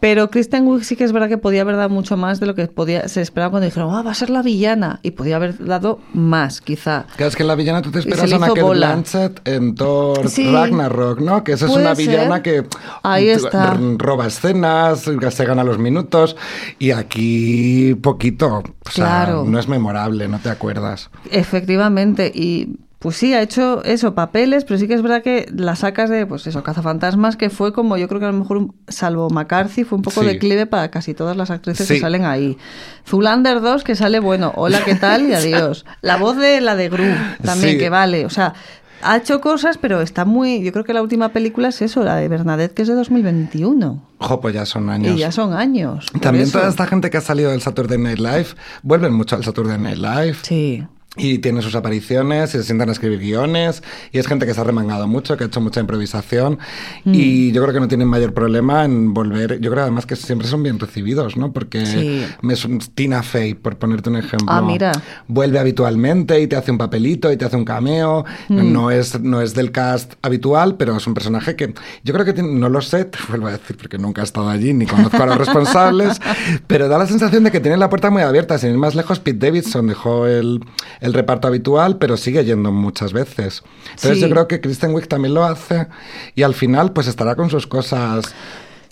Pero 0.00 0.30
Kristen 0.30 0.66
Wiig 0.66 0.84
sí 0.84 0.94
que 0.94 1.02
es 1.04 1.10
verdad 1.12 1.28
que 1.28 1.38
podía 1.38 1.62
haber 1.62 1.76
dado 1.76 1.88
mucho 1.88 2.16
más 2.16 2.38
de 2.38 2.46
lo 2.46 2.54
que 2.54 2.66
podía, 2.68 3.08
se 3.08 3.20
esperaba 3.20 3.50
cuando 3.50 3.64
dijeron, 3.66 3.92
ah, 3.94 4.02
va 4.02 4.12
a 4.12 4.14
ser 4.14 4.30
la 4.30 4.42
villana. 4.42 5.00
Y 5.02 5.10
podía 5.10 5.36
haber 5.36 5.64
dado 5.64 5.98
más, 6.14 6.60
quizá. 6.60 7.06
Claro, 7.16 7.28
es 7.30 7.36
que 7.36 7.42
la 7.44 7.56
villana 7.56 7.82
tú 7.82 7.90
te 7.90 7.98
esperas 7.98 8.32
a 8.32 8.38
bola. 8.54 8.86
Blanchett 8.92 9.46
en 9.48 9.74
Thor 9.74 10.28
Sí. 10.28 10.50
Ragnarok, 10.52 11.20
¿no? 11.20 11.42
Que 11.42 11.52
esa 11.52 11.66
es 11.66 11.72
una 11.72 11.94
ser. 11.96 12.06
villana 12.06 12.42
que 12.42 12.64
Ahí 13.02 13.28
está. 13.28 13.74
r- 13.74 13.96
roba 13.98 14.26
escenas, 14.28 15.00
se 15.00 15.44
gana 15.44 15.64
los 15.64 15.78
minutos 15.78 16.36
y 16.78 16.92
aquí 16.92 17.94
poquito. 17.96 18.62
O 18.86 18.90
sea, 18.90 19.04
Claro. 19.24 19.44
no 19.46 19.58
es 19.58 19.66
memorable, 19.68 20.28
no 20.28 20.38
te 20.38 20.48
acuerdas. 20.50 21.10
Efectivamente, 21.30 22.30
y 22.34 22.76
pues 22.98 23.16
sí, 23.16 23.32
ha 23.32 23.40
hecho 23.42 23.84
eso, 23.84 24.14
papeles, 24.14 24.64
pero 24.64 24.78
sí 24.78 24.88
que 24.88 24.94
es 24.94 25.02
verdad 25.02 25.22
que 25.22 25.46
la 25.54 25.76
sacas 25.76 26.10
de, 26.10 26.26
pues 26.26 26.46
eso, 26.48 26.62
Cazafantasmas, 26.64 27.36
que 27.36 27.48
fue 27.48 27.72
como, 27.72 27.96
yo 27.96 28.08
creo 28.08 28.18
que 28.18 28.26
a 28.26 28.32
lo 28.32 28.38
mejor, 28.38 28.56
un- 28.56 28.74
salvo 28.88 29.30
McCarthy, 29.30 29.84
fue 29.84 29.96
un 29.96 30.02
poco 30.02 30.22
Sí. 30.22 30.26
declive 30.26 30.66
para 30.66 30.90
casi 30.90 31.14
todas 31.14 31.36
las 31.36 31.50
actrices 31.50 31.86
que 31.86 32.00
salen 32.00 32.24
ahí. 32.24 32.58
Zulander 33.06 33.60
2, 33.60 33.84
que 33.84 33.94
sale, 33.94 34.18
bueno, 34.18 34.52
hola, 34.56 34.80
¿qué 34.84 34.94
tal? 34.96 35.28
Y 35.28 35.32
adiós. 35.34 35.84
La 36.02 36.16
voz 36.16 36.36
de 36.36 36.60
la 36.60 36.74
de 36.74 36.88
Gru, 36.88 37.04
también, 37.42 37.74
Sí. 37.74 37.78
que 37.78 37.88
vale, 37.90 38.26
o 38.26 38.30
sea... 38.30 38.54
Ha 39.00 39.16
hecho 39.16 39.40
cosas, 39.40 39.78
pero 39.78 40.00
está 40.00 40.24
muy. 40.24 40.60
Yo 40.64 40.72
creo 40.72 40.84
que 40.84 40.92
la 40.92 41.02
última 41.02 41.28
película 41.28 41.68
es 41.68 41.80
eso, 41.82 42.02
la 42.02 42.16
de 42.16 42.26
Bernadette, 42.26 42.74
que 42.74 42.82
es 42.82 42.88
de 42.88 42.94
2021. 42.94 44.02
Ojo, 44.18 44.40
pues 44.40 44.54
ya 44.56 44.66
son 44.66 44.90
años. 44.90 45.14
Y 45.14 45.18
ya 45.20 45.30
son 45.30 45.52
años. 45.52 46.06
También 46.20 46.48
eso. 46.48 46.58
toda 46.58 46.68
esta 46.68 46.84
gente 46.88 47.08
que 47.08 47.16
ha 47.18 47.20
salido 47.20 47.52
del 47.52 47.62
Saturday 47.62 47.96
Night 47.96 48.18
Live 48.18 48.46
vuelven 48.82 49.12
mucho 49.12 49.36
al 49.36 49.44
Saturday 49.44 49.78
Night 49.78 49.98
Live. 49.98 50.38
Sí. 50.42 50.84
Y 51.18 51.38
tiene 51.38 51.62
sus 51.62 51.74
apariciones, 51.74 52.50
y 52.54 52.58
se 52.58 52.64
sientan 52.64 52.88
a 52.88 52.92
escribir 52.92 53.18
guiones, 53.18 53.82
y 54.12 54.18
es 54.18 54.26
gente 54.26 54.46
que 54.46 54.54
se 54.54 54.60
ha 54.60 54.64
remangado 54.64 55.06
mucho, 55.08 55.36
que 55.36 55.44
ha 55.44 55.46
hecho 55.48 55.60
mucha 55.60 55.80
improvisación, 55.80 56.58
Mm. 57.04 57.12
y 57.14 57.52
yo 57.52 57.62
creo 57.62 57.74
que 57.74 57.80
no 57.80 57.88
tienen 57.88 58.08
mayor 58.08 58.32
problema 58.34 58.84
en 58.84 59.12
volver. 59.14 59.60
Yo 59.60 59.70
creo 59.70 59.82
además 59.82 60.06
que 60.06 60.16
siempre 60.16 60.46
son 60.48 60.62
bien 60.62 60.78
recibidos, 60.78 61.36
¿no? 61.36 61.52
Porque 61.52 61.84
Sí. 61.86 62.24
me 62.42 62.54
Tina 62.94 63.22
Fey, 63.22 63.54
por 63.54 63.76
ponerte 63.76 64.10
un 64.10 64.16
ejemplo, 64.16 64.46
Ah, 64.48 64.60
mira. 64.62 64.92
vuelve 65.26 65.58
habitualmente 65.58 66.40
y 66.40 66.46
te 66.46 66.56
hace 66.56 66.70
un 66.70 66.78
papelito 66.78 67.30
y 67.32 67.36
te 67.36 67.44
hace 67.44 67.56
un 67.56 67.64
cameo. 67.64 68.24
Mm. 68.48 68.72
No, 68.72 68.90
es, 68.90 69.20
no 69.20 69.40
es 69.40 69.54
del 69.54 69.70
cast 69.72 70.14
habitual, 70.22 70.76
pero 70.76 70.96
es 70.96 71.06
un 71.06 71.14
personaje 71.14 71.56
que 71.56 71.74
yo 72.04 72.12
creo 72.14 72.24
que 72.24 72.32
tiene- 72.32 72.52
no 72.52 72.68
lo 72.68 72.80
sé, 72.80 73.04
te 73.06 73.18
vuelvo 73.28 73.46
a 73.48 73.52
decir 73.52 73.76
porque 73.76 73.98
nunca 73.98 74.20
he 74.22 74.24
estado 74.24 74.48
allí 74.48 74.72
ni 74.74 74.86
conozco 74.86 75.22
a 75.22 75.26
los 75.26 75.38
responsables, 75.38 76.20
pero 76.66 76.88
da 76.88 76.98
la 76.98 77.06
sensación 77.06 77.44
de 77.44 77.50
que 77.50 77.60
tiene 77.60 77.76
la 77.76 77.88
puerta 77.88 78.10
muy 78.10 78.22
abierta. 78.22 78.58
Sin 78.58 78.70
ir 78.70 78.78
más 78.78 78.94
lejos, 78.94 79.18
Pete 79.20 79.46
Davidson 79.46 79.86
dejó 79.86 80.26
el, 80.26 80.60
el 81.00 81.07
reparto 81.14 81.48
habitual, 81.48 81.98
pero 81.98 82.16
sigue 82.16 82.44
yendo 82.44 82.72
muchas 82.72 83.12
veces. 83.12 83.62
Entonces 83.90 84.14
Sí. 84.16 84.20
yo 84.20 84.30
creo 84.30 84.48
que 84.48 84.60
Kristen 84.60 84.94
Wiig 84.94 85.08
también 85.08 85.34
lo 85.34 85.44
hace 85.44 85.86
y 86.34 86.42
al 86.42 86.54
final 86.54 86.92
pues 86.92 87.06
estará 87.06 87.34
con 87.36 87.50
sus 87.50 87.66
cosas 87.66 88.34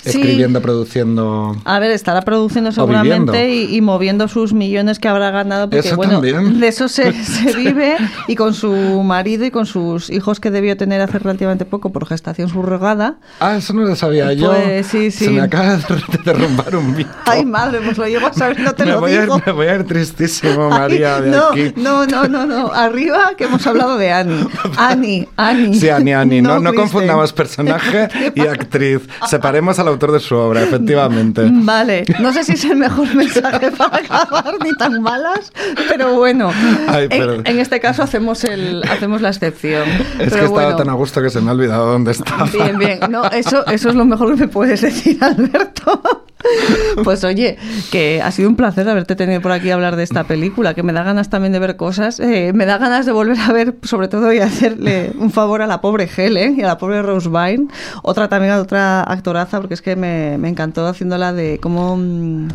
Sí. 0.07 0.19
escribiendo, 0.21 0.61
produciendo. 0.63 1.57
A 1.65 1.79
ver, 1.79 1.91
estará 1.91 2.23
produciendo 2.23 2.73
seguramente 2.73 3.51
y, 3.51 3.75
y 3.77 3.81
moviendo 3.81 4.29
sus 4.29 4.53
millones 4.53 4.99
que 4.99 5.09
habrá 5.09 5.31
ganado, 5.31 5.69
porque 5.69 5.87
Eso 5.87 5.97
bueno, 5.97 6.15
también. 6.15 6.61
de 6.61 6.69
eso 6.69 6.89
se, 6.89 7.13
se 7.25 7.53
vive 7.57 7.97
y 8.29 8.35
con 8.37 8.55
su 8.55 8.71
marido 9.03 9.45
y 9.45 9.51
con 9.51 9.67
sus 9.67 10.11
hijos 10.11 10.41
que 10.41 10.51
debió 10.51 10.77
tener 10.77 11.01
hace 11.01 11.19
relativamente 11.19 11.65
poco 11.65 11.93
por 11.93 12.07
gestación 12.07 12.49
subrogada. 12.49 13.17
Ah, 13.41 13.57
eso 13.57 13.73
no 13.73 13.83
lo 13.83 13.97
sabía 13.97 14.33
yo. 14.33 14.53
Pues 14.53 14.87
sí, 14.87 15.11
sí. 15.11 15.27
Se 15.27 15.31
me 15.31 15.41
acaba 15.41 15.77
de 15.77 15.83
derrumbar 16.25 16.77
un 16.77 16.95
mito. 16.95 17.11
Ay, 17.27 17.45
madre, 17.45 17.81
pues 17.85 17.99
lo 17.99 18.07
llego 18.07 18.27
a 18.27 18.33
saber, 18.33 18.61
no 18.61 18.73
te 18.75 18.85
me, 18.85 18.93
lo 18.93 19.01
voy 19.01 19.13
a 19.15 19.23
digo. 19.23 19.41
me 19.45 19.53
voy 19.53 19.67
a 19.67 19.75
ir 19.77 19.85
tristísimo, 19.85 20.71
María, 20.71 21.17
Ay, 21.17 21.23
de 21.23 21.31
no, 21.31 21.45
aquí. 21.51 21.73
no, 21.77 22.07
no, 22.07 22.29
no, 22.29 22.47
no. 22.47 22.73
Arriba 22.73 23.33
que 23.37 23.45
hemos 23.45 23.67
hablado 23.67 23.97
de 23.99 24.11
Annie. 24.13 24.47
Annie, 24.77 25.29
Annie. 25.37 25.75
Sí, 25.81 25.89
Ani, 25.89 26.13
Ani, 26.13 26.41
no, 26.43 26.55
no, 26.61 26.71
Kristen. 26.71 26.81
confundamos 26.81 27.33
personaje 27.33 28.09
y 28.35 28.41
actriz. 28.43 29.01
Separemos 29.29 29.79
al 29.79 29.89
autor 29.97 30.13
de 30.13 30.21
su 30.21 30.35
obra, 30.37 30.63
efectivamente. 30.63 31.43
Vale, 31.53 32.05
no 32.21 32.33
sé 32.33 32.45
si 32.45 32.53
es 32.53 32.65
el 32.65 32.77
mejor 32.77 33.13
mensaje 33.15 33.71
para 33.73 33.97
acabar 33.99 34.55
ni 34.63 34.73
tan 34.77 35.03
malas, 35.03 35.53
pero 35.89 36.15
bueno, 36.15 36.51
Ay, 36.89 37.05
en- 37.05 37.09
pero- 37.09 37.35
En, 37.45 37.59
este 37.59 37.81
caso 37.81 38.03
hacemos 38.03 38.45
el 38.45 38.83
hacemos 38.91 39.21
la 39.21 39.29
excepción. 39.31 39.89
Es 39.89 39.97
pero 40.17 40.31
que 40.31 40.37
estaba 40.37 40.49
bueno, 40.51 40.77
tan 40.77 40.89
a 40.89 40.93
gusto 40.95 41.21
que 41.23 41.31
se 41.31 41.41
me 41.41 41.51
ha 41.51 41.53
olvidado 41.55 41.87
dónde 41.87 42.13
estaba. 42.13 42.45
Bien, 42.45 42.79
bien. 42.79 43.01
No, 43.11 43.25
eso, 43.27 43.67
eso 43.67 43.89
es 43.89 43.95
lo 43.95 44.05
mejor 44.05 44.35
que 44.35 44.43
me 44.43 44.49
puedes 44.49 44.81
decir, 44.81 45.19
Alberto. 45.23 46.26
Pues 47.05 47.25
oye, 47.25 47.59
que 47.93 48.23
ha 48.23 48.31
sido 48.31 48.49
un 48.49 48.57
placer 48.57 48.89
haberte 48.89 49.17
tenido 49.17 49.41
por 49.41 49.53
aquí 49.53 49.71
a 49.71 49.75
hablar 49.75 49.97
de 49.97 50.03
esta 50.03 50.25
película, 50.25 50.75
que 50.75 50.83
me 50.83 50.93
da 50.93 51.03
ganas 51.03 51.29
también 51.29 51.53
de 51.53 51.59
ver 51.59 51.77
cosas. 51.77 52.21
eh, 52.21 52.53
me 52.55 52.65
da 52.67 52.79
ganas 52.79 53.05
de 53.07 53.13
volver 53.13 53.39
a 53.39 53.53
ver, 53.53 53.75
sobre 53.83 54.09
todo, 54.09 54.33
y 54.33 54.39
hacerle 54.39 55.13
un 55.19 55.31
favor 55.31 55.63
a 55.63 55.67
la 55.67 55.81
pobre 55.81 56.09
Helen 56.15 56.59
y 56.59 56.63
a 56.63 56.67
la 56.67 56.79
pobre 56.79 57.03
Rose 57.03 57.29
Byrne. 57.29 57.69
Otra 58.03 58.29
también 58.29 58.53
a 58.55 58.61
otra 58.61 59.03
actoraza, 59.03 59.61
porque 59.61 59.75
es 59.75 59.83
que 59.83 59.95
me, 59.97 60.39
me 60.39 60.49
encantó 60.49 60.87
haciéndola 60.87 61.33
de 61.33 61.59
cómo... 61.61 61.97
mm, 61.97 62.49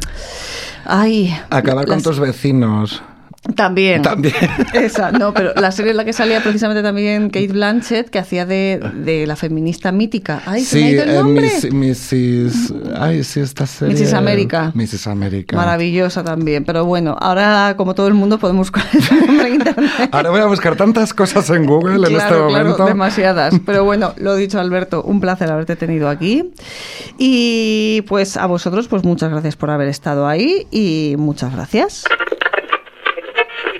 Ay. 0.85 1.35
Acabar 1.49 1.85
con 1.85 2.01
tus 2.01 2.19
vecinos. 2.19 3.01
También. 3.55 4.03
También. 4.03 4.35
Esa, 4.73 5.11
no, 5.11 5.33
pero 5.33 5.53
la 5.55 5.71
serie 5.71 5.91
en 5.91 5.97
la 5.97 6.05
que 6.05 6.13
salía 6.13 6.41
precisamente 6.43 6.83
también 6.83 7.29
Kate 7.31 7.47
Blanchett, 7.47 8.09
que 8.09 8.19
hacía 8.19 8.45
de, 8.45 8.79
de 9.03 9.25
la 9.25 9.35
feminista 9.35 9.91
mítica. 9.91 10.43
Ay, 10.45 10.63
se 10.63 10.75
me 10.77 10.83
ha 10.83 10.87
Sí, 10.87 10.93
ido 10.93 11.03
el 11.03 11.09
eh, 11.09 11.13
nombre. 11.15 11.51
Miss- 11.71 12.11
Mrs. 12.11 12.73
Ay, 12.99 13.23
sí, 13.23 13.39
esta 13.39 13.65
serie. 13.65 13.95
Mrs. 13.95 14.13
América. 14.13 14.71
Mrs. 14.75 15.07
América. 15.07 15.55
Maravillosa 15.55 16.23
también, 16.23 16.65
pero 16.65 16.85
bueno, 16.85 17.17
ahora 17.19 17.73
como 17.77 17.95
todo 17.95 18.07
el 18.07 18.13
mundo 18.13 18.37
podemos 18.37 18.69
buscar 18.71 18.85
el 18.93 19.27
nombre 19.27 19.47
en 19.47 19.53
internet. 19.55 20.09
Ahora 20.11 20.29
voy 20.29 20.41
a 20.41 20.45
buscar 20.45 20.75
tantas 20.75 21.11
cosas 21.13 21.49
en 21.49 21.65
Google 21.65 21.95
en 21.95 22.03
este 22.03 22.13
claro, 22.13 22.49
momento. 22.49 22.85
demasiadas. 22.85 23.55
Pero 23.65 23.83
bueno, 23.85 24.13
lo 24.17 24.35
dicho, 24.35 24.59
Alberto, 24.59 25.01
un 25.03 25.19
placer 25.19 25.51
haberte 25.51 25.75
tenido 25.75 26.09
aquí. 26.09 26.51
Y 27.17 28.03
pues 28.07 28.37
a 28.37 28.45
vosotros, 28.45 28.87
pues 28.87 29.03
muchas 29.03 29.31
gracias 29.31 29.55
por 29.55 29.71
haber 29.71 29.87
estado 29.87 30.27
ahí 30.27 30.67
y 30.71 31.15
muchas 31.17 31.53
gracias. 31.53 32.03